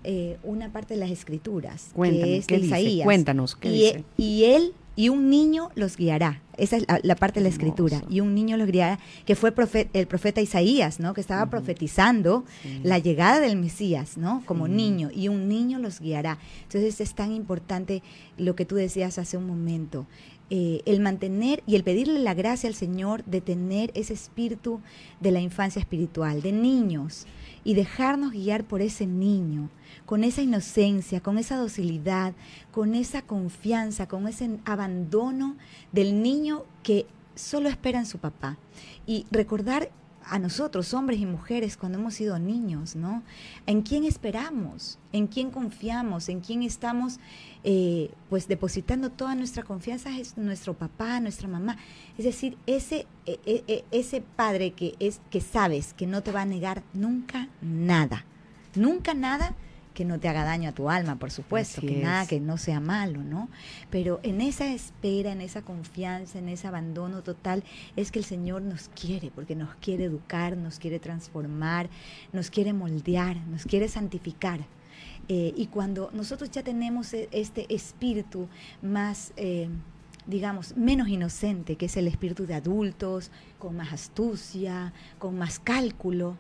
eh, 0.05 0.39
una 0.45 0.71
parte 0.71 0.95
de 0.95 1.01
las 1.01 1.11
escrituras, 1.11 1.91
que 2.01 2.37
es 2.37 2.47
de 2.47 2.59
Isaías. 2.59 3.05
Cuéntanos, 3.05 3.57
¿qué 3.57 3.69
y, 3.69 3.73
dice? 3.73 4.05
y 4.17 4.45
él 4.45 4.75
y 4.99 5.11
un 5.11 5.31
niño 5.31 5.71
los 5.77 5.97
guiará. 5.97 6.43
Esa 6.57 6.79
es 6.79 6.85
la, 7.05 7.15
parte 7.15 7.39
de 7.39 7.45
la 7.45 7.51
escritura. 7.51 8.03
Y 8.11 8.19
un 8.19 8.35
niño 8.35 8.57
los 8.57 8.69
guiará, 8.69 8.99
que 9.27 9.37
fue 9.37 9.55
el 9.93 10.07
profeta 10.09 10.41
Isaías, 10.41 10.99
¿no? 10.99 11.15
Que 11.15 11.21
estaba 11.21 11.49
profetizando 11.49 12.45
la 12.83 12.99
llegada 12.99 13.39
del 13.39 13.57
Mesías, 13.57 14.19
¿no? 14.19 14.43
Como 14.45 14.67
niño. 14.67 15.11
Y 15.15 15.29
un 15.29 15.49
niño 15.49 15.79
los 15.79 16.01
guiará. 16.01 16.39
Entonces 16.65 17.01
es 17.01 17.15
tan 17.15 17.31
importante 17.31 18.03
lo 18.39 18.57
que 18.57 18.65
tú 18.65 18.75
decías 18.75 19.19
hace 19.19 19.37
un 19.37 19.47
momento. 19.47 20.05
Eh, 20.51 20.83
el 20.85 20.99
mantener 20.99 21.63
y 21.65 21.77
el 21.77 21.85
pedirle 21.85 22.19
la 22.19 22.35
gracia 22.35 22.69
al 22.69 22.75
Señor 22.75 23.23
de 23.25 23.41
tener 23.41 23.93
ese 23.95 24.15
espíritu 24.15 24.81
de 25.21 25.31
la 25.31 25.41
infancia 25.41 25.79
espiritual, 25.79 26.43
de 26.43 26.51
niños, 26.51 27.29
y 27.63 27.75
dejarnos 27.75 28.33
guiar 28.33 28.65
por 28.65 28.83
ese 28.83 29.07
niño, 29.07 29.69
con 30.09 30.25
esa 30.25 30.41
inocencia, 30.41 31.21
con 31.21 31.37
esa 31.37 31.59
docilidad, 31.59 32.33
con 32.73 32.95
esa 32.95 33.21
confianza, 33.21 34.09
con 34.09 34.27
ese 34.27 34.59
abandono 34.65 35.59
del 35.93 36.23
niño 36.23 36.65
que 36.83 37.05
solo 37.35 37.69
espera 37.69 37.99
en 37.99 38.07
su 38.07 38.17
papá. 38.17 38.57
Y 39.05 39.27
recordar 39.31 39.91
a 40.25 40.39
nosotros, 40.39 40.95
hombres 40.95 41.21
y 41.21 41.27
mujeres, 41.27 41.77
cuando 41.77 41.99
hemos 41.99 42.15
sido 42.15 42.39
niños, 42.39 42.97
¿no? 42.97 43.23
¿En 43.67 43.83
quién 43.83 44.05
esperamos? 44.05 44.99
¿En 45.13 45.27
quién 45.27 45.51
confiamos? 45.51 46.31
¿En 46.31 46.41
quién 46.41 46.63
estamos, 46.63 47.21
eh, 47.63 48.11
pues, 48.31 48.49
depositando 48.49 49.11
toda 49.11 49.35
nuestra 49.35 49.63
confianza? 49.63 50.19
Es 50.19 50.39
nuestro 50.39 50.73
papá, 50.73 51.21
nuestra 51.21 51.49
mamá. 51.49 51.77
Es 52.17 52.25
decir, 52.25 52.57
ese, 52.67 53.07
e, 53.27 53.41
e, 53.45 53.63
e, 53.69 53.85
ese 53.91 54.23
padre 54.23 54.71
que, 54.71 54.95
es, 55.01 55.21
que 55.29 55.43
sabes 55.43 55.93
que 55.93 56.07
no 56.07 56.23
te 56.23 56.33
va 56.33 56.41
a 56.41 56.47
negar 56.47 56.83
nunca 56.95 57.51
nada. 57.61 58.25
Nunca 58.75 59.13
nada 59.13 59.55
que 59.99 60.05
no 60.05 60.21
te 60.21 60.29
haga 60.29 60.45
daño 60.45 60.69
a 60.69 60.73
tu 60.73 60.91
alma, 60.91 61.17
por 61.17 61.33
supuesto, 61.33 61.81
que 61.81 61.97
nada 61.97 62.25
que 62.25 62.39
no 62.39 62.57
sea 62.57 62.79
malo, 62.79 63.25
¿no? 63.25 63.49
Pero 63.91 64.21
en 64.23 64.41
esa 64.41 64.73
espera, 64.73 65.33
en 65.33 65.41
esa 65.41 65.63
confianza, 65.63 66.39
en 66.39 66.49
ese 66.49 66.69
abandono 66.69 67.25
total, 67.25 67.65
es 67.97 68.13
que 68.13 68.21
el 68.21 68.25
Señor 68.25 68.63
nos 68.63 68.91
quiere, 68.91 69.33
porque 69.35 69.57
nos 69.57 69.75
quiere 69.81 70.05
educar, 70.05 70.57
nos 70.57 70.79
quiere 70.79 71.01
transformar, 71.01 71.91
nos 72.33 72.49
quiere 72.49 72.73
moldear, 72.73 73.39
nos 73.49 73.65
quiere 73.65 73.89
santificar. 73.89 74.61
Eh, 75.29 75.53
y 75.57 75.67
cuando 75.67 76.11
nosotros 76.13 76.49
ya 76.53 76.63
tenemos 76.63 77.13
e, 77.13 77.29
este 77.33 77.67
espíritu 77.75 78.49
más... 78.81 79.33
Eh, 79.37 79.69
digamos, 80.29 80.77
menos 80.77 81.09
inocente, 81.09 81.77
que 81.77 81.87
es 81.87 81.97
el 81.97 82.07
espíritu 82.07 82.45
de 82.45 82.53
adultos, 82.53 83.31
con 83.59 83.77
más 83.77 83.95
astucia, 83.95 84.93
con 85.19 85.39
más 85.39 85.59
cálculo. 85.59 86.37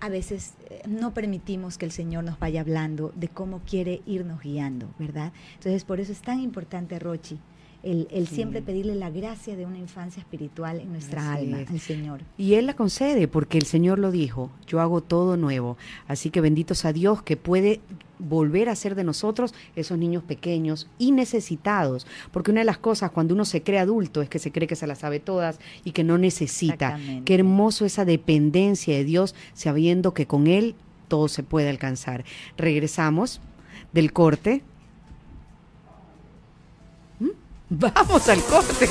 A 0.00 0.08
veces 0.08 0.54
eh, 0.68 0.82
no 0.88 1.12
permitimos 1.12 1.76
que 1.76 1.84
el 1.84 1.92
Señor 1.92 2.24
nos 2.24 2.38
vaya 2.38 2.62
hablando 2.62 3.12
de 3.14 3.28
cómo 3.28 3.60
quiere 3.60 4.02
irnos 4.06 4.40
guiando, 4.40 4.88
¿verdad? 4.98 5.32
Entonces, 5.54 5.84
por 5.84 6.00
eso 6.00 6.12
es 6.12 6.22
tan 6.22 6.40
importante, 6.40 6.98
Rochi, 6.98 7.38
el, 7.82 8.28
siempre 8.28 8.60
pedirle 8.60 8.94
la 8.94 9.10
gracia 9.10 9.56
de 9.56 9.64
una 9.64 9.78
infancia 9.78 10.20
espiritual 10.20 10.80
en 10.80 10.92
nuestra 10.92 11.32
alma 11.32 11.58
al 11.68 11.80
Señor. 11.80 12.20
Y 12.36 12.54
Él 12.54 12.66
la 12.66 12.74
concede 12.74 13.28
porque 13.28 13.58
el 13.58 13.64
Señor 13.64 13.98
lo 13.98 14.10
dijo, 14.10 14.50
yo 14.66 14.80
hago 14.80 15.00
todo 15.00 15.36
nuevo. 15.36 15.76
Así 16.06 16.30
que 16.30 16.40
benditos 16.40 16.84
a 16.84 16.92
Dios 16.92 17.22
que 17.22 17.36
puede 17.36 17.80
volver 18.18 18.68
a 18.68 18.76
ser 18.76 18.94
de 18.94 19.04
nosotros 19.04 19.54
esos 19.76 19.96
niños 19.96 20.22
pequeños 20.22 20.88
y 20.98 21.12
necesitados. 21.12 22.06
Porque 22.32 22.50
una 22.50 22.60
de 22.60 22.66
las 22.66 22.78
cosas 22.78 23.10
cuando 23.10 23.34
uno 23.34 23.44
se 23.44 23.62
cree 23.62 23.78
adulto 23.78 24.20
es 24.20 24.28
que 24.28 24.38
se 24.38 24.52
cree 24.52 24.68
que 24.68 24.76
se 24.76 24.86
las 24.86 24.98
sabe 24.98 25.20
todas 25.20 25.58
y 25.84 25.92
que 25.92 26.04
no 26.04 26.18
necesita. 26.18 26.98
Qué 27.24 27.34
hermoso 27.34 27.86
esa 27.86 28.04
dependencia 28.04 28.94
de 28.94 29.04
Dios 29.04 29.34
sabiendo 29.54 30.12
que 30.12 30.26
con 30.26 30.46
Él 30.46 30.74
todo 31.08 31.28
se 31.28 31.42
puede 31.42 31.70
alcanzar. 31.70 32.24
Regresamos 32.56 33.40
del 33.92 34.12
corte 34.12 34.62
Vamos 37.78 38.28
al 38.28 38.42
corte. 38.42 38.88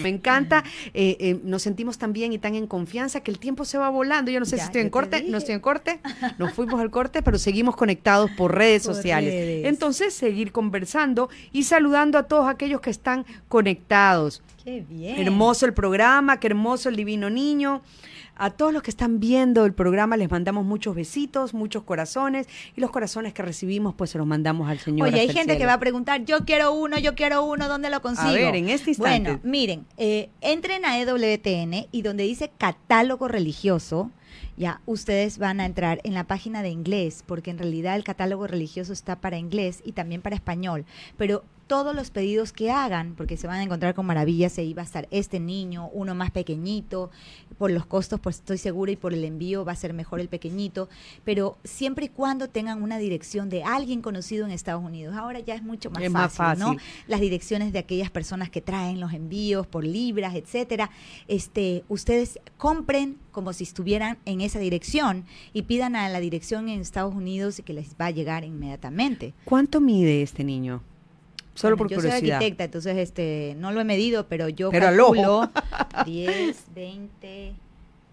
Me 0.00 0.08
encanta, 0.10 0.62
eh, 0.94 1.16
eh, 1.18 1.40
nos 1.42 1.62
sentimos 1.62 1.98
tan 1.98 2.12
bien 2.12 2.32
y 2.32 2.38
tan 2.38 2.54
en 2.54 2.68
confianza 2.68 3.20
que 3.20 3.32
el 3.32 3.40
tiempo 3.40 3.64
se 3.64 3.78
va 3.78 3.88
volando. 3.88 4.30
Yo 4.30 4.38
no 4.38 4.46
sé 4.46 4.56
si 4.56 4.62
estoy 4.62 4.82
en 4.82 4.90
corte, 4.90 5.24
no 5.24 5.38
estoy 5.38 5.54
en 5.56 5.60
corte, 5.60 5.98
nos 6.38 6.52
fuimos 6.52 6.80
al 6.80 6.90
corte, 6.92 7.20
pero 7.20 7.36
seguimos 7.36 7.74
conectados 7.74 8.30
por 8.36 8.54
redes 8.54 8.84
sociales. 8.84 9.66
Entonces, 9.66 10.14
seguir 10.14 10.52
conversando 10.52 11.30
y 11.50 11.64
saludando 11.64 12.16
a 12.16 12.24
todos 12.24 12.48
aquellos 12.48 12.80
que 12.80 12.90
están 12.90 13.26
conectados. 13.48 14.40
Qué 14.62 14.84
bien. 14.88 15.18
Hermoso 15.18 15.66
el 15.66 15.74
programa, 15.74 16.38
qué 16.38 16.46
hermoso 16.46 16.88
el 16.88 16.94
divino 16.94 17.28
niño. 17.28 17.82
A 18.38 18.50
todos 18.50 18.72
los 18.72 18.82
que 18.82 18.90
están 18.90 19.18
viendo 19.18 19.64
el 19.66 19.74
programa 19.74 20.16
les 20.16 20.30
mandamos 20.30 20.64
muchos 20.64 20.94
besitos, 20.94 21.54
muchos 21.54 21.82
corazones 21.82 22.46
y 22.76 22.80
los 22.80 22.90
corazones 22.90 23.34
que 23.34 23.42
recibimos 23.42 23.94
pues 23.94 24.10
se 24.10 24.18
los 24.18 24.26
mandamos 24.26 24.68
al 24.70 24.78
Señor. 24.78 25.08
Oye, 25.08 25.20
hay 25.20 25.28
gente 25.28 25.58
que 25.58 25.66
va 25.66 25.74
a 25.74 25.80
preguntar, 25.80 26.24
yo 26.24 26.44
quiero 26.44 26.72
uno, 26.72 26.98
yo 26.98 27.14
quiero 27.14 27.44
uno, 27.44 27.68
¿dónde 27.68 27.90
lo 27.90 28.00
consigo? 28.00 28.28
A 28.28 28.32
ver, 28.32 28.54
en 28.54 28.68
este 28.68 28.90
instante. 28.90 29.30
Bueno, 29.30 29.40
miren, 29.42 29.86
eh, 29.96 30.30
entren 30.40 30.84
a 30.84 30.98
EWTN 31.00 31.88
y 31.90 32.02
donde 32.02 32.22
dice 32.22 32.50
catálogo 32.56 33.26
religioso, 33.26 34.10
ya 34.56 34.80
ustedes 34.86 35.38
van 35.38 35.60
a 35.60 35.66
entrar 35.66 36.00
en 36.04 36.14
la 36.14 36.24
página 36.24 36.62
de 36.62 36.70
inglés, 36.70 37.24
porque 37.26 37.50
en 37.50 37.58
realidad 37.58 37.96
el 37.96 38.04
catálogo 38.04 38.46
religioso 38.46 38.92
está 38.92 39.20
para 39.20 39.38
inglés 39.38 39.82
y 39.84 39.92
también 39.92 40.22
para 40.22 40.36
español, 40.36 40.84
pero 41.16 41.44
todos 41.68 41.94
los 41.94 42.10
pedidos 42.10 42.52
que 42.52 42.70
hagan, 42.72 43.14
porque 43.14 43.36
se 43.36 43.46
van 43.46 43.58
a 43.60 43.62
encontrar 43.62 43.94
con 43.94 44.06
maravillas, 44.06 44.52
se 44.52 44.64
iba 44.64 44.82
a 44.82 44.84
estar 44.84 45.06
este 45.10 45.38
niño, 45.38 45.90
uno 45.92 46.14
más 46.14 46.30
pequeñito, 46.30 47.10
por 47.58 47.70
los 47.70 47.84
costos, 47.86 48.18
pues 48.20 48.36
estoy 48.36 48.58
segura, 48.58 48.90
y 48.90 48.96
por 48.96 49.12
el 49.12 49.22
envío 49.22 49.64
va 49.64 49.72
a 49.72 49.76
ser 49.76 49.92
mejor 49.92 50.18
el 50.20 50.28
pequeñito, 50.28 50.88
pero 51.24 51.58
siempre 51.64 52.06
y 52.06 52.08
cuando 52.08 52.48
tengan 52.48 52.82
una 52.82 52.98
dirección 52.98 53.50
de 53.50 53.62
alguien 53.62 54.00
conocido 54.00 54.46
en 54.46 54.50
Estados 54.52 54.82
Unidos. 54.82 55.14
Ahora 55.14 55.40
ya 55.40 55.54
es 55.54 55.62
mucho 55.62 55.90
más, 55.90 56.32
fácil, 56.32 56.58
¿no? 56.58 56.76
Las 57.06 57.20
direcciones 57.20 57.72
de 57.72 57.80
aquellas 57.80 58.10
personas 58.10 58.48
que 58.48 58.62
traen 58.62 58.98
los 58.98 59.12
envíos 59.12 59.66
por 59.66 59.84
libras, 59.84 60.34
etcétera. 60.34 60.90
Este, 61.26 61.84
ustedes 61.88 62.40
compren 62.56 63.18
como 63.30 63.52
si 63.52 63.64
estuvieran 63.64 64.18
en 64.28 64.42
esa 64.42 64.58
dirección 64.58 65.24
y 65.54 65.62
pidan 65.62 65.96
a 65.96 66.08
la 66.10 66.20
dirección 66.20 66.68
en 66.68 66.80
Estados 66.80 67.14
Unidos 67.14 67.58
y 67.58 67.62
que 67.62 67.72
les 67.72 67.96
va 68.00 68.06
a 68.06 68.10
llegar 68.10 68.44
inmediatamente. 68.44 69.32
¿Cuánto 69.44 69.80
mide 69.80 70.22
este 70.22 70.44
niño? 70.44 70.82
Solo 71.54 71.76
por 71.76 71.90
yo 71.90 72.00
soy 72.00 72.10
arquitecta, 72.10 72.64
entonces 72.64 72.96
este 72.98 73.56
no 73.58 73.72
lo 73.72 73.80
he 73.80 73.84
medido, 73.84 74.28
pero 74.28 74.48
yo 74.48 74.70
pero 74.70 74.86
calculo 74.86 75.50
10, 76.04 76.66
20, 76.72 77.54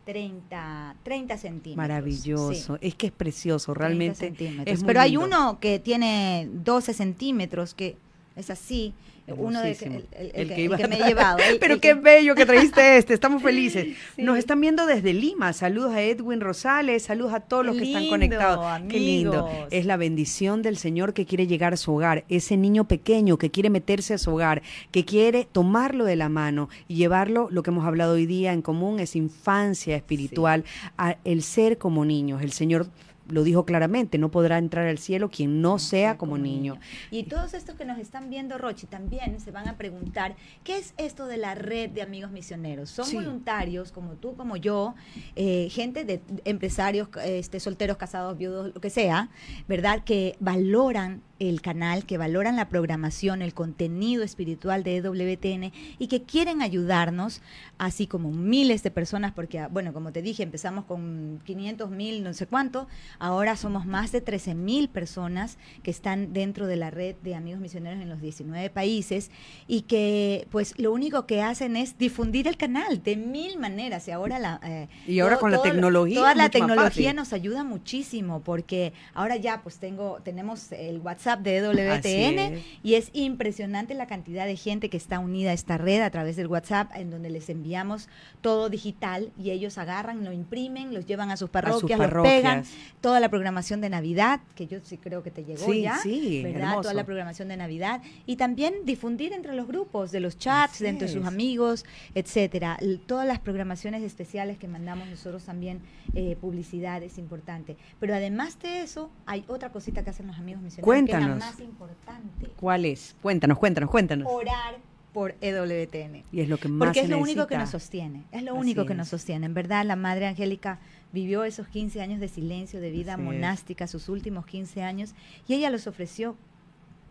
30, 0.05 0.95
30 1.03 1.38
centímetros. 1.38 1.78
Maravilloso, 1.78 2.80
es 2.82 2.95
que 2.95 3.07
es 3.07 3.11
precioso, 3.11 3.74
realmente. 3.74 4.34
Es 4.66 4.84
pero 4.84 5.01
hay 5.01 5.18
uno 5.18 5.59
que 5.59 5.80
tiene 5.80 6.49
12 6.51 6.93
centímetros, 6.93 7.76
que 7.76 7.97
es 8.36 8.49
así, 8.49 8.93
uno 9.28 9.61
de 9.61 9.71
el, 9.71 10.49
que, 10.49 10.88
me 10.88 10.99
he 10.99 11.07
llevado. 11.07 11.38
Pero 11.59 11.80
qué 11.80 11.95
bello 11.95 12.36
que 12.36 12.45
trajiste 12.45 12.97
este, 12.97 13.13
estamos 13.13 13.41
felices. 13.41 13.95
Nos 14.17 14.38
están 14.38 14.61
viendo 14.61 14.86
desde 14.86 15.13
Lima. 15.13 15.51
Saludos 15.53 15.93
a 15.93 16.01
Edwin 16.01 16.41
Rosales, 16.41 17.03
saludos 17.03 17.34
a 17.34 17.39
todos 17.39 17.65
los 17.65 17.76
que 17.76 17.84
están 17.84 18.07
conectados. 18.07 18.82
Qué 18.88 18.99
lindo. 18.99 19.49
Es 19.71 19.86
la 19.86 19.97
bendición 19.97 20.61
del 20.61 20.78
Señor 20.78 21.13
que 21.13 21.26
quiere 21.26 21.47
llegar 21.47 21.73
a 21.73 21.78
su 21.78 21.93
hogar. 21.93 22.23
Ese 22.30 22.55
niño 22.57 22.88
pequeño 22.88 23.38
que 23.38 23.49
quiere 23.49 23.69
meterse 23.69 24.13
a 24.13 24.17
su 24.17 24.32
hogar, 24.32 24.61
que 24.91 25.05
quiere 25.05 25.47
tomarlo 25.51 26.05
de 26.05 26.15
la 26.15 26.30
mano 26.30 26.69
y 26.88 26.95
llevarlo, 26.95 27.47
lo 27.49 27.63
que 27.63 27.71
hemos 27.71 27.86
hablado 27.86 28.13
hoy 28.13 28.26
día 28.26 28.53
en 28.53 28.61
común, 28.61 28.99
es 28.99 29.15
infancia 29.15 29.95
espiritual, 29.95 30.63
a 30.97 31.17
el 31.23 31.41
ser 31.41 31.78
como 31.78 32.05
niños. 32.05 32.41
El 32.41 32.51
Señor 32.51 32.88
lo 33.28 33.43
dijo 33.43 33.65
claramente, 33.65 34.17
no 34.17 34.30
podrá 34.32 34.57
entrar 34.57 34.88
al 34.88 34.97
cielo 34.97 35.30
quien 35.30 35.61
no, 35.61 35.80
sea 35.80 36.17
como, 36.17 36.38
niño. 36.38 36.78
Y 37.11 37.23
todos 37.23 37.53
estos 37.53 37.76
que 37.76 37.86
nos 37.86 37.97
están 37.97 38.30
viendo, 38.30 38.57
Rochi, 38.57 38.88
también 38.88 39.39
se 39.39 39.51
van 39.51 39.67
a 39.67 39.78
preguntar, 39.78 40.36
¿qué 40.63 40.78
es 40.78 40.93
esto 40.97 41.26
de 41.26 41.38
la 41.38 41.55
red 41.55 41.89
de 41.89 42.01
amigos 42.01 42.32
misioneros? 42.32 42.89
Son 42.89 43.11
voluntarios, 43.13 43.91
como 43.91 44.13
tú, 44.13 44.36
como 44.36 44.57
yo, 44.57 44.95
eh, 45.36 45.69
gente 45.71 46.05
de 46.05 46.21
empresarios, 46.43 47.09
este, 47.23 47.59
solteros, 47.59 47.97
casados, 47.97 48.38
viudos, 48.38 48.73
lo 48.73 48.82
que 48.82 48.89
sea, 48.89 49.30
¿verdad? 49.67 50.03
Que 50.03 50.36
valoran 50.39 51.21
el 51.39 51.61
canal, 51.61 52.05
que 52.05 52.17
valoran 52.17 52.55
la 52.55 52.69
programación, 52.69 53.41
el 53.41 53.53
contenido 53.53 54.23
espiritual 54.23 54.83
de 54.83 54.97
EWTN 54.97 55.73
y 55.99 56.07
que 56.07 56.23
quieren 56.23 56.61
ayudarnos, 56.61 57.41
así 57.77 58.07
como 58.07 58.31
miles 58.31 58.83
de 58.83 58.91
personas, 58.91 59.33
porque, 59.33 59.67
bueno, 59.67 59.91
como 59.91 60.11
te 60.11 60.21
dije, 60.21 60.43
empezamos 60.43 60.86
con 60.86 61.41
500 61.43 61.89
mil, 61.89 62.23
no 62.23 62.33
sé 62.33 62.47
cuánto, 62.47 62.88
ahora 63.19 63.57
somos 63.57 63.86
más 63.86 64.11
de 64.13 64.21
13 64.21 64.55
mil 64.55 64.88
personas 64.88 65.57
que 65.83 65.91
están 65.91 66.31
dentro 66.31 66.67
de 66.67 66.77
la 66.77 66.89
red 66.89 67.15
de 67.21 67.36
amigos 67.36 67.59
misioneros 67.59 68.01
en 68.01 68.09
los 68.09 68.21
19 68.21 68.69
países 68.69 69.29
y 69.67 69.81
que, 69.81 70.47
pues, 70.51 70.73
lo 70.79 70.93
único 70.93 71.25
que 71.25 71.41
hacen 71.41 71.75
es 71.75 71.97
difundir 71.97 72.47
el 72.47 72.55
canal 72.55 73.03
de 73.03 73.17
mil 73.17 73.59
maneras 73.59 74.07
y 74.07 74.11
ahora 74.11 74.39
la... 74.39 74.61
Eh, 74.63 74.88
y 75.05 75.19
ahora 75.19 75.38
con 75.38 75.51
la 75.51 75.61
tecnología. 75.61 76.15
Toda 76.15 76.36
la 76.36 76.49
tecnología 76.49 77.13
nos 77.13 77.33
ayuda 77.33 77.63
muchísimo 77.65 78.39
porque 78.41 78.93
ahora 79.13 79.36
ya, 79.36 79.61
pues, 79.61 79.79
tengo, 79.79 80.19
tenemos 80.23 80.71
el 80.71 80.99
WhatsApp 80.99 81.24
de 81.26 81.57
EWTN 81.57 82.61
y 82.84 82.93
es 82.93 83.09
impresionante 83.13 83.95
la 83.95 84.05
cantidad 84.05 84.45
de 84.45 84.55
gente 84.55 84.89
que 84.89 84.97
está 84.97 85.19
unida 85.19 85.49
a 85.49 85.53
esta 85.53 85.78
red 85.78 86.01
a 86.01 86.09
través 86.11 86.36
del 86.36 86.47
WhatsApp 86.47 86.91
en 86.95 87.09
donde 87.09 87.32
les 87.32 87.49
enviamos 87.49 88.07
todo 88.41 88.69
digital 88.69 89.32
y 89.38 89.49
ellos 89.49 89.78
agarran, 89.78 90.23
lo 90.23 90.32
imprimen, 90.32 90.93
los 90.93 91.05
llevan 91.07 91.32
a 91.32 91.38
sus 91.38 91.49
parroquias, 91.49 91.99
lo 91.99 92.23
pegan, 92.23 92.63
toda 93.01 93.19
la 93.19 93.30
programación 93.30 93.82
de 93.82 93.89
Navidad, 93.89 94.41
que 94.55 94.67
yo 94.67 94.80
sí 94.84 94.97
creo 94.97 95.23
que 95.23 95.32
te 95.32 95.43
llegó 95.43 95.73
ya, 95.73 95.99
¿verdad? 96.43 96.82
Toda 96.82 96.93
la 96.93 97.05
programación 97.05 97.47
de 97.47 97.57
Navidad 97.57 98.01
y 98.28 98.36
también 98.36 98.73
difundir 98.86 99.34
entre 99.34 99.55
los 99.55 99.67
grupos 99.67 100.11
de 100.11 100.19
los 100.19 100.38
chats, 100.38 100.80
de 100.80 100.89
entre 100.89 101.07
sus 101.07 101.26
amigos, 101.26 101.86
etcétera. 102.13 102.78
Todas 103.07 103.28
las 103.28 103.39
programaciones 103.39 104.03
especiales 104.03 104.57
que 104.57 104.67
mandamos 104.67 105.07
nosotros 105.07 105.43
también, 105.43 105.82
eh, 106.13 106.38
publicidad 106.39 107.01
es 107.01 107.17
importante. 107.17 107.78
Pero 107.99 108.13
además 108.13 108.59
de 108.59 108.82
eso, 108.82 109.09
hay 109.26 109.43
otra 109.47 109.71
cosita 109.71 110.03
que 110.03 110.11
hacen 110.11 110.28
los 110.28 110.38
amigos 110.38 110.61
misioneros 110.61 110.86
más 111.20 111.59
importante. 111.59 112.47
¿Cuál 112.57 112.86
es? 112.86 113.16
Cuéntanos, 113.22 113.57
cuéntanos, 113.57 113.89
cuéntanos. 113.89 114.28
Orar 114.30 114.76
por 115.13 115.36
EWTN. 115.39 116.24
Y 116.32 116.41
es 116.41 116.49
lo 116.49 116.57
que 116.57 116.68
más 116.68 116.88
Porque 116.88 116.99
es 116.99 117.09
lo 117.09 117.20
único 117.20 117.47
que 117.47 117.57
nos 117.57 117.70
sostiene. 117.70 118.24
Es 118.34 118.43
lo 118.43 118.53
único 118.53 118.86
que 118.86 118.95
nos 118.95 119.07
sostiene. 119.07 119.45
En 119.45 119.53
verdad, 119.53 119.86
la 119.86 119.95
Madre 119.95 120.28
Angélica 120.28 120.80
vivió 121.13 121.45
esos 121.45 121.70
15 121.70 122.01
años 122.01 122.20
de 122.20 122.28
silencio, 122.28 122.82
de 122.82 122.91
vida 122.91 123.16
monástica, 123.16 123.88
sus 123.88 124.09
últimos 124.09 124.45
15 124.45 124.84
años, 124.84 125.16
y 125.47 125.53
ella 125.53 125.70
los 125.70 125.88
ofreció 125.88 126.36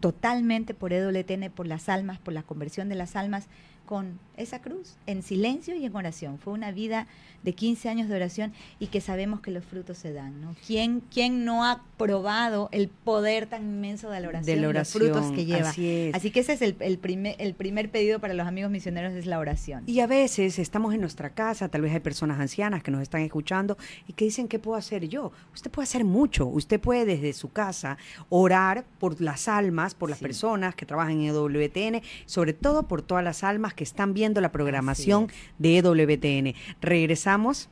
totalmente 0.01 0.75
por 0.75 0.93
EWTN, 0.93 1.51
por 1.51 1.67
las 1.67 1.89
almas, 1.89 2.19
por 2.19 2.35
la 2.35 2.43
conversión 2.43 2.91
de 2.91 2.95
las 2.95 3.17
almas, 3.17 3.49
con 3.87 4.18
esa 4.37 4.61
cruz, 4.61 4.97
en 5.07 5.22
silencio 5.22 5.76
y 5.76 5.85
en 5.85 5.95
oración. 5.95 6.39
Fue 6.39 6.53
una 6.53 6.72
vida 6.72 7.07
de 7.45 7.53
15 7.53 7.89
años 7.89 8.09
de 8.09 8.16
oración 8.16 8.53
y 8.80 8.89
que 8.89 9.01
sabemos 9.01 9.41
que 9.41 9.51
los 9.51 9.64
frutos 9.64 9.99
se 9.99 10.12
dan. 10.12 10.41
¿no? 10.41 10.57
¿Quién, 10.66 11.03
quién 11.12 11.45
no 11.45 11.64
ha 11.64 11.82
probado 11.99 12.68
el 12.72 12.89
poder 12.89 13.47
tan 13.47 13.62
inmenso 13.62 14.11
de 14.11 14.20
la 14.20 14.28
oración, 14.28 14.61
de 14.61 14.72
los 14.72 14.93
frutos 14.93 15.30
que 15.32 15.45
lleva? 15.45 15.68
Así, 15.68 16.30
que 16.30 16.41
ese 16.41 16.55
es 16.55 16.62
el, 16.62 16.76
el, 16.80 16.99
primer, 16.99 17.37
el 17.39 17.55
primer 17.55 17.91
pedido 17.91 18.18
para 18.18 18.35
los 18.35 18.47
amigos 18.47 18.70
misioneros, 18.70 19.12
es 19.12 19.26
la 19.26 19.39
oración. 19.39 19.85
Y 19.87 20.01
a 20.01 20.07
veces 20.07 20.59
estamos 20.59 20.95
en 20.95 21.01
nuestra 21.01 21.30
casa, 21.30 21.68
tal 21.68 21.82
vez 21.82 21.93
hay 21.93 22.01
personas 22.01 22.41
ancianas 22.41 22.82
que 22.82 22.91
nos 22.91 23.03
están 23.03 23.20
escuchando 23.20 23.76
y 24.09 24.14
que 24.14 24.24
dicen, 24.24 24.49
¿qué 24.49 24.59
puedo 24.59 24.76
hacer 24.76 25.09
yo? 25.09 25.32
Usted 25.53 25.70
puede 25.70 25.85
hacer 25.85 26.05
mucho. 26.05 26.47
Usted 26.47 26.80
puede 26.80 27.05
desde 27.05 27.32
su 27.32 27.53
casa 27.53 27.99
orar 28.28 28.85
por 28.99 29.20
las 29.20 29.49
almas, 29.49 29.95
por 29.95 30.11
las 30.11 30.18
personas 30.18 30.74
que 30.74 30.87
trabajan 30.87 31.20
en 31.20 31.28
EWTN, 31.28 32.03
sobre 32.26 32.53
todo 32.53 32.85
por 32.85 33.03
todas 33.03 33.22
las 33.22 33.45
almas 33.45 33.74
que 33.75 33.85
están 33.85 34.14
viendo 34.14 34.41
la 34.41 34.53
programación 34.53 35.29
de 35.59 35.79
EWTN. 35.79 36.55
Regresamos 36.81 37.68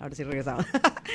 Ahora 0.00 0.14
sí 0.14 0.22
regresamos. 0.22 0.64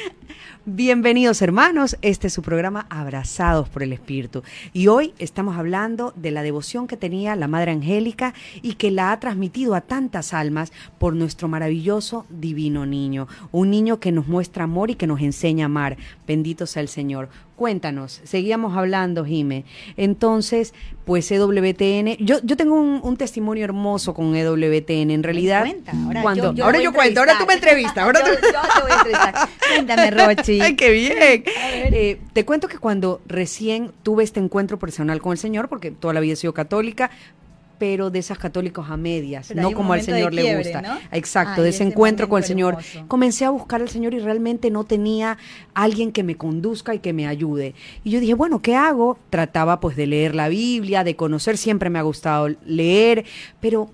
Bienvenidos 0.65 1.41
hermanos, 1.41 1.97
este 2.01 2.27
es 2.27 2.33
su 2.33 2.41
programa 2.41 2.85
Abrazados 2.89 3.69
por 3.69 3.81
el 3.81 3.93
Espíritu. 3.93 4.43
Y 4.73 4.87
hoy 4.87 5.13
estamos 5.19 5.57
hablando 5.57 6.11
de 6.17 6.31
la 6.31 6.43
devoción 6.43 6.85
que 6.85 6.97
tenía 6.97 7.37
la 7.37 7.47
Madre 7.47 7.71
Angélica 7.71 8.33
y 8.61 8.73
que 8.73 8.91
la 8.91 9.13
ha 9.13 9.19
transmitido 9.21 9.73
a 9.73 9.79
tantas 9.79 10.33
almas 10.33 10.73
por 10.97 11.15
nuestro 11.15 11.47
maravilloso 11.47 12.25
divino 12.29 12.85
niño. 12.85 13.29
Un 13.53 13.69
niño 13.69 14.01
que 14.01 14.11
nos 14.11 14.27
muestra 14.27 14.65
amor 14.65 14.91
y 14.91 14.95
que 14.95 15.07
nos 15.07 15.21
enseña 15.21 15.63
a 15.63 15.67
amar. 15.67 15.95
Bendito 16.27 16.65
sea 16.65 16.81
el 16.81 16.89
Señor. 16.89 17.29
Cuéntanos, 17.55 18.19
seguíamos 18.23 18.75
hablando, 18.75 19.25
Jime. 19.25 19.63
Entonces, 19.95 20.73
pues 21.05 21.31
EWTN, 21.31 22.17
yo, 22.19 22.37
yo 22.43 22.57
tengo 22.57 22.75
un, 22.75 23.17
testimonio 23.17 23.63
hermoso 23.63 24.15
con 24.15 24.35
EWTN. 24.35 25.11
En 25.11 25.21
realidad, 25.21 25.65
ahora 26.05 26.21
cuando, 26.23 26.53
yo, 26.53 26.65
ahora 26.65 26.81
yo 26.81 26.91
cuento, 26.91 27.19
ahora 27.19 27.37
tú 27.37 27.45
me 27.45 27.53
entrevistas. 27.53 27.97
Ahora 27.97 28.21
yo, 28.21 28.35
te 28.35 28.81
voy 28.81 28.91
a 28.91 28.95
entrevistar. 28.95 29.49
Cuéntame, 29.69 30.11
Rochi. 30.11 30.61
Ay, 30.61 30.75
qué 30.75 30.89
bien. 30.89 31.15
Eh, 31.19 32.19
te 32.33 32.43
cuento 32.43 32.67
que 32.67 32.79
cuando 32.79 33.21
recién 33.27 33.91
tuve 34.01 34.23
este 34.23 34.39
encuentro 34.39 34.79
personal 34.79 35.21
con 35.21 35.33
el 35.33 35.37
Señor, 35.37 35.69
porque 35.69 35.91
toda 35.91 36.15
la 36.15 36.21
vida 36.21 36.33
he 36.33 36.37
sido 36.37 36.53
católica, 36.53 37.11
pero 37.83 38.09
de 38.09 38.19
esas 38.19 38.37
católicos 38.37 38.89
a 38.89 38.95
medias, 38.95 39.53
no 39.53 39.73
como 39.73 39.91
al 39.91 40.01
Señor 40.01 40.33
le 40.33 40.55
gusta. 40.55 41.01
Exacto, 41.11 41.61
de 41.61 41.67
ese 41.67 41.83
encuentro 41.83 42.29
con 42.29 42.37
el 42.37 42.45
Señor. 42.45 42.77
Comencé 43.09 43.43
a 43.43 43.49
buscar 43.49 43.81
al 43.81 43.89
Señor 43.89 44.13
y 44.13 44.19
realmente 44.19 44.71
no 44.71 44.85
tenía 44.85 45.37
alguien 45.73 46.13
que 46.13 46.23
me 46.23 46.37
conduzca 46.37 46.95
y 46.95 46.99
que 46.99 47.11
me 47.11 47.27
ayude. 47.27 47.75
Y 48.05 48.11
yo 48.11 48.21
dije, 48.21 48.35
bueno, 48.35 48.61
¿qué 48.61 48.77
hago? 48.77 49.19
Trataba 49.29 49.81
pues 49.81 49.97
de 49.97 50.07
leer 50.07 50.33
la 50.33 50.47
Biblia, 50.47 51.03
de 51.03 51.17
conocer, 51.17 51.57
siempre 51.57 51.89
me 51.89 51.99
ha 51.99 52.03
gustado 52.03 52.47
leer, 52.65 53.25
pero 53.59 53.91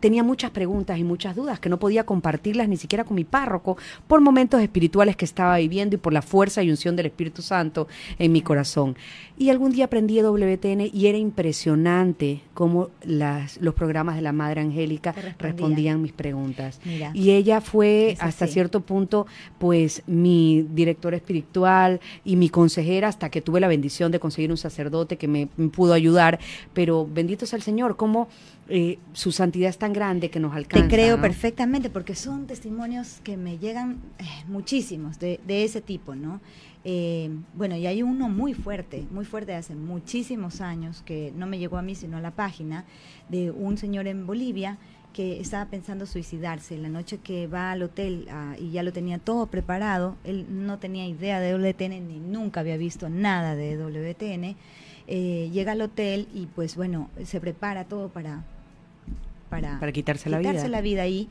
tenía 0.00 0.22
muchas 0.22 0.50
preguntas 0.50 0.98
y 0.98 1.04
muchas 1.04 1.36
dudas 1.36 1.60
que 1.60 1.68
no 1.68 1.78
podía 1.78 2.04
compartirlas 2.04 2.68
ni 2.68 2.76
siquiera 2.76 3.04
con 3.04 3.14
mi 3.14 3.24
párroco 3.24 3.76
por 4.08 4.20
momentos 4.20 4.60
espirituales 4.60 5.16
que 5.16 5.24
estaba 5.24 5.58
viviendo 5.58 5.96
y 5.96 5.98
por 5.98 6.12
la 6.12 6.22
fuerza 6.22 6.62
y 6.62 6.70
unción 6.70 6.96
del 6.96 7.06
Espíritu 7.06 7.42
Santo 7.42 7.86
en 8.18 8.32
mi 8.32 8.42
corazón. 8.42 8.96
Y 9.38 9.50
algún 9.50 9.72
día 9.72 9.86
aprendí 9.86 10.20
WTN 10.20 10.90
y 10.92 11.06
era 11.06 11.16
impresionante 11.16 12.40
cómo 12.52 12.90
las, 13.02 13.58
los 13.60 13.74
programas 13.74 14.16
de 14.16 14.22
la 14.22 14.32
Madre 14.32 14.60
Angélica 14.60 15.14
respondían 15.38 16.02
mis 16.02 16.12
preguntas. 16.12 16.80
y 17.14 17.30
ella 17.30 17.60
fue 17.60 18.16
hasta 18.20 18.46
cierto 18.46 18.80
punto 18.80 19.26
pues 19.58 20.02
mi 20.06 20.66
directora 20.74 21.16
espiritual 21.16 22.00
y 22.24 22.36
mi 22.36 22.48
consejera 22.48 23.08
hasta 23.08 23.30
que 23.30 23.40
tuve 23.40 23.60
la 23.60 23.68
bendición 23.68 24.12
de 24.12 24.20
conseguir 24.20 24.50
un 24.50 24.56
sacerdote 24.56 25.16
que 25.16 25.28
me, 25.28 25.46
pudo 25.46 25.92
ayudar. 25.92 26.38
Pero 26.74 27.06
bendito 27.10 27.46
sea 27.46 27.56
el 27.56 27.62
Señor, 27.62 27.96
cómo 27.96 28.28
eh, 28.70 28.98
su 29.12 29.32
santidad 29.32 29.68
es 29.68 29.78
tan 29.78 29.92
grande 29.92 30.30
que 30.30 30.40
nos 30.40 30.54
alcanza. 30.54 30.88
Te 30.88 30.94
creo 30.94 31.20
perfectamente 31.20 31.90
porque 31.90 32.14
son 32.14 32.46
testimonios 32.46 33.20
que 33.24 33.36
me 33.36 33.58
llegan 33.58 33.98
eh, 34.18 34.24
muchísimos 34.46 35.18
de, 35.18 35.40
de 35.46 35.64
ese 35.64 35.80
tipo, 35.80 36.14
¿no? 36.14 36.40
Eh, 36.84 37.30
bueno, 37.54 37.76
y 37.76 37.86
hay 37.86 38.02
uno 38.02 38.28
muy 38.28 38.54
fuerte, 38.54 39.06
muy 39.10 39.24
fuerte 39.24 39.52
de 39.52 39.58
hace 39.58 39.74
muchísimos 39.74 40.60
años, 40.60 41.02
que 41.04 41.32
no 41.36 41.46
me 41.46 41.58
llegó 41.58 41.76
a 41.76 41.82
mí, 41.82 41.94
sino 41.94 42.16
a 42.16 42.20
la 42.20 42.30
página, 42.30 42.84
de 43.28 43.50
un 43.50 43.76
señor 43.76 44.06
en 44.06 44.26
Bolivia 44.26 44.78
que 45.12 45.40
estaba 45.40 45.66
pensando 45.66 46.06
suicidarse. 46.06 46.78
La 46.78 46.88
noche 46.88 47.18
que 47.18 47.46
va 47.46 47.72
al 47.72 47.82
hotel 47.82 48.26
ah, 48.30 48.54
y 48.58 48.70
ya 48.70 48.82
lo 48.82 48.92
tenía 48.92 49.18
todo 49.18 49.46
preparado, 49.46 50.16
él 50.24 50.46
no 50.48 50.78
tenía 50.78 51.06
idea 51.06 51.40
de 51.40 51.54
WTN 51.54 52.08
ni 52.08 52.18
nunca 52.18 52.60
había 52.60 52.76
visto 52.76 53.10
nada 53.10 53.56
de 53.56 53.76
WTN. 53.76 54.56
Eh, 55.06 55.50
llega 55.52 55.72
al 55.72 55.82
hotel 55.82 56.28
y 56.32 56.46
pues 56.46 56.76
bueno, 56.76 57.10
se 57.24 57.40
prepara 57.40 57.84
todo 57.84 58.08
para... 58.08 58.44
Para, 59.50 59.78
para 59.80 59.92
quitarse, 59.92 60.30
la 60.30 60.38
vida. 60.38 60.68
la 60.68 60.80
vida 60.80 61.02
ahí 61.02 61.28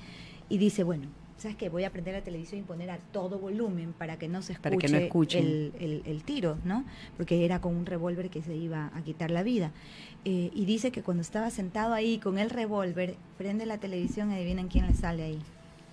y 0.50 0.58
dice, 0.58 0.84
bueno, 0.84 1.08
¿sabes 1.40 1.56
qué? 1.56 1.70
Voy 1.70 1.84
a 1.86 1.88
aprender 1.88 2.14
la 2.14 2.22
televisión 2.22 2.60
y 2.60 2.64
poner 2.64 2.92
a 2.92 2.98
todo 2.98 3.40
volumen 3.40 3.94
para 3.94 4.20
que 4.20 4.28
no 4.28 4.42
se 4.42 4.54
escuche 4.54 5.40
el, 5.40 6.22
tiro, 6.26 6.58
¿no? 6.66 6.84
Porque 7.18 7.46
era 7.46 7.62
con 7.62 7.76
un 7.76 7.86
revólver 7.86 8.30
que 8.30 8.42
se 8.42 8.56
iba 8.56 8.92
a 8.94 9.02
quitar 9.02 9.32
la 9.32 9.42
vida. 9.44 9.72
Eh, 10.26 10.52
y 10.54 10.66
dice 10.66 10.92
que 10.92 11.02
cuando 11.02 11.22
estaba 11.22 11.50
sentado 11.50 11.94
ahí 11.94 12.20
con 12.20 12.38
el 12.38 12.50
revólver, 12.50 13.16
prende 13.38 13.66
la 13.66 13.78
televisión 13.78 14.32
y 14.32 14.36
adivinen 14.36 14.68
quién 14.68 14.86
le 14.86 14.94
sale 14.94 15.24
ahí. 15.24 15.40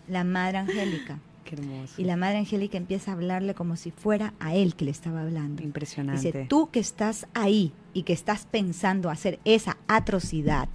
La 0.08 0.24
Madre 0.24 0.58
Angélica. 0.58 1.20
Qué 1.44 1.54
hermoso. 1.54 1.94
Y 1.96 2.04
la 2.04 2.16
Madre 2.16 2.38
Angélica 2.38 2.76
empieza 2.76 3.12
a 3.12 3.14
hablarle 3.14 3.54
como 3.54 3.76
si 3.76 3.92
fuera 3.92 4.34
a 4.40 4.56
él 4.56 4.74
que 4.74 4.84
le 4.84 4.90
estaba 4.90 5.22
hablando. 5.22 5.62
Impresionante. 5.62 6.26
Dice, 6.26 6.46
tú 6.48 6.70
que 6.70 6.80
estás 6.80 7.28
ahí 7.34 7.72
y 7.94 8.02
que 8.02 8.12
estás 8.12 8.46
pensando 8.46 9.10
hacer 9.10 9.38
esa 9.44 9.76
atrocidad, 9.86 10.68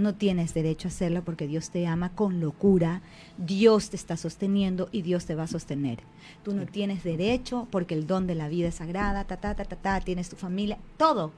no 0.00 0.14
tienes 0.14 0.54
derecho 0.54 0.88
a 0.88 0.90
hacerlo 0.90 1.22
porque 1.24 1.46
Dios 1.46 1.70
te 1.70 1.86
ama 1.86 2.10
con 2.10 2.40
locura, 2.40 3.02
Dios 3.38 3.90
te 3.90 3.96
está 3.96 4.16
sosteniendo 4.16 4.88
y 4.92 5.02
Dios 5.02 5.26
te 5.26 5.34
va 5.34 5.44
a 5.44 5.48
sostener. 5.48 6.00
Tú 6.42 6.54
no 6.54 6.66
tienes 6.66 7.04
derecho 7.04 7.68
porque 7.70 7.94
el 7.94 8.06
don 8.06 8.26
de 8.26 8.34
la 8.34 8.48
vida 8.48 8.68
es 8.68 8.76
sagrada, 8.76 9.24
ta, 9.24 9.36
ta, 9.36 9.54
ta, 9.54 9.64
ta, 9.64 9.76
ta 9.76 10.00
tienes 10.00 10.28
tu 10.28 10.36
familia, 10.36 10.78
todo. 10.96 11.32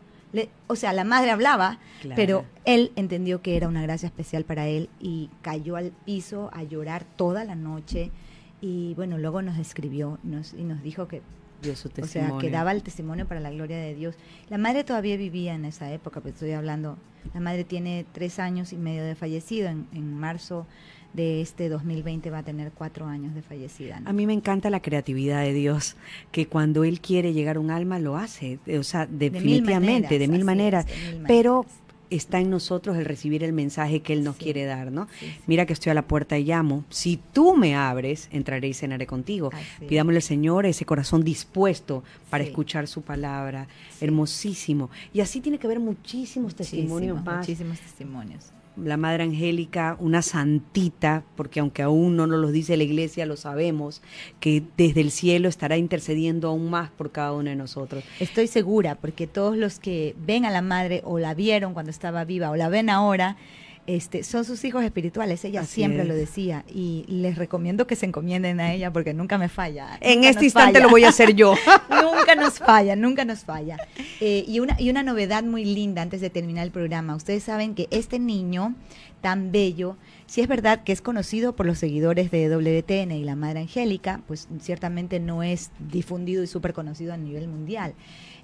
o 0.66 0.76
sea, 0.76 0.92
la 0.92 1.04
madre 1.04 1.30
hablaba, 1.30 1.78
pero 2.16 2.44
él 2.64 2.92
entendió 2.96 3.42
que 3.42 3.56
era 3.56 3.68
una 3.68 3.82
gracia 3.82 4.06
especial 4.06 4.44
para 4.44 4.66
él 4.66 4.88
y 5.00 5.28
cayó 5.42 5.76
al 5.76 5.92
piso 6.04 6.50
a 6.52 6.62
llorar 6.62 7.04
toda 7.04 7.44
la 7.44 7.54
noche. 7.54 8.10
Y 8.60 8.94
bueno, 8.94 9.18
luego 9.18 9.42
nos 9.42 9.58
escribió 9.58 10.18
y 10.22 10.62
nos 10.62 10.82
dijo 10.82 11.08
que 11.08 11.20
o 11.70 12.06
sea, 12.06 12.32
que 12.40 12.50
daba 12.50 12.72
el 12.72 12.82
testimonio 12.82 13.26
para 13.26 13.40
la 13.40 13.50
gloria 13.50 13.76
de 13.76 13.94
Dios. 13.94 14.16
La 14.48 14.58
madre 14.58 14.84
todavía 14.84 15.16
vivía 15.16 15.54
en 15.54 15.64
esa 15.64 15.92
época, 15.92 16.20
pues 16.20 16.34
estoy 16.34 16.52
hablando, 16.52 16.98
la 17.34 17.40
madre 17.40 17.64
tiene 17.64 18.04
tres 18.12 18.38
años 18.38 18.72
y 18.72 18.76
medio 18.76 19.04
de 19.04 19.14
fallecido, 19.14 19.68
en, 19.68 19.86
en 19.92 20.18
marzo 20.18 20.66
de 21.12 21.42
este 21.42 21.68
2020 21.68 22.30
va 22.30 22.38
a 22.38 22.42
tener 22.42 22.72
cuatro 22.72 23.06
años 23.06 23.34
de 23.34 23.42
fallecida. 23.42 24.00
A 24.04 24.12
mí 24.12 24.26
me 24.26 24.32
encanta 24.32 24.70
la 24.70 24.80
creatividad 24.80 25.42
de 25.42 25.52
Dios, 25.52 25.96
que 26.30 26.46
cuando 26.46 26.84
Él 26.84 27.00
quiere 27.00 27.32
llegar 27.32 27.56
a 27.56 27.60
un 27.60 27.70
alma 27.70 27.98
lo 27.98 28.16
hace, 28.16 28.58
o 28.78 28.82
sea, 28.82 29.06
definitivamente, 29.06 30.18
de 30.18 30.28
mil 30.28 30.44
maneras, 30.44 30.86
pero 31.26 31.66
está 32.16 32.40
en 32.40 32.50
nosotros 32.50 32.96
el 32.96 33.04
recibir 33.04 33.44
el 33.44 33.52
mensaje 33.52 34.00
que 34.00 34.12
Él 34.12 34.24
nos 34.24 34.36
quiere 34.36 34.64
dar, 34.64 34.92
¿no? 34.92 35.08
Mira 35.46 35.66
que 35.66 35.72
estoy 35.72 35.90
a 35.90 35.94
la 35.94 36.02
puerta 36.02 36.38
y 36.38 36.44
llamo. 36.44 36.84
Si 36.90 37.18
tú 37.32 37.56
me 37.56 37.74
abres, 37.74 38.28
entraré 38.32 38.68
y 38.68 38.74
cenaré 38.74 39.06
contigo. 39.06 39.50
Pidámosle 39.88 40.18
al 40.18 40.22
Señor 40.22 40.66
ese 40.66 40.84
corazón 40.84 41.24
dispuesto 41.24 42.02
para 42.30 42.44
escuchar 42.44 42.86
su 42.86 43.02
palabra. 43.02 43.68
Hermosísimo. 44.00 44.90
Y 45.12 45.20
así 45.20 45.40
tiene 45.40 45.58
que 45.58 45.66
haber 45.66 45.80
muchísimos 45.80 46.54
testimonios 46.54 47.22
más. 47.24 47.38
Muchísimos 47.38 47.80
testimonios 47.80 48.52
la 48.76 48.96
Madre 48.96 49.24
Angélica, 49.24 49.96
una 50.00 50.22
santita, 50.22 51.24
porque 51.36 51.60
aunque 51.60 51.82
aún 51.82 52.16
no 52.16 52.26
nos 52.26 52.40
lo 52.40 52.50
dice 52.50 52.76
la 52.76 52.84
iglesia, 52.84 53.26
lo 53.26 53.36
sabemos, 53.36 54.02
que 54.40 54.62
desde 54.76 55.00
el 55.00 55.10
cielo 55.10 55.48
estará 55.48 55.76
intercediendo 55.76 56.48
aún 56.48 56.70
más 56.70 56.90
por 56.90 57.10
cada 57.12 57.32
uno 57.32 57.50
de 57.50 57.56
nosotros. 57.56 58.04
Estoy 58.20 58.46
segura, 58.46 58.94
porque 58.96 59.26
todos 59.26 59.56
los 59.56 59.78
que 59.78 60.14
ven 60.24 60.44
a 60.44 60.50
la 60.50 60.62
Madre 60.62 61.02
o 61.04 61.18
la 61.18 61.34
vieron 61.34 61.74
cuando 61.74 61.90
estaba 61.90 62.24
viva 62.24 62.50
o 62.50 62.56
la 62.56 62.68
ven 62.68 62.90
ahora, 62.90 63.36
este, 63.86 64.22
son 64.22 64.44
sus 64.44 64.64
hijos 64.64 64.84
espirituales, 64.84 65.44
ella 65.44 65.64
siempre 65.64 66.04
lo 66.04 66.14
decía 66.14 66.64
y 66.72 67.04
les 67.08 67.36
recomiendo 67.36 67.86
que 67.86 67.96
se 67.96 68.06
encomienden 68.06 68.60
a 68.60 68.72
ella 68.72 68.92
porque 68.92 69.12
nunca 69.12 69.38
me 69.38 69.48
falla. 69.48 69.98
En 70.00 70.24
este 70.24 70.44
instante 70.44 70.80
lo 70.80 70.88
voy 70.88 71.04
a 71.04 71.08
hacer 71.08 71.34
yo. 71.34 71.54
nunca 71.90 72.34
nos 72.36 72.58
falla, 72.58 72.94
nunca 72.94 73.24
nos 73.24 73.40
falla. 73.40 73.76
Eh, 74.20 74.44
y, 74.46 74.60
una, 74.60 74.80
y 74.80 74.90
una 74.90 75.02
novedad 75.02 75.42
muy 75.42 75.64
linda 75.64 76.02
antes 76.02 76.20
de 76.20 76.30
terminar 76.30 76.64
el 76.64 76.70
programa, 76.70 77.16
ustedes 77.16 77.42
saben 77.42 77.74
que 77.74 77.88
este 77.90 78.18
niño 78.18 78.74
tan 79.22 79.52
bello, 79.52 79.96
si 80.26 80.42
es 80.42 80.48
verdad 80.48 80.82
que 80.84 80.92
es 80.92 81.00
conocido 81.00 81.56
por 81.56 81.64
los 81.64 81.78
seguidores 81.78 82.30
de 82.30 82.48
WTN 82.48 83.12
y 83.12 83.24
la 83.24 83.36
Madre 83.36 83.60
Angélica, 83.60 84.20
pues 84.26 84.48
ciertamente 84.60 85.20
no 85.20 85.42
es 85.42 85.70
difundido 85.78 86.42
y 86.42 86.46
súper 86.46 86.74
conocido 86.74 87.14
a 87.14 87.16
nivel 87.16 87.48
mundial. 87.48 87.94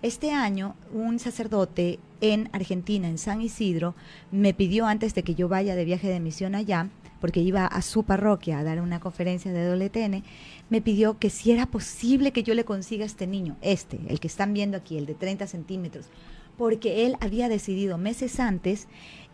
Este 0.01 0.31
año, 0.31 0.77
un 0.93 1.19
sacerdote 1.19 1.99
en 2.21 2.49
Argentina, 2.53 3.09
en 3.09 3.19
San 3.19 3.43
Isidro, 3.43 3.97
me 4.31 4.55
pidió 4.55 4.87
antes 4.87 5.13
de 5.13 5.25
que 5.25 5.35
yo 5.35 5.49
vaya 5.49 5.75
de 5.75 5.85
viaje 5.85 6.07
de 6.07 6.21
misión 6.21 6.55
allá, 6.55 6.89
porque 7.21 7.41
iba 7.41 7.67
a 7.67 7.83
su 7.83 8.05
parroquia 8.05 8.61
a 8.61 8.63
dar 8.63 8.81
una 8.81 9.01
conferencia 9.01 9.53
de 9.53 9.69
WTN, 9.69 10.23
me 10.71 10.81
pidió 10.81 11.19
que 11.19 11.31
si 11.31 11.51
era 11.51 11.67
posible 11.67 12.31
que 12.31 12.45
yo 12.45 12.55
le 12.55 12.65
consiga 12.65 13.03
a 13.03 13.07
este 13.07 13.27
niño, 13.27 13.57
este, 13.61 13.99
el 14.09 14.21
que 14.21 14.29
están 14.29 14.55
viendo 14.55 14.77
aquí, 14.77 14.97
el 14.97 15.07
de 15.07 15.15
30 15.15 15.49
centímetros, 15.49 16.07
porque 16.57 17.05
él 17.05 17.17
había 17.19 17.49
decidido 17.49 17.99
meses 17.99 18.39
antes 18.39 18.87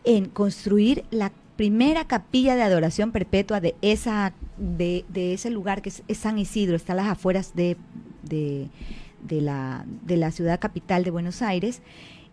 en 0.05 0.31
construir 0.31 1.05
la 1.11 1.31
primera 1.57 2.07
capilla 2.07 2.57
de 2.57 2.63
adoración 2.63 3.13
perpetua 3.13 3.61
de 3.61 3.77
esa 3.83 4.33
de, 4.57 5.05
ese 5.15 5.51
lugar 5.51 5.83
que 5.83 5.91
es, 5.91 6.19
San 6.19 6.39
Isidro, 6.39 6.75
está 6.75 6.95
a 6.95 6.97
las 6.97 7.09
afueras 7.09 7.55
de 7.55 7.77
de 8.23 8.69
la, 9.29 9.85
de 10.03 10.17
la 10.17 10.31
ciudad 10.31 10.61
capital 10.61 11.05
de 11.05 11.11
Buenos 11.11 11.43
Aires 11.43 11.83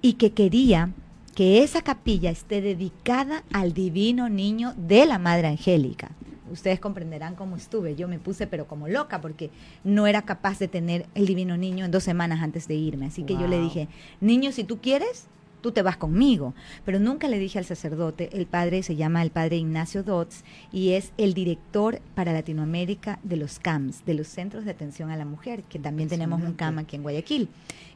y 0.02 0.14
que 0.14 0.32
quería 0.32 0.92
que 1.36 1.64
esa 1.64 1.82
capilla 1.82 2.30
esté 2.30 2.62
dedicada 2.62 3.44
al 3.54 3.74
divino 3.74 4.30
niño 4.30 4.74
de 4.76 5.06
la 5.06 5.18
Madre 5.18 5.48
Angélica. 5.48 6.12
Ustedes 6.52 6.82
comprenderán 6.82 7.36
cómo 7.36 7.56
estuve. 7.56 7.96
Yo 7.96 8.10
me 8.10 8.20
puse 8.20 8.46
pero 8.46 8.68
como 8.68 8.90
loca 8.90 9.22
porque 9.22 9.50
no 9.86 10.08
era 10.08 10.24
capaz 10.24 10.60
de 10.60 10.68
tener 10.68 11.06
el 11.16 11.26
divino 11.26 11.56
niño 11.56 11.86
en 11.86 11.92
dos 11.92 12.04
semanas 12.04 12.42
antes 12.42 12.68
de 12.68 12.76
irme. 12.76 13.06
Así 13.06 13.24
que 13.24 13.36
yo 13.36 13.48
le 13.48 13.62
dije, 13.62 13.88
niño, 14.20 14.52
si 14.52 14.66
tú 14.66 14.80
quieres, 14.82 15.28
tú 15.62 15.72
te 15.72 15.82
vas 15.82 15.98
conmigo. 15.98 16.54
Pero 16.86 17.00
nunca 17.00 17.28
le 17.28 17.40
dije 17.40 17.60
al 17.60 17.66
sacerdote, 17.66 18.30
el 18.34 18.46
padre 18.46 18.84
se 18.84 18.96
llama 18.96 19.22
el 19.22 19.32
padre 19.32 19.58
Ignacio 19.58 20.04
Dotz 20.04 20.44
y 20.72 20.92
es 20.92 21.14
el 21.18 21.34
director 21.34 22.02
para 22.16 22.34
Latinoamérica 22.34 23.20
de 23.24 23.38
los 23.38 23.60
CAMS, 23.60 24.06
de 24.06 24.14
los 24.14 24.28
Centros 24.28 24.66
de 24.66 24.72
Atención 24.72 25.12
a 25.12 25.18
la 25.18 25.26
Mujer, 25.26 25.64
que 25.64 25.80
también 25.80 26.10
tenemos 26.10 26.42
un 26.42 26.54
CAM 26.54 26.80
aquí 26.80 26.96
en 26.96 27.04
Guayaquil, 27.04 27.50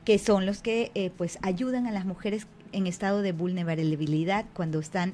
que 0.04 0.20
son 0.20 0.46
los 0.46 0.62
que 0.62 0.92
eh, 0.96 1.12
pues 1.18 1.40
ayudan 1.42 1.88
a 1.88 1.92
las 1.92 2.06
mujeres 2.06 2.48
en 2.76 2.88
estado 2.88 3.22
de 3.22 3.32
vulnerabilidad 3.32 4.46
cuando 4.54 4.80
están 4.80 5.14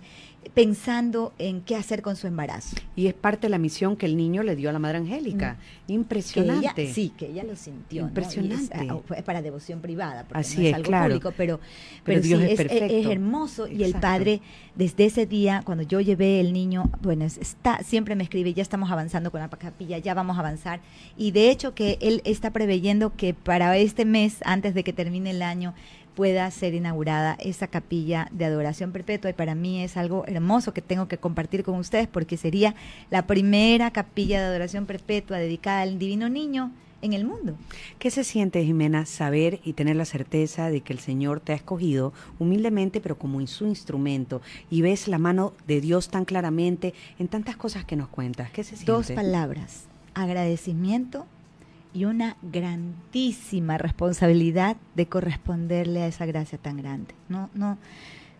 pensando 0.53 1.33
en 1.37 1.61
qué 1.61 1.75
hacer 1.75 2.01
con 2.01 2.15
su 2.15 2.27
embarazo. 2.27 2.75
Y 2.95 3.07
es 3.07 3.13
parte 3.13 3.47
de 3.47 3.49
la 3.49 3.57
misión 3.57 3.95
que 3.95 4.07
el 4.07 4.17
niño 4.17 4.41
le 4.43 4.55
dio 4.55 4.69
a 4.69 4.73
la 4.73 4.79
Madre 4.79 4.97
Angélica. 4.97 5.57
Mm. 5.87 5.91
Impresionante. 5.91 6.91
sí, 6.91 7.13
que 7.15 7.27
ella 7.27 7.43
lo 7.43 7.55
sintió. 7.55 8.03
Impresionante. 8.03 8.87
Es, 9.15 9.23
para 9.23 9.41
devoción 9.41 9.81
privada, 9.81 10.23
porque 10.23 10.39
Así 10.39 10.61
no 10.61 10.67
es, 10.67 10.73
algo 10.73 10.91
público, 10.91 11.33
pero, 11.37 11.59
pero, 12.03 12.23
sí, 12.23 12.33
es, 12.33 12.59
es, 12.59 13.05
hermoso. 13.05 13.67
Y 13.67 13.83
el 13.83 13.93
padre, 13.93 14.41
desde 14.75 15.05
ese 15.05 15.25
día, 15.25 15.61
cuando 15.63 15.83
yo 15.83 16.01
llevé 16.01 16.39
el 16.39 16.53
niño, 16.53 16.89
bueno, 17.01 17.25
está, 17.25 17.83
siempre 17.83 18.15
me 18.15 18.23
escribe, 18.23 18.53
ya 18.53 18.63
estamos 18.63 18.91
avanzando 18.91 19.31
con 19.31 19.41
la 19.41 19.49
capilla, 19.49 19.99
ya 19.99 20.13
vamos 20.13 20.37
a 20.37 20.39
avanzar. 20.39 20.81
Y 21.17 21.31
de 21.31 21.51
hecho 21.51 21.75
que 21.75 21.97
él 22.01 22.21
está 22.25 22.51
preveyendo 22.51 23.15
que 23.15 23.33
para 23.33 23.77
este 23.77 24.05
mes, 24.05 24.39
antes 24.43 24.73
de 24.73 24.83
que 24.83 24.91
termine 24.91 25.29
el 25.29 25.43
año, 25.43 25.75
pueda 26.15 26.49
ser 26.51 26.73
inaugurada 26.73 27.37
esa 27.39 27.67
capilla 27.67 28.27
de 28.31 28.45
adoración 28.45 28.91
perpetua 28.91 29.29
y 29.29 29.33
para 29.33 29.55
mí 29.55 29.83
es 29.83 29.97
algo 29.97 30.25
hermoso 30.27 30.73
que 30.73 30.81
tengo 30.81 31.07
que 31.07 31.17
compartir 31.17 31.63
con 31.63 31.75
ustedes 31.75 32.07
porque 32.07 32.37
sería 32.37 32.75
la 33.09 33.27
primera 33.27 33.91
capilla 33.91 34.39
de 34.39 34.47
adoración 34.47 34.85
perpetua 34.85 35.37
dedicada 35.37 35.81
al 35.81 35.99
divino 35.99 36.29
niño 36.29 36.71
en 37.01 37.13
el 37.13 37.25
mundo. 37.25 37.55
¿Qué 37.99 38.11
se 38.11 38.23
siente, 38.23 38.63
Jimena, 38.63 39.05
saber 39.05 39.59
y 39.63 39.73
tener 39.73 39.95
la 39.95 40.05
certeza 40.05 40.69
de 40.69 40.81
que 40.81 40.93
el 40.93 40.99
Señor 40.99 41.39
te 41.39 41.51
ha 41.51 41.55
escogido 41.55 42.13
humildemente, 42.39 43.01
pero 43.01 43.17
como 43.17 43.41
en 43.41 43.47
su 43.47 43.65
instrumento, 43.65 44.41
y 44.69 44.81
ves 44.81 45.07
la 45.07 45.17
mano 45.17 45.53
de 45.67 45.81
Dios 45.81 46.09
tan 46.09 46.25
claramente 46.25 46.93
en 47.19 47.27
tantas 47.27 47.57
cosas 47.57 47.85
que 47.85 47.95
nos 47.95 48.09
cuentas? 48.09 48.51
¿Qué 48.51 48.63
se 48.63 48.75
siente? 48.75 48.91
Dos 48.91 49.11
palabras, 49.11 49.85
agradecimiento 50.13 51.25
y 51.93 52.05
una 52.05 52.37
grandísima 52.41 53.77
responsabilidad 53.77 54.77
de 54.95 55.07
corresponderle 55.07 56.03
a 56.03 56.07
esa 56.07 56.25
gracia 56.25 56.57
tan 56.57 56.77
grande. 56.77 57.13
No, 57.29 57.49
no, 57.53 57.77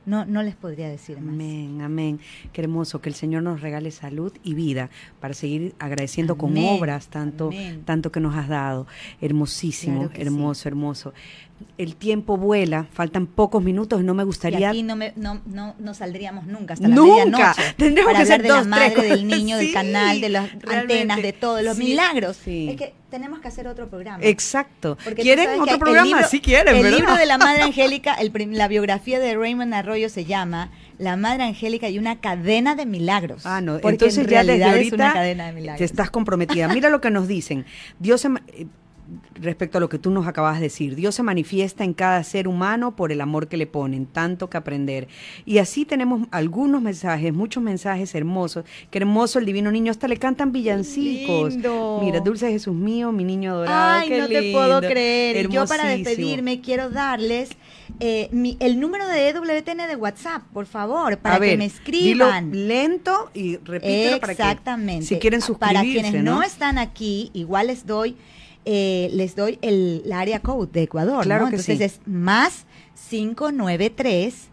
no, 0.05 0.25
no 0.25 0.41
les 0.41 0.55
podría 0.55 0.89
decir 0.89 1.19
más. 1.19 1.33
Amén, 1.33 1.81
amén. 1.81 2.19
Qué 2.53 2.61
hermoso 2.61 3.01
que 3.01 3.09
el 3.09 3.15
Señor 3.15 3.43
nos 3.43 3.61
regale 3.61 3.91
salud 3.91 4.33
y 4.43 4.53
vida 4.53 4.89
para 5.19 5.33
seguir 5.33 5.75
agradeciendo 5.79 6.37
con 6.37 6.57
obras 6.57 7.09
tanto, 7.09 7.51
tanto 7.85 8.11
que 8.11 8.19
nos 8.19 8.35
has 8.35 8.47
dado. 8.47 8.87
Hermosísimo, 9.19 10.09
hermoso, 10.15 10.67
hermoso 10.67 11.13
el 11.77 11.95
tiempo 11.95 12.37
vuela, 12.37 12.87
faltan 12.91 13.27
pocos 13.27 13.63
minutos 13.63 14.03
no 14.03 14.13
me 14.13 14.23
gustaría. 14.23 14.59
Y 14.59 14.63
aquí 14.63 14.83
no, 14.83 14.95
me, 14.95 15.13
no, 15.15 15.41
no, 15.45 15.75
no, 15.79 15.93
saldríamos 15.93 16.45
nunca 16.45 16.73
hasta 16.73 16.87
la 16.87 16.95
nunca. 16.95 17.55
Tendríamos 17.77 18.13
que 18.13 18.21
hablar 18.21 18.41
de 18.41 18.47
la 18.47 18.63
madre, 18.63 19.09
del 19.09 19.27
niño, 19.27 19.57
del 19.57 19.73
canal, 19.73 20.21
de 20.21 20.29
las 20.29 20.49
antenas, 20.67 21.21
de 21.21 21.33
todos 21.33 21.63
los 21.63 21.77
milagros. 21.77 22.37
Es 22.45 22.75
que 22.75 22.93
tenemos 23.09 23.39
que 23.39 23.47
hacer 23.49 23.67
otro 23.67 23.89
programa. 23.89 24.23
Exacto. 24.23 24.97
¿Quieren 25.15 25.59
otro 25.59 25.77
programa? 25.77 26.23
sí 26.23 26.39
quieren, 26.39 26.75
El 26.75 26.91
libro 26.91 27.15
de 27.15 27.25
la 27.25 27.37
Madre 27.37 27.63
Angélica, 27.63 28.13
el, 28.15 28.31
la 28.51 28.67
biografía 28.67 29.19
de 29.19 29.35
Raymond 29.35 29.73
Arroyo 29.73 30.09
se 30.09 30.25
llama 30.25 30.71
La 30.97 31.17
Madre 31.17 31.43
Angélica 31.43 31.89
y 31.89 31.99
una 31.99 32.21
cadena 32.21 32.75
de 32.75 32.85
milagros. 32.85 33.45
Ah, 33.45 33.61
no. 33.61 33.79
Entonces 33.83 34.25
ya 34.27 34.43
desde 34.43 34.63
ahorita 34.63 34.87
es 34.87 34.93
una 34.93 35.13
cadena 35.13 35.45
de 35.47 35.51
milagros. 35.53 35.79
te 35.79 35.83
estás 35.85 36.09
comprometida. 36.09 36.67
Mira 36.69 36.89
lo 36.89 37.01
que 37.01 37.11
nos 37.11 37.27
dicen. 37.27 37.65
Dios 37.99 38.21
se, 38.21 38.29
respecto 39.35 39.77
a 39.77 39.81
lo 39.81 39.89
que 39.89 39.97
tú 39.97 40.09
nos 40.11 40.27
acabas 40.27 40.55
de 40.57 40.63
decir. 40.63 40.95
Dios 40.95 41.15
se 41.15 41.23
manifiesta 41.23 41.83
en 41.83 41.93
cada 41.93 42.23
ser 42.23 42.47
humano 42.47 42.95
por 42.95 43.11
el 43.11 43.21
amor 43.21 43.47
que 43.47 43.57
le 43.57 43.67
ponen, 43.67 44.05
tanto 44.05 44.49
que 44.49 44.57
aprender. 44.57 45.07
Y 45.45 45.57
así 45.57 45.85
tenemos 45.85 46.27
algunos 46.31 46.81
mensajes, 46.81 47.33
muchos 47.33 47.61
mensajes 47.63 48.13
hermosos. 48.15 48.65
Qué 48.89 48.99
hermoso 48.99 49.39
el 49.39 49.45
divino 49.45 49.71
niño, 49.71 49.91
hasta 49.91 50.07
le 50.07 50.17
cantan 50.17 50.51
villancicos. 50.51 51.55
Mira, 52.01 52.19
dulce 52.19 52.49
Jesús 52.49 52.73
mío, 52.75 53.11
mi 53.11 53.23
niño 53.23 53.51
adorado. 53.51 53.99
Ay, 54.01 54.09
no 54.09 54.27
te 54.27 54.51
puedo 54.51 54.81
creer. 54.81 55.49
Yo 55.49 55.65
para 55.65 55.85
despedirme 55.85 56.61
quiero 56.61 56.89
darles 56.89 57.49
eh, 57.99 58.29
el 58.59 58.79
número 58.79 59.07
de 59.07 59.29
EWTN 59.29 59.87
de 59.87 59.95
WhatsApp, 59.95 60.43
por 60.53 60.65
favor, 60.65 61.17
para 61.17 61.39
que 61.39 61.57
me 61.57 61.65
escriban. 61.65 62.67
lento 62.67 63.29
y 63.33 63.57
repítelo 63.57 64.15
Exactamente. 64.15 64.93
para 64.93 64.99
que 64.99 65.05
si 65.05 65.19
quieren 65.19 65.41
suscribirse, 65.41 65.75
Para 65.75 65.81
quienes 66.11 66.23
¿no? 66.23 66.41
están 66.41 66.77
aquí, 66.77 67.29
igual 67.33 67.67
les 67.67 67.85
doy 67.85 68.15
eh, 68.65 69.09
les 69.13 69.35
doy 69.35 69.59
el, 69.61 70.03
área 70.13 70.39
code 70.41 70.71
de 70.71 70.83
Ecuador. 70.83 71.23
Claro 71.23 71.45
que 71.45 71.55
Entonces 71.55 71.81
es 71.81 71.99
más 72.05 72.65
593 73.09 74.49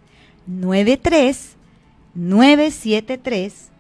93 0.46 1.56
973 2.14 3.70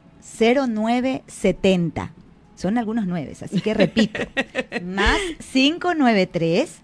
0970. 0.40 2.12
Son 2.54 2.76
algunos 2.76 3.06
nueve, 3.06 3.34
así 3.40 3.60
que 3.60 3.74
repito. 3.74 4.20
más 4.82 5.18
593 5.52 6.80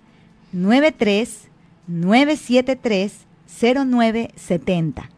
93 0.52 1.48
973 1.86 3.12
0970 3.60 5.13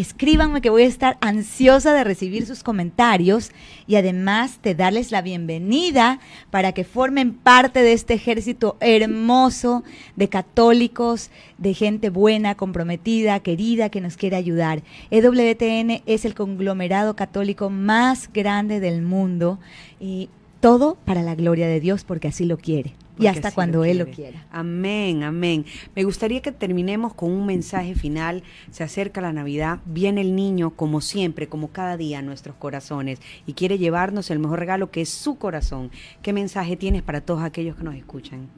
escríbanme 0.00 0.62
que 0.62 0.70
voy 0.70 0.82
a 0.82 0.86
estar 0.86 1.18
ansiosa 1.20 1.92
de 1.92 2.04
recibir 2.04 2.46
sus 2.46 2.62
comentarios 2.62 3.50
y 3.86 3.96
además 3.96 4.60
de 4.62 4.74
darles 4.74 5.10
la 5.10 5.20
bienvenida 5.20 6.20
para 6.50 6.72
que 6.72 6.84
formen 6.84 7.34
parte 7.34 7.82
de 7.82 7.92
este 7.92 8.14
ejército 8.14 8.78
hermoso 8.80 9.84
de 10.16 10.28
católicos, 10.28 11.30
de 11.58 11.74
gente 11.74 12.08
buena, 12.08 12.54
comprometida, 12.54 13.40
querida, 13.40 13.90
que 13.90 14.00
nos 14.00 14.16
quiere 14.16 14.36
ayudar. 14.36 14.82
EWTN 15.10 16.02
es 16.06 16.24
el 16.24 16.34
conglomerado 16.34 17.14
católico 17.14 17.68
más 17.68 18.32
grande 18.32 18.80
del 18.80 19.02
mundo 19.02 19.58
y 20.00 20.30
todo 20.60 20.96
para 21.04 21.22
la 21.22 21.34
gloria 21.34 21.68
de 21.68 21.80
Dios 21.80 22.04
porque 22.04 22.28
así 22.28 22.46
lo 22.46 22.56
quiere 22.56 22.94
y 23.20 23.26
hasta 23.26 23.52
cuando 23.52 23.84
Él 23.84 23.98
lo 23.98 24.06
quiera. 24.06 24.46
Amén, 24.50 25.22
amén. 25.22 25.64
Me 25.94 26.04
gustaría 26.04 26.40
que 26.40 26.52
terminemos 26.52 27.14
con 27.14 27.30
un 27.30 27.46
mensaje 27.46 27.94
final. 27.94 28.42
Se 28.70 28.82
acerca 28.82 29.20
la 29.20 29.32
Navidad, 29.32 29.80
viene 29.84 30.20
el 30.22 30.34
niño 30.34 30.70
como 30.70 31.00
siempre, 31.00 31.48
como 31.48 31.68
cada 31.68 31.96
día 31.96 32.20
a 32.20 32.22
nuestros 32.22 32.56
corazones 32.56 33.20
y 33.46 33.52
quiere 33.52 33.78
llevarnos 33.78 34.30
el 34.30 34.38
mejor 34.38 34.58
regalo 34.58 34.90
que 34.90 35.02
es 35.02 35.08
su 35.08 35.36
corazón. 35.36 35.90
¿Qué 36.22 36.32
mensaje 36.32 36.76
tienes 36.76 37.02
para 37.02 37.20
todos 37.20 37.42
aquellos 37.42 37.76
que 37.76 37.84
nos 37.84 37.94
escuchan? 37.94 38.48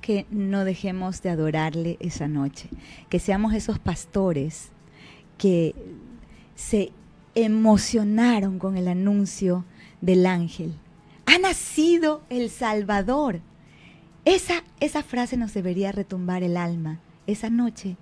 Que 0.00 0.26
no 0.30 0.64
dejemos 0.64 1.22
de 1.22 1.30
adorarle 1.30 1.96
esa 2.00 2.28
noche, 2.28 2.68
que 3.08 3.18
seamos 3.18 3.54
esos 3.54 3.78
pastores 3.78 4.70
que 5.36 5.74
se 6.54 6.92
emocionaron 7.34 8.58
con 8.58 8.76
el 8.76 8.88
anuncio 8.88 9.64
del 10.00 10.26
ángel. 10.26 10.74
Ha 11.26 11.38
nacido 11.38 12.22
el 12.28 12.50
Salvador 12.50 13.40
esa, 14.34 14.62
esa 14.78 15.02
frase 15.02 15.36
nos 15.36 15.54
debería 15.54 15.90
retumbar 15.90 16.44
el 16.44 16.56
alma. 16.56 17.00
Esa 17.26 17.50
noche, 17.50 17.96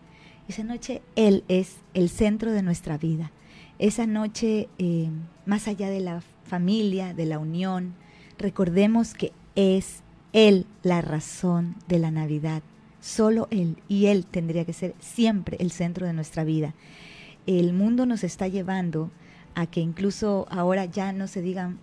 esa 0.47 0.62
noche 0.62 1.01
Él 1.16 1.43
es 1.49 1.76
el 1.95 2.11
centro 2.11 2.53
de 2.53 2.62
nuestra 2.62 2.99
vida. 2.99 3.33
Esa 3.79 4.07
noche, 4.07 4.68
eh, 4.79 5.09
más 5.47 5.68
allá 5.68 5.89
de 5.89 6.01
la 6.01 6.22
familia, 6.45 7.14
de 7.14 7.24
la 7.24 7.39
unión, 7.39 7.95
recordemos 8.37 9.14
que 9.14 9.33
es 9.55 10.03
Él 10.35 10.66
la 10.83 11.01
razón 11.01 11.76
de 11.89 11.99
la 11.99 12.11
Navidad. 12.11 12.62
Solo 13.01 13.49
Él. 13.51 13.79
Y 13.89 14.07
Él 14.07 14.26
tendría 14.26 14.66
que 14.66 14.74
ser 14.74 14.95
siempre 15.01 15.57
el 15.61 15.70
centro 15.70 16.07
de 16.07 16.12
nuestra 16.12 16.45
vida. 16.45 16.74
El 17.47 17.72
mundo 17.72 18.05
nos 18.05 18.22
está 18.22 18.49
llevando 18.49 19.11
a 19.55 19.66
que 19.66 19.81
incluso 19.81 20.47
ahora 20.51 20.85
ya 20.85 21.12
no 21.12 21.26
se 21.26 21.41
digan 21.41 21.79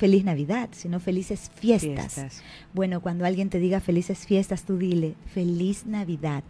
feliz 0.00 0.24
Navidad, 0.24 0.70
sino 0.72 0.98
felices 0.98 1.50
fiestas. 1.54 2.42
Bueno, 2.72 3.02
cuando 3.02 3.26
alguien 3.26 3.50
te 3.50 3.58
diga 3.58 3.80
felices 3.80 4.26
fiestas, 4.26 4.64
tú 4.64 4.78
dile 4.78 5.14
feliz 5.26 5.84
Navidad, 5.84 6.42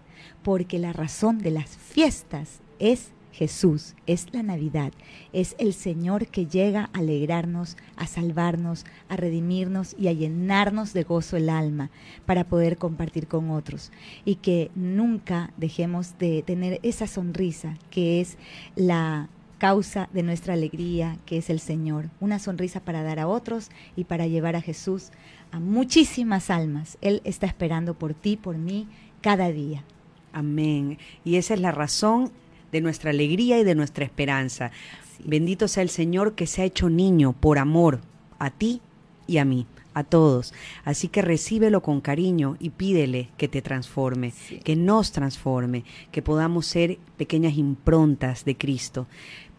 porque 0.45 0.79
la 0.79 0.93
razón 0.93 1.39
de 1.39 1.51
las 1.51 1.77
fiestas 1.77 2.61
es 2.79 3.11
Jesús, 3.33 3.97
es 4.07 4.33
la 4.33 4.45
Navidad, 4.45 4.93
es 5.33 5.57
el 5.59 5.75
Señor 5.75 6.29
que 6.29 6.47
llega 6.47 6.91
a 6.93 6.99
alegrarnos, 7.01 7.77
a 7.97 8.07
salvarnos, 8.07 8.85
a 9.09 9.17
redimirnos 9.17 9.97
y 9.99 10.07
a 10.07 10.13
llenarnos 10.13 10.93
de 10.93 11.03
gozo 11.03 11.37
el 11.37 11.51
alma 11.51 11.91
para 12.27 12.45
poder 12.45 12.77
compartir 12.77 13.27
con 13.27 13.51
otros. 13.51 13.91
Y 14.25 14.37
que 14.37 14.71
nunca 14.77 15.53
dejemos 15.57 16.17
de 16.21 16.45
tener 16.45 16.79
esa 16.85 17.09
sonrisa 17.09 17.77
que 17.91 18.21
es 18.21 18.39
la 18.77 19.29
causa 19.61 20.09
de 20.13 20.23
nuestra 20.25 20.55
alegría, 20.55 21.19
que 21.27 21.37
es 21.37 21.51
el 21.51 21.61
Señor. 21.61 22.09
Una 22.19 22.39
sonrisa 22.39 22.81
para 22.81 23.03
dar 23.03 23.21
a 23.21 23.29
otros 23.29 23.71
y 23.95 24.05
para 24.05 24.27
llevar 24.27 24.57
a 24.57 24.63
Jesús 24.63 25.11
a 25.53 25.61
muchísimas 25.61 26.49
almas. 26.51 26.97
Él 27.03 27.21
está 27.25 27.47
esperando 27.47 27.95
por 27.95 28.15
ti, 28.15 28.37
por 28.37 28.57
mí, 28.57 28.89
cada 29.21 29.53
día. 29.53 29.85
Amén. 30.33 30.99
Y 31.25 31.37
esa 31.37 31.55
es 31.55 31.61
la 31.61 31.73
razón 31.73 32.33
de 32.73 32.81
nuestra 32.81 33.11
alegría 33.11 33.59
y 33.59 33.65
de 33.65 33.75
nuestra 33.75 34.05
esperanza. 34.05 34.71
Bendito 35.25 35.69
sea 35.69 35.83
el 35.83 35.91
Señor 35.91 36.35
que 36.35 36.47
se 36.47 36.63
ha 36.63 36.65
hecho 36.65 36.89
niño 36.89 37.35
por 37.35 37.59
amor 37.59 38.01
a 38.39 38.51
ti 38.51 38.81
y 39.27 39.37
a 39.37 39.45
mí. 39.45 39.67
a 39.93 40.05
todos. 40.05 40.55
Así 40.85 41.09
que 41.09 41.21
recíbelo 41.21 41.83
con 41.83 42.01
cariño 42.01 42.57
y 42.61 42.71
pídele 42.71 43.29
que 43.37 43.49
te 43.49 43.61
transforme, 43.61 44.33
que 44.63 44.77
nos 44.77 45.11
transforme, 45.11 45.85
que 46.13 46.23
podamos 46.23 46.67
ser 46.67 46.99
pequeñas 47.17 47.57
improntas 47.59 48.45
de 48.45 48.57
Cristo. 48.57 49.09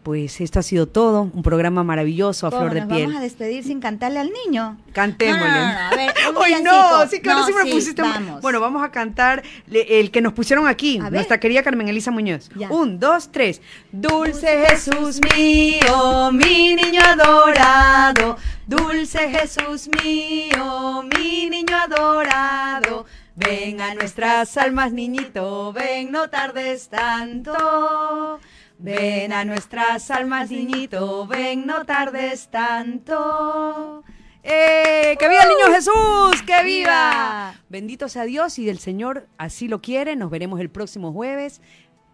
Pues 0.02 0.40
esto 0.40 0.58
ha 0.58 0.62
sido 0.62 0.88
todo, 0.88 1.30
un 1.32 1.42
programa 1.44 1.84
maravilloso 1.84 2.48
a 2.48 2.50
flor 2.50 2.74
de 2.74 2.80
nos 2.80 2.88
piel. 2.88 3.02
Vamos 3.06 3.20
a 3.20 3.22
despedir 3.22 3.62
sin 3.62 3.80
cantarle 3.80 4.18
al 4.18 4.30
niño. 4.44 4.76
Cantémosle. 4.92 5.46
No, 5.48 5.54
no, 5.54 5.72
no, 5.72 5.78
a 5.78 5.90
ver, 5.96 6.12
Hoy 6.36 6.62
no, 6.62 7.06
sí, 7.08 7.20
claro, 7.20 7.44
sí 7.46 7.52
me 7.52 7.62
sí, 7.62 7.70
pusiste. 7.70 8.02
vamos. 8.02 8.40
Bueno, 8.42 8.58
vamos 8.58 8.82
a 8.82 8.90
cantar 8.90 9.44
el 9.70 10.10
que 10.10 10.20
nos 10.20 10.32
pusieron 10.32 10.66
aquí, 10.66 10.98
A 10.98 11.04
ver. 11.04 11.12
nuestra 11.12 11.38
querida 11.38 11.62
Carmen 11.62 11.86
Elisa 11.88 12.10
Muñoz. 12.10 12.50
Ya. 12.56 12.68
Un, 12.70 12.98
dos, 12.98 13.30
tres. 13.30 13.62
Dulce 13.92 14.64
Jesús 14.66 15.20
mío, 15.36 16.32
mi 16.32 16.74
niño 16.74 17.00
adorado. 17.00 18.38
Dulce 18.66 19.28
Jesús 19.30 19.88
mío, 20.02 21.04
mi 21.16 21.48
niño 21.48 21.76
adorado. 21.76 23.06
Ven 23.36 23.80
a 23.80 23.94
nuestras 23.94 24.56
almas, 24.58 24.92
niñito, 24.92 25.72
ven, 25.72 26.10
no 26.10 26.28
tardes 26.28 26.88
tanto. 26.88 28.40
Ven 28.82 29.32
a 29.32 29.44
nuestras 29.44 30.10
almas, 30.10 30.50
niñito, 30.50 31.24
ven, 31.28 31.66
no 31.66 31.84
tardes 31.84 32.48
tanto. 32.50 34.02
¡Eh! 34.42 35.16
¡Que 35.20 35.28
viva 35.28 35.42
el 35.42 35.48
niño 35.50 35.72
Jesús! 35.72 36.42
¡Que 36.44 36.64
viva! 36.64 37.54
Bendito 37.68 38.08
sea 38.08 38.24
Dios 38.24 38.58
y 38.58 38.68
el 38.68 38.80
Señor 38.80 39.28
así 39.38 39.68
lo 39.68 39.80
quiere. 39.80 40.16
Nos 40.16 40.30
veremos 40.30 40.58
el 40.58 40.68
próximo 40.68 41.12
jueves. 41.12 41.60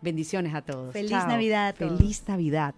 Bendiciones 0.03 0.55
a 0.55 0.61
todos. 0.61 0.93
Feliz 0.93 1.13
Chao. 1.13 1.29
Navidad 1.29 1.69
a 1.69 1.73
todos. 1.73 1.99
Feliz 1.99 2.25
Navidad. 2.29 2.75